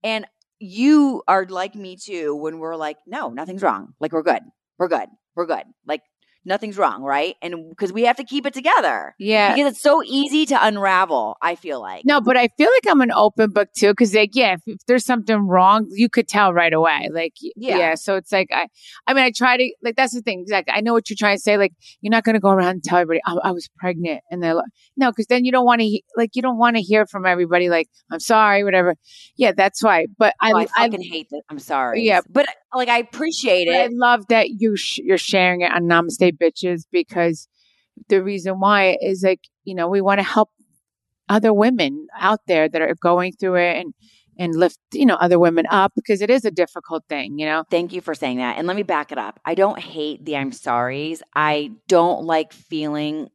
And 0.05 0.25
you 0.61 1.23
are 1.27 1.47
like 1.47 1.75
me 1.75 1.97
too 1.97 2.35
when 2.37 2.59
we're 2.59 2.77
like, 2.77 2.99
no, 3.07 3.31
nothing's 3.31 3.63
wrong. 3.63 3.95
Like, 3.99 4.13
we're 4.13 4.23
good. 4.23 4.43
We're 4.79 4.89
good. 4.89 5.09
We're 5.39 5.47
good. 5.47 5.63
Like, 5.87 6.01
nothing's 6.45 6.79
wrong, 6.79 7.03
right? 7.03 7.35
And 7.43 7.69
because 7.69 7.93
we 7.93 8.05
have 8.05 8.17
to 8.17 8.25
keep 8.25 8.47
it 8.47 8.55
together. 8.55 9.15
Yeah. 9.19 9.55
Because 9.55 9.73
it's 9.73 9.83
so 9.83 10.03
easy 10.03 10.47
to 10.47 10.67
unravel, 10.67 11.37
I 11.43 11.57
feel 11.57 11.79
like. 11.79 12.07
No, 12.07 12.23
but 12.23 12.39
I 12.39 12.49
feel 12.57 12.71
like 12.71 12.91
I'm 12.91 13.03
an 13.03 13.13
open 13.13 13.51
book 13.51 13.69
too, 13.77 13.89
because 13.89 14.15
like, 14.15 14.31
yeah, 14.35 14.55
if, 14.55 14.61
if 14.67 14.79
there's 14.87 15.05
something 15.05 15.37
wrong, 15.47 15.87
you 15.91 16.09
could 16.09 16.27
tell 16.27 16.55
right 16.55 16.73
away. 16.73 17.11
Like, 17.13 17.35
Yeah. 17.55 17.77
yeah. 17.77 17.95
So 17.97 18.17
it's 18.17 18.33
like, 18.33 18.49
I, 18.51 18.67
I 19.07 19.13
mean, 19.13 19.25
I 19.25 19.33
try 19.37 19.59
to 19.59 19.75
like 19.83 19.97
that's 19.97 20.15
the 20.15 20.23
thing. 20.23 20.41
Exactly. 20.41 20.73
I 20.75 20.81
know 20.81 20.95
what 20.95 21.11
you're 21.11 21.19
trying 21.19 21.37
to 21.37 21.43
say. 21.43 21.59
Like, 21.59 21.73
you're 22.01 22.11
not 22.13 22.25
going 22.25 22.35
to 22.35 22.41
go 22.41 22.51
around 22.51 22.69
and 22.71 22.83
tell 22.85 22.99
everybody 22.99 23.21
I, 23.27 23.49
I 23.49 23.51
was 23.51 23.69
pregnant, 23.77 24.23
and 24.31 24.43
they're 24.43 24.55
like, 24.55 24.65
no, 24.97 25.11
because 25.11 25.27
then 25.27 25.45
you 25.45 25.53
don't 25.53 25.67
want 25.67 25.81
to 25.83 25.87
he- 25.87 26.05
like 26.17 26.31
you 26.35 26.41
don't 26.41 26.57
want 26.59 26.77
to 26.77 26.83
hear 26.83 27.07
from 27.07 27.27
everybody 27.27 27.69
like 27.69 27.89
I'm 28.11 28.21
sorry, 28.21 28.65
whatever. 28.65 28.95
Yeah, 29.37 29.53
that's 29.55 29.83
why. 29.83 30.07
But 30.17 30.35
I, 30.41 30.53
Oh, 30.53 30.57
I 30.59 30.67
I, 30.77 30.85
fucking 30.89 31.03
hate 31.03 31.27
that. 31.31 31.43
I'm 31.51 31.59
sorry. 31.59 32.05
Yeah. 32.05 32.21
But 32.31 32.47
like, 32.75 32.89
I 32.89 32.99
appreciate 32.99 33.69
it. 33.69 33.75
I 33.75 33.89
love 33.91 34.27
that 34.29 34.51
you 34.51 34.77
sh- 34.77 34.99
you're 34.99 35.19
sharing 35.19 35.63
it 35.63 35.73
on 35.73 35.85
Namaste 35.85 36.37
Bitches 36.39 36.83
because 36.93 37.49
the 38.09 38.23
reason 38.23 38.61
why 38.61 38.97
is 39.01 39.23
like 39.23 39.41
you 39.65 39.75
know 39.75 39.89
we 39.89 40.01
want 40.01 40.19
to 40.19 40.25
help 40.25 40.51
other 41.29 41.53
women 41.53 42.07
out 42.19 42.41
there 42.47 42.69
that 42.69 42.81
are 42.81 42.95
going 42.95 43.33
through 43.33 43.57
it 43.57 43.77
and 43.77 43.93
and 44.39 44.55
lift 44.55 44.79
you 44.93 45.05
know 45.05 45.17
other 45.17 45.39
women 45.39 45.67
up 45.71 45.93
because 45.97 46.21
it 46.23 46.31
is 46.31 46.45
a 46.45 46.51
difficult 46.51 47.03
thing 47.09 47.39
you 47.39 47.45
know 47.45 47.65
Thank 47.71 47.93
you 47.93 48.01
for 48.01 48.15
saying 48.15 48.39
that. 48.39 48.57
And 48.57 48.67
let 48.67 48.77
me 48.77 48.83
back 48.83 49.13
it 49.13 49.19
up. 49.19 49.41
I 49.45 49.55
don't 49.55 49.79
hate 49.79 50.25
the 50.25 50.37
I'm 50.37 50.53
sorry's. 50.53 51.23
I 51.35 51.73
don't 51.89 52.25
like 52.25 52.53
feeling 52.53 53.29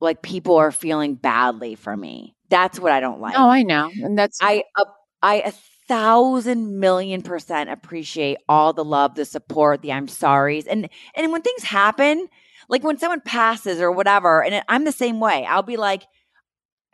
like 0.00 0.22
people 0.22 0.56
are 0.56 0.72
feeling 0.72 1.14
badly 1.14 1.74
for 1.74 1.96
me. 1.96 2.34
That's 2.50 2.78
what 2.78 2.92
I 2.92 3.00
don't 3.00 3.20
like. 3.20 3.34
oh 3.36 3.48
I 3.48 3.62
know 3.62 3.90
and 4.02 4.18
that's 4.18 4.38
I 4.42 4.64
uh, 4.76 4.84
I 5.22 5.34
a 5.36 5.52
thousand 5.88 6.80
million 6.80 7.22
percent 7.22 7.70
appreciate 7.70 8.38
all 8.48 8.72
the 8.72 8.84
love, 8.84 9.14
the 9.14 9.24
support, 9.24 9.82
the 9.82 9.92
I'm 9.92 10.08
sorry's, 10.08 10.66
and 10.66 10.88
and 11.14 11.32
when 11.32 11.42
things 11.42 11.62
happen, 11.64 12.28
like 12.68 12.82
when 12.84 12.98
someone 12.98 13.20
passes 13.20 13.80
or 13.80 13.90
whatever, 13.92 14.42
and 14.42 14.54
it, 14.54 14.64
I'm 14.68 14.84
the 14.84 14.92
same 14.92 15.20
way. 15.20 15.44
I'll 15.46 15.62
be 15.62 15.76
like, 15.76 16.04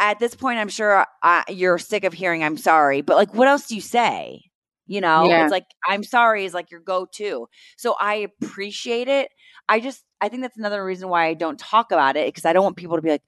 at 0.00 0.18
this 0.18 0.35
point, 0.35 0.59
I'm 0.59 0.68
sure 0.68 1.07
uh, 1.22 1.42
you're 1.48 1.78
sick 1.78 2.05
of 2.05 2.12
hearing 2.12 2.42
I'm 2.44 2.57
sorry, 2.57 3.02
but 3.02 3.16
like, 3.16 3.35
what 3.35 3.48
else 3.48 3.66
do 3.68 3.74
you 3.74 3.81
say? 3.81 4.42
You 4.87 5.00
know, 5.00 5.26
Yeah. 5.28 5.42
it's 5.44 5.52
like 5.52 5.66
I'm 5.88 6.02
sorry 6.02 6.44
is 6.44 6.55
like 6.55 6.70
your 6.70 6.81
go-to. 6.81 7.48
So 7.76 7.94
I 7.98 8.26
appreciate 8.42 9.09
it. 9.09 9.31
I 9.68 9.81
just 9.81 10.05
I 10.20 10.28
think 10.28 10.42
that's 10.42 10.59
another 10.59 10.85
reason 10.85 11.09
why 11.09 11.26
I 11.26 11.35
don't 11.35 11.59
talk 11.59 11.92
about 11.92 12.16
it 12.16 12.26
because 12.28 12.44
I 12.44 12.52
don't 12.52 12.64
want 12.64 12.76
people 12.76 12.96
to 12.96 13.02
be 13.02 13.11
like, 13.11 13.22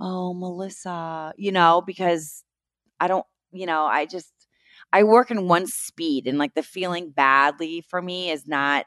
oh, 0.00 0.34
Melissa, 0.34 1.32
you 1.36 1.52
know, 1.52 1.82
because 1.86 2.42
I 3.00 3.06
don't, 3.08 3.26
you 3.52 3.66
know, 3.66 3.84
I 3.84 4.06
just 4.06 4.32
I 4.92 5.02
work 5.02 5.30
in 5.30 5.48
one 5.48 5.66
speed 5.66 6.26
and 6.26 6.38
like 6.38 6.54
the 6.54 6.62
feeling 6.62 7.10
badly 7.10 7.82
for 7.88 8.00
me 8.00 8.30
is 8.30 8.46
not 8.46 8.86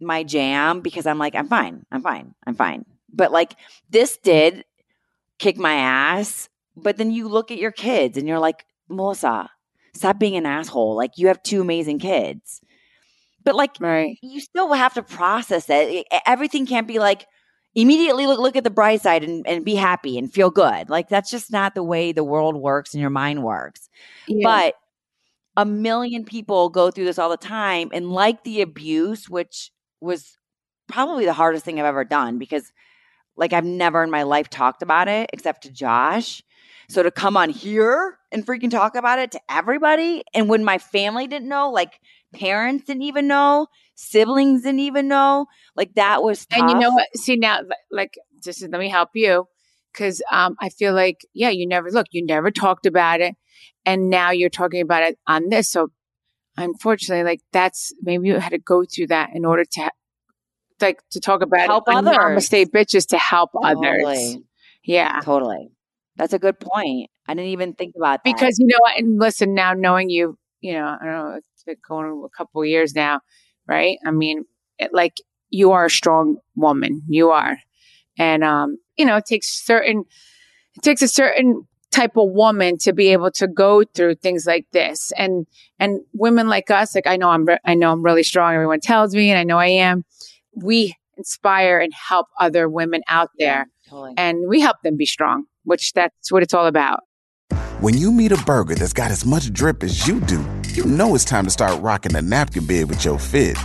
my 0.00 0.22
jam 0.22 0.80
because 0.80 1.06
I'm 1.06 1.18
like, 1.18 1.34
I'm 1.34 1.48
fine. 1.48 1.84
I'm 1.90 2.02
fine. 2.02 2.34
I'm 2.46 2.54
fine. 2.54 2.84
But 3.12 3.32
like 3.32 3.56
this 3.90 4.16
did 4.18 4.64
kick 5.38 5.56
my 5.56 5.74
ass. 5.74 6.48
But 6.76 6.98
then 6.98 7.10
you 7.10 7.28
look 7.28 7.50
at 7.50 7.58
your 7.58 7.72
kids 7.72 8.18
and 8.18 8.28
you're 8.28 8.38
like, 8.38 8.66
Melissa, 8.88 9.48
stop 9.94 10.18
being 10.18 10.36
an 10.36 10.46
asshole. 10.46 10.96
Like 10.96 11.12
you 11.16 11.28
have 11.28 11.42
two 11.42 11.60
amazing 11.60 11.98
kids. 11.98 12.60
But 13.44 13.54
like 13.54 13.76
right 13.80 14.18
you 14.22 14.40
still 14.40 14.72
have 14.72 14.94
to 14.94 15.02
process 15.02 15.66
it. 15.68 16.06
Everything 16.26 16.66
can't 16.66 16.88
be 16.88 16.98
like 16.98 17.26
immediately 17.76 18.26
look 18.26 18.40
look 18.40 18.56
at 18.56 18.64
the 18.64 18.70
bright 18.70 19.02
side 19.02 19.22
and, 19.22 19.46
and 19.46 19.64
be 19.64 19.76
happy 19.76 20.18
and 20.18 20.32
feel 20.32 20.50
good. 20.50 20.90
Like 20.90 21.08
that's 21.08 21.30
just 21.30 21.52
not 21.52 21.74
the 21.74 21.82
way 21.82 22.10
the 22.10 22.24
world 22.24 22.56
works 22.56 22.92
and 22.92 23.00
your 23.00 23.10
mind 23.10 23.44
works. 23.44 23.88
Yeah. 24.26 24.40
But 24.42 24.74
a 25.56 25.64
million 25.64 26.24
people 26.24 26.68
go 26.68 26.90
through 26.90 27.06
this 27.06 27.18
all 27.18 27.30
the 27.30 27.36
time 27.36 27.90
and 27.92 28.10
like 28.10 28.44
the 28.44 28.60
abuse, 28.60 29.28
which 29.28 29.70
was 30.00 30.36
probably 30.88 31.24
the 31.24 31.32
hardest 31.32 31.64
thing 31.64 31.78
I've 31.80 31.86
ever 31.86 32.04
done 32.04 32.38
because 32.38 32.70
like 33.36 33.52
I've 33.52 33.64
never 33.64 34.02
in 34.02 34.10
my 34.10 34.22
life 34.22 34.48
talked 34.50 34.82
about 34.82 35.08
it 35.08 35.30
except 35.32 35.62
to 35.62 35.70
Josh. 35.70 36.42
So 36.88 37.02
to 37.02 37.10
come 37.10 37.36
on 37.36 37.50
here 37.50 38.18
and 38.30 38.46
freaking 38.46 38.70
talk 38.70 38.94
about 38.94 39.18
it 39.18 39.32
to 39.32 39.40
everybody 39.50 40.22
and 40.34 40.48
when 40.48 40.64
my 40.64 40.78
family 40.78 41.26
didn't 41.26 41.48
know, 41.48 41.70
like 41.70 42.00
parents 42.34 42.84
didn't 42.84 43.02
even 43.02 43.26
know, 43.26 43.66
siblings 43.94 44.62
didn't 44.62 44.80
even 44.80 45.08
know, 45.08 45.46
like 45.74 45.94
that 45.94 46.22
was 46.22 46.46
tough. 46.46 46.60
and 46.60 46.70
you 46.70 46.78
know 46.78 46.90
what 46.92 47.06
see 47.16 47.36
now 47.36 47.60
like 47.90 48.14
just 48.42 48.62
let 48.62 48.78
me 48.78 48.88
help 48.88 49.10
you 49.14 49.46
because 49.92 50.22
um 50.30 50.54
I 50.60 50.68
feel 50.68 50.94
like 50.94 51.26
yeah 51.34 51.50
you 51.50 51.66
never 51.66 51.90
look 51.90 52.06
you 52.12 52.24
never 52.24 52.50
talked 52.50 52.86
about 52.86 53.20
it 53.20 53.34
and 53.84 54.10
now 54.10 54.30
you're 54.30 54.50
talking 54.50 54.80
about 54.80 55.02
it 55.02 55.18
on 55.26 55.48
this 55.48 55.70
so 55.70 55.88
unfortunately 56.56 57.24
like 57.24 57.40
that's 57.52 57.92
maybe 58.02 58.28
you 58.28 58.38
had 58.38 58.50
to 58.50 58.58
go 58.58 58.84
through 58.84 59.06
that 59.06 59.30
in 59.34 59.44
order 59.44 59.64
to 59.64 59.90
like 60.80 61.00
to 61.10 61.20
talk 61.20 61.42
about 61.42 61.66
Help 61.66 61.84
it 61.88 61.94
others. 61.94 62.48
Bitches 62.50 63.06
to 63.08 63.18
help 63.18 63.50
others 63.62 64.36
yeah 64.84 65.20
Totally. 65.22 65.70
That's 66.16 66.32
a 66.32 66.38
good 66.38 66.58
point. 66.58 67.10
I 67.28 67.34
didn't 67.34 67.50
even 67.50 67.74
think 67.74 67.94
about 67.94 68.24
that. 68.24 68.24
because 68.24 68.58
you 68.58 68.66
know 68.66 68.78
what, 68.80 68.98
and 68.98 69.18
listen 69.18 69.52
now 69.54 69.74
knowing 69.74 70.08
you 70.08 70.38
you 70.60 70.72
know 70.72 70.96
i 71.00 71.04
don't 71.04 71.12
know 71.12 71.34
it's 71.36 71.64
been 71.64 71.76
going 71.86 72.06
on 72.06 72.24
a 72.24 72.36
couple 72.36 72.62
of 72.62 72.68
years 72.68 72.94
now 72.94 73.20
right 73.66 73.98
i 74.06 74.10
mean 74.10 74.44
it, 74.78 74.90
like 74.92 75.14
you 75.50 75.72
are 75.72 75.86
a 75.86 75.90
strong 75.90 76.38
woman 76.54 77.02
you 77.08 77.30
are 77.30 77.58
and 78.18 78.42
um 78.42 78.78
you 78.96 79.04
know 79.04 79.16
it 79.16 79.26
takes 79.26 79.48
certain 79.48 80.04
it 80.74 80.82
takes 80.82 81.02
a 81.02 81.08
certain 81.08 81.66
type 81.96 82.16
of 82.16 82.30
woman 82.30 82.76
to 82.78 82.92
be 82.92 83.08
able 83.08 83.30
to 83.30 83.48
go 83.48 83.82
through 83.94 84.14
things 84.16 84.46
like 84.46 84.66
this. 84.72 85.12
And 85.16 85.46
and 85.78 86.00
women 86.14 86.48
like 86.48 86.70
us 86.70 86.94
like 86.94 87.06
i 87.06 87.16
know 87.16 87.28
i'm 87.28 87.44
re- 87.44 87.58
i 87.64 87.74
know 87.74 87.92
i'm 87.92 88.02
really 88.02 88.22
strong 88.22 88.54
everyone 88.54 88.80
tells 88.80 89.14
me 89.14 89.30
and 89.30 89.38
i 89.38 89.44
know 89.44 89.58
i 89.58 89.66
am. 89.66 90.04
We 90.54 90.94
inspire 91.18 91.78
and 91.78 91.92
help 91.92 92.28
other 92.40 92.68
women 92.68 93.02
out 93.08 93.30
there. 93.38 93.66
totally. 93.88 94.14
and 94.16 94.48
we 94.48 94.60
help 94.60 94.76
them 94.82 94.96
be 94.96 95.06
strong 95.06 95.44
which 95.66 95.92
that's 95.92 96.32
what 96.32 96.42
it's 96.42 96.54
all 96.54 96.66
about. 96.66 97.00
When 97.80 97.96
you 97.98 98.10
meet 98.10 98.32
a 98.32 98.42
burger 98.44 98.74
that's 98.74 98.94
got 98.94 99.10
as 99.10 99.26
much 99.26 99.52
drip 99.52 99.82
as 99.82 100.08
you 100.08 100.20
do, 100.20 100.42
you 100.76 100.84
know 100.84 101.14
it's 101.14 101.24
time 101.24 101.44
to 101.44 101.50
start 101.50 101.80
rocking 101.80 102.12
the 102.12 102.20
napkin 102.20 102.66
bed 102.66 102.88
with 102.88 103.04
your 103.04 103.18
fit. 103.18 103.56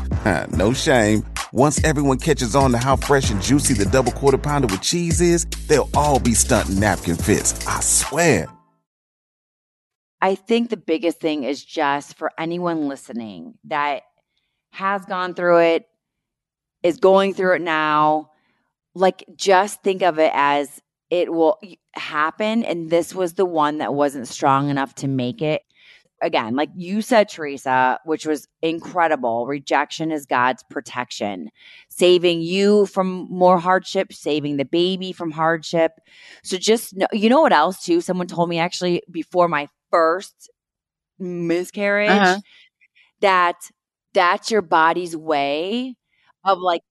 no 0.52 0.72
shame. 0.72 1.26
Once 1.52 1.84
everyone 1.84 2.18
catches 2.18 2.56
on 2.56 2.72
to 2.72 2.78
how 2.78 2.96
fresh 2.96 3.30
and 3.30 3.42
juicy 3.42 3.74
the 3.74 3.86
double 3.86 4.14
quarter 4.14 4.38
pounder 4.38 4.68
with 4.68 4.82
cheese 4.82 5.20
is, 5.20 5.46
they'll 5.68 5.90
all 5.94 6.20
be 6.20 6.34
stunting 6.34 6.80
napkin 6.80 7.16
fits. 7.16 7.68
I 7.68 7.82
swear. 7.82 8.48
I 10.22 10.36
think 10.36 10.70
the 10.70 10.78
biggest 10.78 11.20
thing 11.20 11.44
is 11.44 11.66
just 11.66 12.18
for 12.18 12.32
anyone 12.38 12.88
listening 12.88 13.56
that 13.66 14.04
has 14.72 15.04
gone 15.06 15.34
through 15.34 15.60
it, 15.60 15.86
is 16.84 16.98
going 16.98 17.34
through 17.34 17.56
it 17.56 17.62
now, 17.62 18.30
like 18.94 19.26
just 19.36 19.84
think 19.84 20.04
of 20.04 20.20
it 20.20 20.32
as 20.34 20.82
it 21.10 21.34
will 21.34 21.60
happen. 21.94 22.64
And 22.64 22.90
this 22.90 23.14
was 23.14 23.34
the 23.34 23.46
one 23.46 23.80
that 23.80 23.94
wasn't 23.94 24.28
strong 24.28 24.70
enough 24.70 24.96
to 24.96 25.08
make 25.08 25.42
it. 25.42 25.64
Again, 26.22 26.56
like 26.56 26.70
you 26.76 27.02
said, 27.02 27.30
Teresa, 27.30 28.00
which 28.06 28.26
was 28.26 28.48
incredible. 28.62 29.48
Rejection 29.48 30.12
is 30.12 30.26
God's 30.26 30.64
protection, 30.70 31.50
saving 31.90 32.42
you 32.42 32.86
from 32.86 33.28
more 33.30 33.58
hardship, 33.58 34.14
saving 34.14 34.58
the 34.58 34.66
baby 34.66 35.12
from 35.14 35.32
hardship. 35.32 35.94
So 36.44 36.58
just 36.58 36.96
know, 36.96 37.08
you 37.12 37.30
know 37.30 37.42
what 37.42 37.54
else 37.54 37.84
too? 37.84 38.02
Someone 38.02 38.28
told 38.28 38.50
me 38.50 38.60
actually 38.60 39.02
before 39.10 39.48
my 39.48 39.68
first 39.90 40.50
miscarriage 41.20 42.12
Uh-huh. 42.12 42.40
that 43.22 43.56
that's 44.14 44.52
your 44.52 44.62
body's 44.62 45.16
way 45.16 45.96
of 46.44 46.60
like 46.60 46.82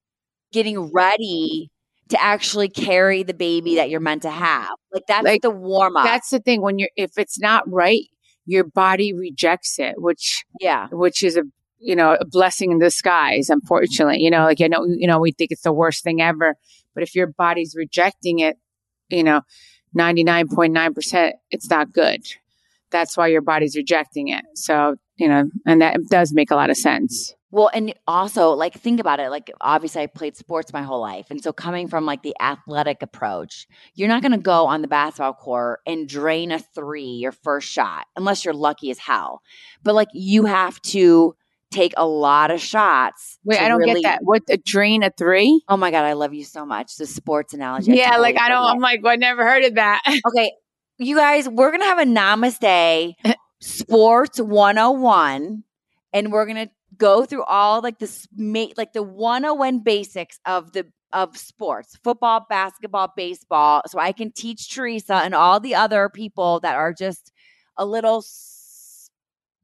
getting 0.53 0.93
ready 0.93 1.71
to 2.09 2.21
actually 2.21 2.69
carry 2.69 3.23
the 3.23 3.35
baby 3.35 3.77
that 3.77 3.91
you're 3.91 4.01
meant 4.01 4.23
to 4.23 4.31
have. 4.31 4.71
Like 4.93 5.05
that's 5.07 5.25
Like, 5.25 5.43
the 5.43 5.51
warm 5.51 5.97
up. 5.97 6.05
That's 6.05 6.31
the 6.31 6.41
thing. 6.41 6.61
When 6.61 6.79
you're, 6.79 6.91
if 6.97 7.19
it's 7.19 7.39
not 7.39 7.71
right, 7.71 8.03
your 8.51 8.65
body 8.65 9.13
rejects 9.13 9.79
it, 9.79 9.95
which, 9.97 10.45
yeah. 10.61 10.89
which 10.91 11.23
is 11.23 11.37
a, 11.37 11.43
you 11.79 11.95
know, 11.95 12.17
a 12.21 12.25
blessing 12.25 12.73
in 12.73 12.81
disguise, 12.81 13.49
unfortunately. 13.49 14.19
You 14.21 14.31
know, 14.31 14.43
like, 14.43 14.61
I 14.61 14.67
know, 14.67 14.85
you 14.85 15.07
know, 15.07 15.21
we 15.21 15.31
think 15.31 15.53
it's 15.53 15.63
the 15.63 15.73
worst 15.73 16.03
thing 16.03 16.21
ever, 16.21 16.57
but 16.93 17.05
if 17.05 17.15
your 17.15 17.29
body's 17.29 17.77
rejecting 17.77 18.41
it, 18.41 18.57
you 19.09 19.23
know, 19.23 19.43
99.9%, 19.97 21.33
it's 21.51 21.71
not 21.71 21.93
good. 21.93 22.27
That's 22.91 23.17
why 23.17 23.29
your 23.29 23.41
body's 23.41 23.77
rejecting 23.77 24.29
it. 24.29 24.45
So, 24.55 24.97
you 25.17 25.29
know, 25.29 25.45
and 25.65 25.81
that 25.81 26.01
does 26.11 26.33
make 26.33 26.51
a 26.51 26.57
lot 26.57 26.71
of 26.71 26.77
sense. 26.77 27.35
Well, 27.53 27.71
and 27.73 27.93
also 28.07 28.51
like 28.51 28.75
think 28.75 29.01
about 29.01 29.19
it. 29.21 29.31
Like 29.31 29.51
obviously 29.61 30.03
I 30.03 30.07
played 30.07 30.37
sports 30.37 30.73
my 30.73 30.83
whole 30.83 31.01
life. 31.01 31.27
And 31.31 31.43
so 31.43 31.53
coming 31.53 31.89
from 31.89 32.07
like 32.07 32.23
the 32.23 32.35
athletic 32.41 33.03
approach, 33.03 33.67
you're 33.95 34.09
not 34.09 34.23
gonna 34.23 34.39
go 34.39 34.67
on 34.67 34.83
the 34.83 34.89
basketball 34.89 35.35
court 35.35 35.81
and 35.87 36.09
drain 36.09 36.53
a 36.53 36.59
three 36.61 37.03
your 37.05 37.33
first 37.33 37.69
shot, 37.69 38.07
unless 38.17 38.45
you're 38.45 38.55
lucky 38.55 38.91
as 38.91 38.99
hell. 38.99 39.43
But 39.83 39.95
like 39.95 40.09
you 40.13 40.45
have 40.45 40.81
to 40.83 41.35
take 41.71 41.93
a 41.97 42.07
lot 42.07 42.51
of 42.51 42.61
shots. 42.61 43.39
Wait, 43.45 43.61
I 43.61 43.69
don't 43.69 43.79
really- 43.79 44.03
get 44.03 44.09
that. 44.09 44.21
What, 44.23 44.43
a 44.49 44.57
drain 44.57 45.03
a 45.03 45.11
three? 45.11 45.63
Oh 45.69 45.77
my 45.77 45.91
God, 45.91 46.05
I 46.05 46.15
love 46.15 46.35
you 46.35 46.45
so 46.45 46.67
much. 46.67 46.97
The 46.97 47.07
sports 47.07 47.55
analogy. 47.55 47.93
Yeah, 47.93 48.17
like 48.17 48.39
I 48.41 48.49
don't. 48.49 48.65
I'm 48.65 48.81
like, 48.81 49.03
well, 49.03 49.13
I 49.13 49.17
never 49.17 49.45
heard 49.45 49.65
of 49.65 49.75
that. 49.75 50.03
Okay, 50.29 50.53
you 50.99 51.17
guys, 51.17 51.49
we're 51.49 51.71
gonna 51.71 51.85
have 51.85 51.99
a 51.99 52.05
namaste 52.05 53.15
sports 53.61 54.41
101 54.41 55.65
and 56.13 56.33
we're 56.33 56.47
gonna 56.47 56.69
go 57.01 57.25
through 57.25 57.43
all 57.45 57.81
like 57.81 57.99
this 57.99 58.29
ma- 58.37 58.67
like 58.77 58.93
the 58.93 59.03
101 59.03 59.81
basics 59.81 60.39
of 60.47 60.73
the 60.73 60.87
of 61.13 61.37
sports 61.37 61.99
football 62.05 62.47
basketball 62.49 63.13
baseball 63.17 63.83
so 63.89 63.99
i 63.99 64.13
can 64.13 64.31
teach 64.31 64.73
teresa 64.73 65.15
and 65.15 65.35
all 65.35 65.59
the 65.59 65.75
other 65.75 66.09
people 66.09 66.61
that 66.61 66.77
are 66.77 66.93
just 66.93 67.33
a 67.77 67.85
little 67.85 68.23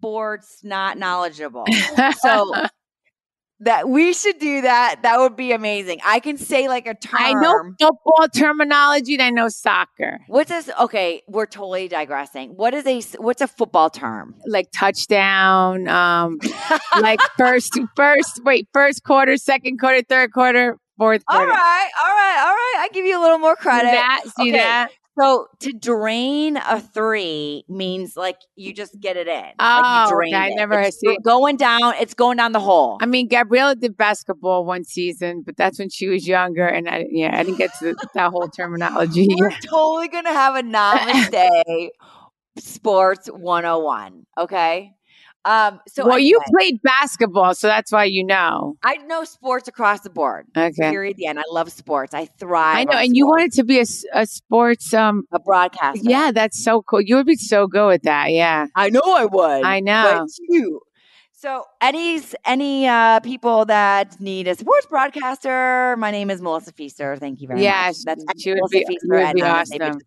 sports 0.06 0.60
not 0.62 0.98
knowledgeable. 0.98 1.66
So 2.20 2.54
that 3.60 3.88
we 3.88 4.12
should 4.12 4.38
do 4.38 4.60
that 4.62 4.96
that 5.02 5.18
would 5.18 5.34
be 5.36 5.52
amazing 5.52 5.98
i 6.04 6.20
can 6.20 6.36
say 6.36 6.68
like 6.68 6.86
a 6.86 6.94
term 6.94 7.18
I 7.20 7.32
know 7.32 7.62
football 7.80 8.28
terminology 8.34 9.14
and 9.14 9.22
I 9.22 9.30
know 9.30 9.48
soccer, 9.48 10.18
What's 10.28 10.50
this? 10.50 10.70
Okay, 10.80 11.22
we're 11.28 11.46
totally 11.46 11.88
digressing. 11.88 12.50
What 12.50 12.74
is 12.74 12.86
a 12.86 13.00
what's 13.20 13.40
a 13.40 13.46
football 13.48 13.88
term? 13.90 14.34
like 14.46 14.66
touchdown, 14.74 15.88
um, 15.88 16.38
like 17.00 17.20
first, 17.38 17.78
first, 17.94 18.40
wait, 18.44 18.68
first 18.72 19.02
quarter, 19.04 19.36
second 19.36 19.78
quarter, 19.78 20.02
third 20.02 20.32
quarter, 20.32 20.76
fourth 20.98 21.22
all 21.28 21.36
quarter. 21.38 21.50
right, 21.52 21.90
all 22.02 22.08
right, 22.08 22.38
all 22.40 22.54
right. 22.54 22.76
I 22.80 22.88
give 22.92 23.04
you 23.06 23.18
a 23.18 23.22
little 23.22 23.38
more 23.38 23.56
See 23.56 23.62
credit. 23.62 23.92
that? 23.92 24.22
See 24.36 24.50
Okay. 24.50 24.58
that? 24.58 24.88
So 25.18 25.46
to 25.60 25.72
drain 25.72 26.56
a 26.58 26.80
three 26.80 27.64
means 27.68 28.16
like 28.16 28.36
you 28.54 28.74
just 28.74 29.00
get 29.00 29.16
it 29.16 29.26
in. 29.28 29.34
like 29.42 29.54
Oh, 29.58 30.10
okay. 30.22 30.34
I 30.34 30.48
it. 30.48 30.54
never 30.56 30.78
it's 30.80 30.98
see- 31.00 31.16
going 31.24 31.56
down. 31.56 31.94
It's 32.00 32.14
going 32.14 32.36
down 32.36 32.52
the 32.52 32.60
hole. 32.60 32.98
I 33.00 33.06
mean, 33.06 33.28
Gabriella 33.28 33.74
did 33.76 33.96
basketball 33.96 34.64
one 34.66 34.84
season, 34.84 35.42
but 35.44 35.56
that's 35.56 35.78
when 35.78 35.88
she 35.88 36.08
was 36.08 36.28
younger, 36.28 36.66
and 36.66 36.88
I, 36.88 37.06
yeah, 37.10 37.38
I 37.38 37.42
didn't 37.44 37.58
get 37.58 37.70
to 37.78 37.94
that 38.14 38.30
whole 38.30 38.48
terminology. 38.48 39.26
We're 39.38 39.50
totally 39.50 40.08
gonna 40.08 40.32
have 40.32 40.54
a 40.56 40.62
namaste 40.62 41.88
sports 42.58 43.28
101. 43.28 44.26
Okay. 44.38 44.92
Um. 45.46 45.80
So 45.86 46.04
well, 46.04 46.18
you 46.18 46.40
played 46.50 46.82
basketball, 46.82 47.54
so 47.54 47.68
that's 47.68 47.92
why 47.92 48.04
you 48.04 48.24
know. 48.24 48.76
I 48.82 48.96
know 48.96 49.22
sports 49.24 49.68
across 49.68 50.00
the 50.00 50.10
board. 50.10 50.46
Okay. 50.56 50.90
Period. 50.90 51.16
The 51.16 51.26
end. 51.26 51.38
I 51.38 51.44
love 51.50 51.70
sports. 51.70 52.12
I 52.14 52.26
thrive. 52.26 52.76
I 52.78 52.84
know, 52.84 52.98
and 52.98 53.16
you 53.16 53.24
sports. 53.24 53.30
wanted 53.38 53.52
to 53.52 53.64
be 53.64 53.78
a, 53.78 53.84
a 54.12 54.26
sports. 54.26 54.92
Um, 54.92 55.22
a 55.32 55.38
broadcaster. 55.38 56.00
yeah, 56.02 56.32
that's 56.32 56.62
so 56.64 56.82
cool. 56.82 57.00
You 57.00 57.14
would 57.16 57.26
be 57.26 57.36
so 57.36 57.68
good 57.68 57.94
at 57.94 58.02
that. 58.02 58.32
Yeah, 58.32 58.66
I 58.74 58.90
know 58.90 59.02
I 59.04 59.24
would. 59.26 59.64
I 59.64 59.78
know. 59.80 60.24
But 60.24 60.28
you. 60.48 60.80
So 61.32 61.64
any 61.80 62.20
any 62.44 62.88
uh, 62.88 63.20
people 63.20 63.66
that 63.66 64.18
need 64.20 64.48
a 64.48 64.54
sports 64.56 64.86
broadcaster, 64.86 65.94
my 65.98 66.10
name 66.10 66.30
is 66.30 66.42
Melissa 66.42 66.72
Pfeister. 66.72 67.18
Thank 67.20 67.40
you 67.40 67.46
very 67.46 67.62
Yeah, 67.62 67.86
much. 67.88 68.02
That's 68.04 68.24
she 68.42 68.50
would 68.50 68.58
Melissa 68.58 68.78
be- 68.78 68.84
Pfeister 68.84 69.20
you 69.20 69.26
would 69.26 69.34
be 69.34 69.42
awesome. 69.42 70.00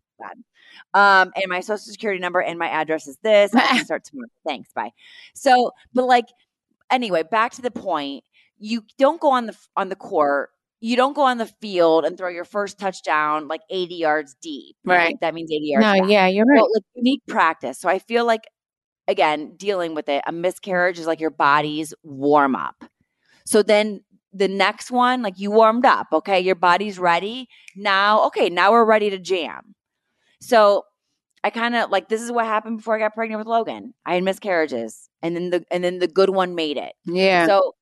Um, 0.94 1.32
and 1.36 1.46
my 1.48 1.60
social 1.60 1.78
security 1.78 2.20
number 2.20 2.42
and 2.42 2.58
my 2.58 2.68
address 2.68 3.08
is 3.08 3.18
this. 3.22 3.54
I 3.54 3.62
can 3.62 3.86
start 3.86 4.04
tomorrow. 4.04 4.30
Thanks. 4.46 4.72
Bye. 4.74 4.92
So, 5.36 5.72
but 5.94 6.06
like, 6.06 6.26
anyway, 6.90 7.24
back 7.24 7.54
to 7.54 7.62
the 7.62 7.72
point. 7.72 8.24
You 8.58 8.84
don't 8.98 9.22
go 9.22 9.32
on 9.32 9.46
the 9.46 9.58
on 9.78 9.90
the 9.90 9.96
court. 9.96 10.50
You 10.82 10.96
don't 10.96 11.14
go 11.14 11.24
on 11.24 11.38
the 11.38 11.46
field 11.46 12.06
and 12.06 12.18
throw 12.18 12.30
your 12.30 12.46
first 12.46 12.80
touchdown 12.80 13.48
like 13.48 13.62
80 13.70 13.96
yards 13.96 14.36
deep. 14.42 14.78
Right. 14.86 15.16
that 15.22 15.34
means 15.34 15.52
80 15.52 15.66
yards. 15.66 15.86
no, 15.86 16.02
back. 16.02 16.10
yeah, 16.10 16.28
you're 16.28 16.46
right. 16.46 16.62
Like 16.62 16.84
you 16.96 17.04
need 17.04 17.20
practice. 17.28 17.80
So 17.80 17.90
I 17.90 18.00
feel 18.00 18.26
like 18.26 18.44
again, 19.08 19.56
dealing 19.58 19.96
with 19.96 20.08
it, 20.08 20.24
a 20.28 20.32
miscarriage 20.32 21.00
is 21.00 21.08
like 21.08 21.20
your 21.20 21.32
body's 21.32 21.94
warm 22.04 22.56
up. 22.56 22.86
So 23.46 23.64
then 23.64 24.02
the 24.32 24.48
next 24.48 24.92
one, 24.92 25.22
like 25.22 25.40
you 25.40 25.52
warmed 25.52 25.86
up, 25.86 26.08
okay, 26.14 26.40
your 26.40 26.56
body's 26.56 27.00
ready. 27.00 27.50
Now, 27.76 28.26
okay, 28.28 28.50
now 28.50 28.72
we're 28.72 28.86
ready 28.86 29.10
to 29.10 29.18
jam. 29.18 29.76
So 30.42 30.84
I 31.44 31.50
kind 31.50 31.76
of 31.76 31.90
like 31.90 32.10
this 32.10 32.22
is 32.22 32.32
what 32.32 32.46
happened 32.46 32.78
before 32.78 32.96
I 32.96 33.00
got 33.00 33.14
pregnant 33.14 33.40
with 33.40 33.48
Logan. 33.48 33.94
I 34.06 34.16
had 34.16 34.24
miscarriages, 34.24 35.10
and 35.22 35.36
then 35.36 35.50
the 35.50 35.64
and 35.72 35.84
then 35.84 36.00
the 36.00 36.08
good 36.08 36.30
one 36.30 36.56
made 36.56 36.78
it. 36.78 36.94
yeah, 37.06 37.46
So, 37.48 37.76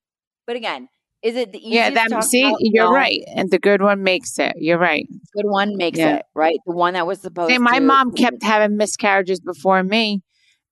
but 0.46 0.56
again, 0.56 0.90
is 1.24 1.36
it 1.36 1.52
the 1.52 1.60
yeah. 1.60 1.90
easiest 1.90 2.12
That 2.12 2.24
see, 2.24 2.44
about? 2.44 2.58
you're 2.62 2.86
No. 2.86 2.94
right, 2.94 3.22
and 3.36 3.50
the 3.50 3.60
good 3.60 3.82
one 3.82 4.04
makes 4.04 4.38
it. 4.40 4.54
You're 4.58 4.78
right. 4.78 5.08
The 5.10 5.42
Good 5.44 5.50
one 5.50 5.76
makes 5.78 5.98
Yeah. 6.00 6.18
it 6.18 6.26
right. 6.36 6.58
The 6.66 6.74
one 6.74 6.94
that 6.94 7.08
was 7.08 7.20
supposed. 7.22 7.52
Hey, 7.52 7.58
my 7.58 7.80
to, 7.80 7.86
mom 7.86 8.12
kept 8.12 8.44
having 8.44 8.78
miscarriages 8.78 9.40
before 9.40 9.84
me, 9.84 10.22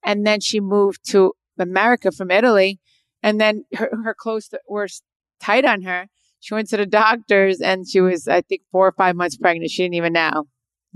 and 0.03 0.25
then 0.25 0.39
she 0.41 0.59
moved 0.59 0.99
to 1.09 1.33
America 1.59 2.11
from 2.11 2.31
Italy, 2.31 2.79
and 3.23 3.39
then 3.41 3.65
her, 3.75 3.89
her 4.03 4.13
clothes 4.17 4.49
were 4.67 4.87
tight 5.41 5.65
on 5.65 5.81
her. 5.83 6.07
She 6.39 6.53
went 6.53 6.69
to 6.69 6.77
the 6.77 6.85
doctors, 6.85 7.59
and 7.61 7.87
she 7.89 7.99
was, 8.01 8.27
I 8.27 8.41
think, 8.41 8.61
four 8.71 8.87
or 8.87 8.91
five 8.91 9.15
months 9.15 9.37
pregnant. 9.37 9.71
She 9.71 9.83
didn't 9.83 9.95
even 9.95 10.13
know. 10.13 10.45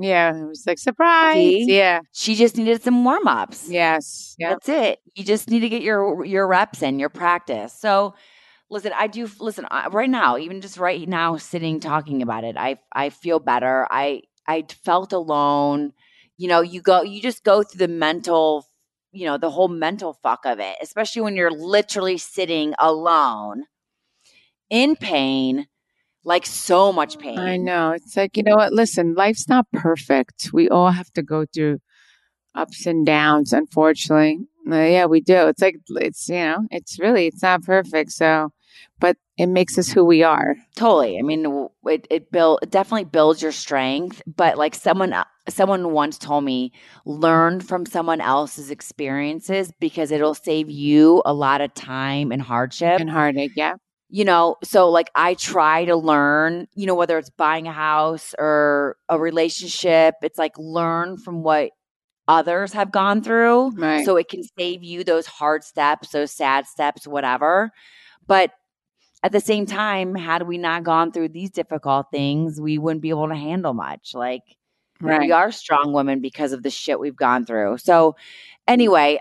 Yeah, 0.02 0.36
it 0.36 0.46
was 0.46 0.64
like 0.66 0.80
surprise. 0.80 1.58
See? 1.58 1.66
Yeah. 1.68 2.02
She 2.14 2.36
just 2.36 2.56
needed 2.58 2.82
some 2.82 3.04
warm 3.04 3.28
ups. 3.28 3.70
Yes. 3.70 4.36
Yeah. 4.40 4.52
That's 4.52 4.70
it. 4.70 5.00
You 5.16 5.24
just 5.26 5.50
need 5.50 5.60
to 5.62 5.70
get 5.70 5.82
your 5.82 6.24
your 6.26 6.48
reps 6.48 6.82
in, 6.82 7.00
your 7.00 7.10
practice. 7.10 7.74
So, 7.74 8.16
listen, 8.70 8.94
I 8.98 9.08
do 9.08 9.30
listen 9.40 9.66
I, 9.72 9.88
right 9.90 10.10
now, 10.10 10.38
even 10.38 10.62
just 10.62 10.78
right 10.78 11.08
now, 11.08 11.38
sitting 11.38 11.80
talking 11.80 12.22
about 12.22 12.44
it. 12.46 12.58
I 12.58 12.80
I 12.94 13.10
feel 13.10 13.40
better. 13.40 13.88
I 13.92 14.24
I 14.48 14.66
felt 14.84 15.14
alone. 15.14 15.94
You 16.38 16.48
know, 16.50 16.62
you 16.62 16.82
go, 16.82 17.04
you 17.04 17.22
just 17.22 17.44
go 17.44 17.64
through 17.64 17.80
the 17.80 17.94
mental, 17.94 18.66
you 19.12 19.26
know, 19.26 19.38
the 19.38 19.52
whole 19.52 19.68
mental 19.70 20.14
fuck 20.24 20.46
of 20.46 20.60
it, 20.60 20.78
especially 20.82 21.24
when 21.24 21.36
you're 21.36 21.52
literally 21.52 22.18
sitting 22.18 22.74
alone 22.80 23.66
in 24.70 24.96
pain, 24.96 25.68
like 26.24 26.46
so 26.46 26.92
much 26.92 27.18
pain. 27.20 27.40
I 27.40 27.58
know. 27.58 27.92
It's 27.92 28.16
like, 28.18 28.38
you 28.38 28.44
know 28.44 28.56
what? 28.56 28.74
Listen, 28.74 29.16
life's 29.16 29.48
not 29.48 29.66
perfect. 29.74 30.50
We 30.54 30.70
all 30.70 30.92
have 30.92 31.12
to 31.14 31.24
go 31.24 31.46
through 31.54 31.80
ups 32.56 32.86
and 32.86 33.06
downs, 33.06 33.54
unfortunately. 33.54 34.40
Uh, 34.70 34.76
yeah, 34.76 35.06
we 35.06 35.22
do. 35.22 35.48
It's 35.48 35.62
like, 35.62 35.78
it's, 35.90 36.30
you 36.30 36.36
know, 36.36 36.68
it's 36.72 37.00
really, 37.00 37.28
it's 37.28 37.42
not 37.42 37.64
perfect. 37.64 38.12
So, 38.12 38.52
but 39.00 39.18
it 39.38 39.48
makes 39.48 39.78
us 39.78 39.90
who 39.90 40.04
we 40.04 40.24
are. 40.24 40.56
Totally. 40.76 41.18
I 41.18 41.22
mean, 41.22 41.70
it 41.86 42.08
it 42.10 42.32
build 42.32 42.60
it 42.62 42.70
definitely 42.70 43.06
builds 43.06 43.42
your 43.42 43.52
strength. 43.52 44.22
But 44.28 44.58
like 44.58 44.76
someone 44.76 45.14
uh, 45.14 45.24
someone 45.48 45.92
once 45.92 46.18
told 46.18 46.44
me, 46.44 46.72
learn 47.06 47.62
from 47.62 47.86
someone 47.86 48.22
else's 48.22 48.70
experiences 48.70 49.72
because 49.80 50.12
it'll 50.12 50.36
save 50.36 50.70
you 50.70 51.22
a 51.26 51.34
lot 51.34 51.62
of 51.62 51.74
time 51.74 52.32
and 52.32 52.42
hardship. 52.42 53.00
And 53.00 53.10
heartache. 53.10 53.54
Yeah. 53.56 53.76
You 54.10 54.26
know, 54.26 54.56
so 54.64 54.90
like 54.90 55.12
I 55.16 55.36
try 55.36 55.86
to 55.86 55.96
learn. 55.96 56.68
You 56.76 56.88
know, 56.88 56.96
whether 56.96 57.18
it's 57.18 57.30
buying 57.30 57.68
a 57.68 57.74
house 57.74 58.34
or 58.40 58.98
a 59.10 59.20
relationship, 59.20 60.16
it's 60.24 60.38
like 60.38 60.58
learn 60.58 61.18
from 61.18 61.44
what 61.44 61.72
others 62.28 62.74
have 62.74 62.92
gone 62.92 63.22
through 63.24 63.72
Right. 63.72 64.06
so 64.06 64.16
it 64.18 64.30
can 64.30 64.44
save 64.58 64.84
you 64.84 65.04
those 65.04 65.26
hard 65.26 65.64
steps, 65.64 66.10
those 66.10 66.32
sad 66.32 66.68
steps, 66.68 67.08
whatever. 67.08 67.72
But 68.28 68.52
at 69.24 69.32
the 69.32 69.40
same 69.42 69.66
time, 69.66 70.16
had 70.16 70.48
we 70.48 70.58
not 70.58 70.84
gone 70.84 71.12
through 71.12 71.30
these 71.30 71.50
difficult 71.52 72.08
things, 72.12 72.62
we 72.62 72.78
wouldn't 72.78 73.02
be 73.02 73.10
able 73.10 73.28
to 73.30 73.36
handle 73.36 73.74
much. 73.74 74.14
Like 74.14 74.44
right. 75.02 75.22
we 75.22 75.32
are 75.32 75.52
strong 75.52 75.92
women 75.94 76.22
because 76.22 76.54
of 76.54 76.64
the 76.64 76.70
shit 76.70 77.00
we've 77.00 77.16
gone 77.16 77.46
through. 77.46 77.80
So 77.80 78.16
anyway, 78.68 79.20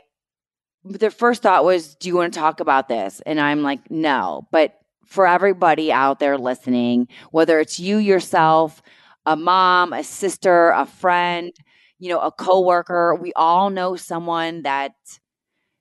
the 0.88 1.10
first 1.10 1.42
thought 1.42 1.64
was, 1.64 1.94
do 1.96 2.08
you 2.08 2.16
want 2.16 2.32
to 2.32 2.38
talk 2.38 2.60
about 2.60 2.88
this? 2.88 3.20
And 3.26 3.40
I'm 3.40 3.62
like, 3.62 3.90
no. 3.90 4.46
But 4.50 4.78
for 5.06 5.26
everybody 5.26 5.92
out 5.92 6.18
there 6.18 6.38
listening, 6.38 7.08
whether 7.30 7.60
it's 7.60 7.78
you 7.78 7.98
yourself, 7.98 8.82
a 9.26 9.36
mom, 9.36 9.92
a 9.92 10.02
sister, 10.02 10.70
a 10.70 10.86
friend, 10.86 11.52
you 11.98 12.08
know, 12.08 12.20
a 12.20 12.30
coworker, 12.30 13.14
we 13.14 13.32
all 13.34 13.70
know 13.70 13.96
someone 13.96 14.62
that 14.62 14.92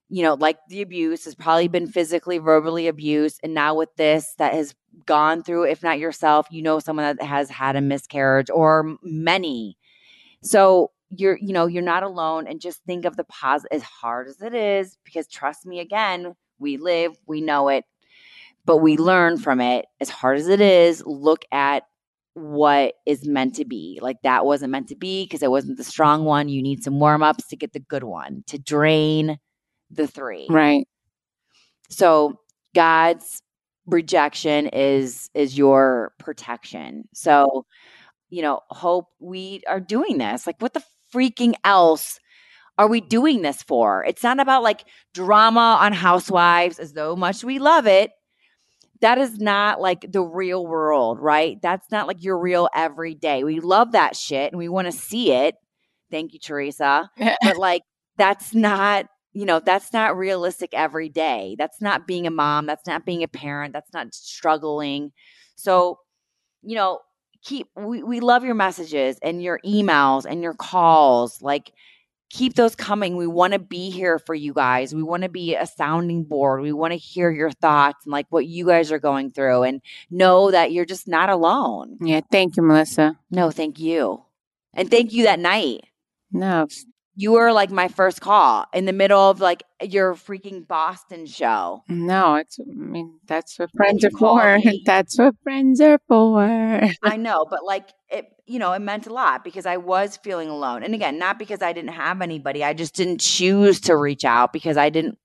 you 0.10 0.24
know, 0.24 0.36
like 0.36 0.58
the 0.70 0.82
abuse 0.82 1.26
has 1.26 1.36
probably 1.36 1.68
been 1.68 1.88
physically, 1.88 2.38
verbally 2.38 2.88
abused. 2.88 3.40
And 3.44 3.54
now 3.54 3.76
with 3.76 3.94
this 3.98 4.36
that 4.38 4.54
has 4.54 4.74
gone 5.06 5.44
through, 5.44 5.66
if 5.66 5.84
not 5.84 6.00
yourself, 6.00 6.48
you 6.50 6.62
know, 6.62 6.80
someone 6.80 7.18
that 7.18 7.26
has 7.26 7.50
had 7.50 7.76
a 7.76 7.82
miscarriage 7.82 8.50
or 8.50 8.98
many. 9.04 9.78
So 10.44 10.92
you're, 11.16 11.38
you 11.38 11.54
know, 11.54 11.68
you're 11.68 11.82
not 11.82 12.04
alone. 12.04 12.48
And 12.48 12.60
just 12.60 12.84
think 12.86 13.06
of 13.06 13.16
the 13.16 13.24
positive, 13.26 13.70
as 13.72 13.84
hard 13.84 14.28
as 14.28 14.42
it 14.42 14.54
is, 14.54 14.98
because 15.04 15.28
trust 15.28 15.66
me, 15.66 15.80
again, 15.80 16.34
we 16.60 16.78
live, 16.78 17.18
we 17.28 17.42
know 17.42 17.70
it, 17.70 17.86
but 18.66 18.78
we 18.78 18.98
learn 18.98 19.38
from 19.38 19.62
it. 19.62 19.86
As 20.02 20.10
hard 20.10 20.38
as 20.38 20.48
it 20.48 20.62
is, 20.62 21.04
look 21.06 21.46
at 21.52 21.84
what 22.34 22.94
is 23.06 23.28
meant 23.28 23.56
to 23.56 23.66
be. 23.66 23.98
Like 24.02 24.18
that 24.24 24.46
wasn't 24.46 24.72
meant 24.72 24.90
to 24.90 24.96
be 24.96 25.24
because 25.24 25.42
it 25.42 25.50
wasn't 25.50 25.78
the 25.78 25.84
strong 25.84 26.24
one. 26.24 26.50
You 26.50 26.62
need 26.62 26.84
some 26.84 27.00
warm 27.00 27.24
ups 27.24 27.48
to 27.48 27.56
get 27.56 27.74
the 27.74 27.80
good 27.80 28.04
one 28.04 28.44
to 28.48 28.60
drain 28.60 29.40
the 29.90 30.06
three. 30.06 30.46
Right. 30.50 30.88
So 31.90 32.40
God's 32.76 33.42
rejection 33.88 34.68
is 34.68 35.30
is 35.34 35.58
your 35.58 36.12
protection. 36.20 37.08
So, 37.14 37.66
you 38.30 38.42
know, 38.42 38.60
hope 38.70 39.08
we 39.20 39.62
are 39.68 39.80
doing 39.80 40.18
this. 40.18 40.46
Like 40.46 40.62
what 40.62 40.74
the 40.74 40.84
freaking 41.14 41.54
else 41.64 42.20
are 42.78 42.88
we 42.88 43.02
doing 43.02 43.42
this 43.42 43.64
for? 43.64 44.06
It's 44.06 44.24
not 44.24 44.40
about 44.40 44.64
like 44.64 44.86
drama 45.14 45.80
on 45.82 45.94
housewives 45.94 46.78
as 46.78 46.94
though 46.94 47.16
much 47.16 47.44
we 47.44 47.60
love 47.60 47.88
it. 47.88 48.12
That 49.02 49.18
is 49.18 49.40
not 49.40 49.82
like 49.82 50.12
the 50.12 50.22
real 50.22 50.66
world, 50.66 51.20
right? 51.20 51.60
That's 51.62 51.92
not 51.92 52.08
like 52.08 52.24
your 52.24 52.38
real 52.38 52.70
everyday. 52.76 53.44
We 53.44 53.60
love 53.60 53.94
that 53.94 54.16
shit 54.16 54.52
and 54.52 54.60
we 54.60 54.70
want 54.70 54.86
to 54.86 54.92
see 54.92 55.32
it. 55.32 55.56
Thank 56.12 56.34
you, 56.34 56.40
Teresa. 56.40 57.10
but 57.18 57.58
like 57.58 57.84
that's 58.18 58.54
not 58.54 59.08
you 59.34 59.46
know, 59.46 59.60
that's 59.60 59.94
not 59.94 60.18
realistic 60.18 60.72
every 60.74 61.10
day. 61.10 61.56
That's 61.60 61.80
not 61.80 62.08
being 62.08 62.26
a 62.26 62.32
mom. 62.32 62.66
That's 62.66 62.88
not 62.88 63.06
being 63.06 63.22
a 63.22 63.28
parent. 63.28 63.72
That's 63.72 63.94
not 63.94 64.16
struggling. 64.16 65.12
So, 65.56 66.00
you 66.64 66.76
know, 66.76 67.02
keep, 67.44 67.68
we, 67.76 68.04
we 68.04 68.20
love 68.20 68.44
your 68.44 68.56
messages 68.56 69.18
and 69.22 69.42
your 69.42 69.60
emails 69.66 70.26
and 70.26 70.42
your 70.42 70.54
calls. 70.54 71.42
Like, 71.42 71.72
keep 72.30 72.56
those 72.56 72.76
coming. 72.76 73.16
We 73.16 73.28
want 73.28 73.54
to 73.54 73.60
be 73.60 73.90
here 73.90 74.20
for 74.20 74.36
you 74.36 74.54
guys. 74.54 74.94
We 74.94 75.04
want 75.04 75.24
to 75.24 75.30
be 75.30 75.56
a 75.56 75.66
sounding 75.66 76.24
board. 76.24 76.62
We 76.62 76.74
want 76.74 76.92
to 76.92 76.98
hear 76.98 77.32
your 77.32 77.52
thoughts 77.52 78.06
and 78.06 78.12
like 78.12 78.28
what 78.30 78.46
you 78.46 78.66
guys 78.66 78.92
are 78.92 79.00
going 79.00 79.32
through 79.32 79.64
and 79.64 79.82
know 80.10 80.52
that 80.52 80.72
you're 80.72 80.86
just 80.86 81.08
not 81.08 81.30
alone. 81.30 81.98
Yeah. 82.02 82.22
Thank 82.32 82.58
you, 82.58 82.64
Melissa. 82.64 83.18
No, 83.32 83.52
thank 83.52 83.80
you. 83.80 84.24
And 84.74 84.92
thank 84.92 85.14
you 85.14 85.24
that 85.24 85.40
night. 85.40 85.86
No, 86.32 86.68
you 87.20 87.32
were 87.32 87.52
like 87.52 87.72
my 87.72 87.88
first 87.88 88.22
call 88.22 88.68
in 88.74 88.86
the 88.86 88.94
middle 88.94 89.20
of 89.20 89.40
like 89.40 89.64
your 89.82 90.14
freaking 90.14 90.66
Boston 90.68 91.26
show. 91.26 91.82
No, 91.90 92.36
it's. 92.36 92.60
I 92.60 92.72
mean, 92.72 93.20
that's 93.26 93.58
what 93.58 93.72
friends 93.76 94.06
are 94.06 94.12
for. 94.12 94.60
That's 94.86 95.18
what 95.18 95.34
friends 95.42 95.82
are 95.82 96.00
for. 96.08 96.44
I 97.04 97.18
know, 97.18 97.48
but 97.50 97.66
like 97.66 97.90
it, 98.10 98.28
you 98.46 98.60
know, 98.60 98.72
it 98.72 98.80
meant 98.80 99.08
a 99.08 99.14
lot 99.14 99.44
because 99.44 99.66
I 99.66 99.78
was 99.78 100.18
feeling 100.18 100.48
alone, 100.50 100.84
and 100.84 100.94
again, 100.94 101.18
not 101.18 101.40
because 101.40 101.64
I 101.64 101.74
didn't 101.74 101.94
have 101.94 102.22
anybody. 102.22 102.64
I 102.64 102.74
just 102.74 102.94
didn't 102.94 103.20
choose 103.20 103.82
to 103.82 103.98
reach 103.98 104.24
out 104.24 104.54
because 104.54 104.78
I 104.78 104.92
didn't. 104.92 105.18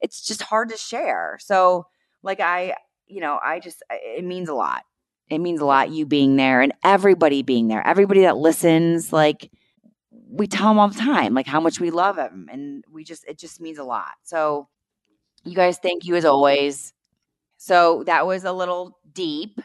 It's 0.00 0.26
just 0.26 0.40
hard 0.40 0.70
to 0.70 0.78
share. 0.78 1.38
So, 1.40 1.86
like, 2.22 2.40
I, 2.40 2.74
you 3.06 3.20
know, 3.20 3.38
I 3.44 3.60
just 3.60 3.82
it 3.90 4.24
means 4.24 4.48
a 4.48 4.54
lot. 4.54 4.82
It 5.28 5.40
means 5.40 5.60
a 5.60 5.66
lot 5.66 5.90
you 5.90 6.06
being 6.06 6.36
there 6.36 6.62
and 6.62 6.72
everybody 6.82 7.42
being 7.42 7.68
there. 7.68 7.86
Everybody 7.86 8.22
that 8.22 8.38
listens, 8.38 9.12
like 9.12 9.50
we 10.34 10.48
tell 10.48 10.68
them 10.68 10.78
all 10.78 10.88
the 10.88 10.98
time, 10.98 11.32
like 11.32 11.46
how 11.46 11.60
much 11.60 11.78
we 11.80 11.90
love 11.90 12.16
them. 12.16 12.48
And 12.50 12.84
we 12.92 13.04
just, 13.04 13.24
it 13.26 13.38
just 13.38 13.60
means 13.60 13.78
a 13.78 13.84
lot. 13.84 14.14
So, 14.24 14.68
you 15.44 15.54
guys, 15.54 15.78
thank 15.78 16.04
you 16.04 16.16
as 16.16 16.24
always. 16.24 16.92
So, 17.56 18.02
that 18.04 18.26
was 18.26 18.44
a 18.44 18.52
little 18.52 18.98
deep, 19.12 19.60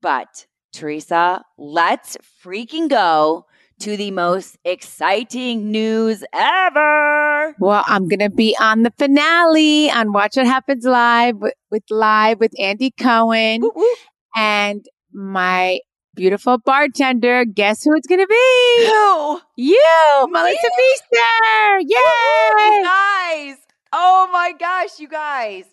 but 0.00 0.46
Teresa, 0.72 1.42
let's 1.58 2.16
freaking 2.42 2.88
go 2.88 3.44
to 3.80 3.96
the 3.96 4.10
most 4.10 4.56
exciting 4.64 5.70
news 5.70 6.24
ever. 6.32 7.54
Well, 7.58 7.84
I'm 7.86 8.08
going 8.08 8.20
to 8.20 8.30
be 8.30 8.56
on 8.60 8.82
the 8.82 8.92
finale 8.98 9.90
on 9.90 10.12
Watch 10.12 10.36
What 10.36 10.46
Happens 10.46 10.84
Live 10.84 11.36
with, 11.36 11.54
with 11.70 11.84
live 11.90 12.40
with 12.40 12.52
Andy 12.58 12.90
Cohen. 12.90 13.60
Woo, 13.60 13.72
woo. 13.74 13.94
And 14.36 14.84
my 15.12 15.80
beautiful 16.18 16.58
bartender. 16.58 17.44
Guess 17.44 17.84
who 17.84 17.94
it's 17.94 18.08
going 18.08 18.18
to 18.18 18.26
be? 18.26 18.86
Who? 18.86 19.40
You, 19.54 20.26
Melissa 20.28 20.58
Pfeister. 20.58 21.78
Yay! 21.80 22.82
guys. 22.82 23.56
Oh 23.92 24.28
my 24.32 24.52
gosh, 24.58 24.98
you 24.98 25.08
guys. 25.08 25.64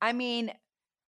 I 0.00 0.14
mean, 0.14 0.50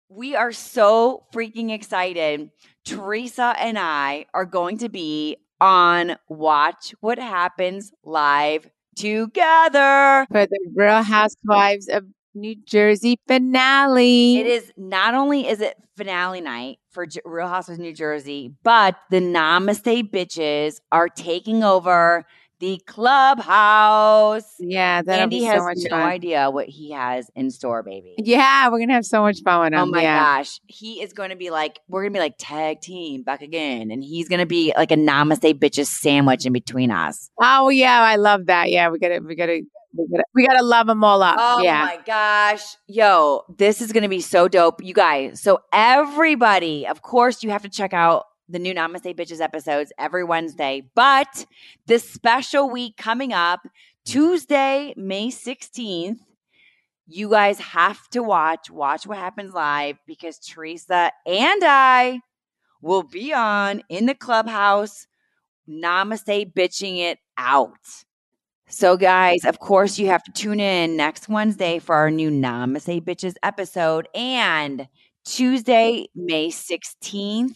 we 0.10 0.36
are 0.36 0.52
so 0.52 1.24
freaking 1.34 1.72
excited. 1.72 2.50
Teresa 2.84 3.56
and 3.58 3.80
I 3.80 4.26
are 4.34 4.46
going 4.46 4.80
to 4.80 4.90
be 4.90 5.38
on 5.62 6.18
Watch 6.28 6.94
What 7.00 7.18
Happens 7.18 7.94
live 8.04 8.70
together 8.98 10.28
for 10.30 10.46
the 10.46 10.60
Real 10.76 11.04
Housewives 11.04 11.88
of 11.88 12.04
New 12.36 12.56
Jersey 12.56 13.20
finale. 13.28 14.38
It 14.38 14.48
is 14.48 14.72
not 14.78 15.14
only 15.14 15.48
is 15.48 15.62
it 15.62 15.76
finale 15.96 16.42
night 16.42 16.80
for 16.90 17.06
J- 17.06 17.22
Real 17.26 17.48
Housewives 17.48 17.80
New 17.80 17.94
Jersey, 17.94 18.54
but 18.64 18.96
the 19.12 19.20
Namaste 19.20 20.10
bitches 20.12 20.80
are 20.92 21.10
taking 21.10 21.64
over 21.64 22.26
the 22.60 22.80
clubhouse. 22.88 24.54
Yeah, 24.60 25.02
that 25.02 25.20
Andy 25.20 25.42
so 25.42 25.46
has 25.46 25.84
no 25.84 25.90
fun. 25.90 26.02
idea 26.02 26.50
what 26.50 26.68
he 26.68 26.92
has 26.92 27.30
in 27.36 27.52
store, 27.52 27.84
baby. 27.84 28.16
Yeah, 28.18 28.70
we're 28.70 28.80
gonna 28.80 28.94
have 28.94 29.06
so 29.06 29.22
much 29.22 29.42
fun 29.44 29.60
with 29.66 29.74
oh 29.74 29.84
him. 29.84 29.90
Oh 29.90 29.92
my 29.92 30.02
yeah. 30.04 30.38
gosh, 30.38 30.60
he 30.68 31.02
is 31.02 31.14
going 31.14 31.32
to 31.32 31.36
be 31.36 31.50
like, 31.50 31.80
we're 31.90 32.04
gonna 32.04 32.14
be 32.14 32.20
like 32.20 32.36
tag 32.38 32.80
team 32.82 33.24
back 33.24 33.42
again, 33.42 33.92
and 33.92 34.04
he's 34.04 34.30
gonna 34.30 34.46
be 34.46 34.74
like 34.78 34.92
a 34.92 34.96
Namaste 34.96 35.60
bitches 35.60 35.88
sandwich 35.88 36.46
in 36.46 36.54
between 36.54 36.90
us. 36.90 37.30
Oh 37.42 37.70
yeah, 37.70 38.00
I 38.02 38.16
love 38.16 38.46
that. 38.46 38.72
Yeah, 38.72 38.90
we 38.90 38.98
gotta, 39.00 39.20
we 39.20 39.36
gotta 39.36 39.62
we 39.96 40.08
gotta, 40.08 40.24
we 40.34 40.48
gotta 40.48 40.64
love 40.64 40.88
them 40.88 41.04
all 41.04 41.22
up. 41.22 41.38
Oh 41.40 41.62
yeah. 41.62 41.86
my 41.86 42.00
gosh. 42.06 42.64
Yo, 42.88 43.44
this 43.58 43.82
is 43.82 43.92
going 43.92 44.04
to 44.04 44.10
be 44.10 44.22
so 44.22 44.48
dope. 44.48 44.84
You 44.84 44.94
guys, 44.94 45.42
so 45.42 45.60
everybody, 45.72 46.88
of 46.88 47.02
course, 47.02 47.44
you 47.44 47.52
have 47.52 47.62
to 47.64 47.70
check 47.70 47.94
out 47.94 48.26
the 48.50 48.60
new 48.60 48.74
Namaste 48.74 49.16
Bitches 49.16 49.40
episodes 49.40 49.92
every 49.98 50.24
Wednesday. 50.24 50.90
But 50.96 51.46
this 51.86 52.10
special 52.10 52.70
week 52.70 52.98
coming 52.98 53.34
up, 53.34 53.62
Tuesday, 54.06 54.94
May 54.98 55.30
16th, 55.30 56.20
you 57.08 57.30
guys 57.30 57.60
have 57.60 58.08
to 58.10 58.24
watch 58.24 58.70
Watch 58.70 59.06
What 59.06 59.18
Happens 59.18 59.54
Live 59.54 59.98
because 60.08 60.40
Teresa 60.40 61.12
and 61.26 61.62
I 61.64 62.22
will 62.82 63.04
be 63.04 63.34
on 63.34 63.82
in 63.90 64.06
the 64.08 64.16
clubhouse, 64.16 65.08
Namaste 65.70 66.54
bitching 66.54 67.00
it 67.00 67.20
out. 67.38 68.06
So, 68.76 68.98
guys, 68.98 69.46
of 69.46 69.60
course, 69.60 70.00
you 70.00 70.08
have 70.08 70.24
to 70.24 70.32
tune 70.32 70.60
in 70.60 70.98
next 70.98 71.30
Wednesday 71.30 71.78
for 71.78 71.94
our 71.94 72.10
new 72.10 72.32
Namaste 72.32 73.02
Bitches 73.04 73.36
episode. 73.44 74.08
And 74.16 74.88
Tuesday, 75.26 76.08
May 76.16 76.50
16th, 76.50 77.56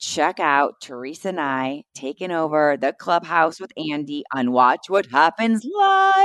check 0.00 0.40
out 0.40 0.74
Teresa 0.82 1.28
and 1.28 1.40
I 1.40 1.84
taking 1.94 2.32
over 2.32 2.76
the 2.76 2.92
clubhouse 2.92 3.60
with 3.60 3.70
Andy 3.92 4.24
on 4.34 4.50
Watch 4.50 4.90
What 4.90 5.06
Happens 5.06 5.64
Live. 5.64 6.20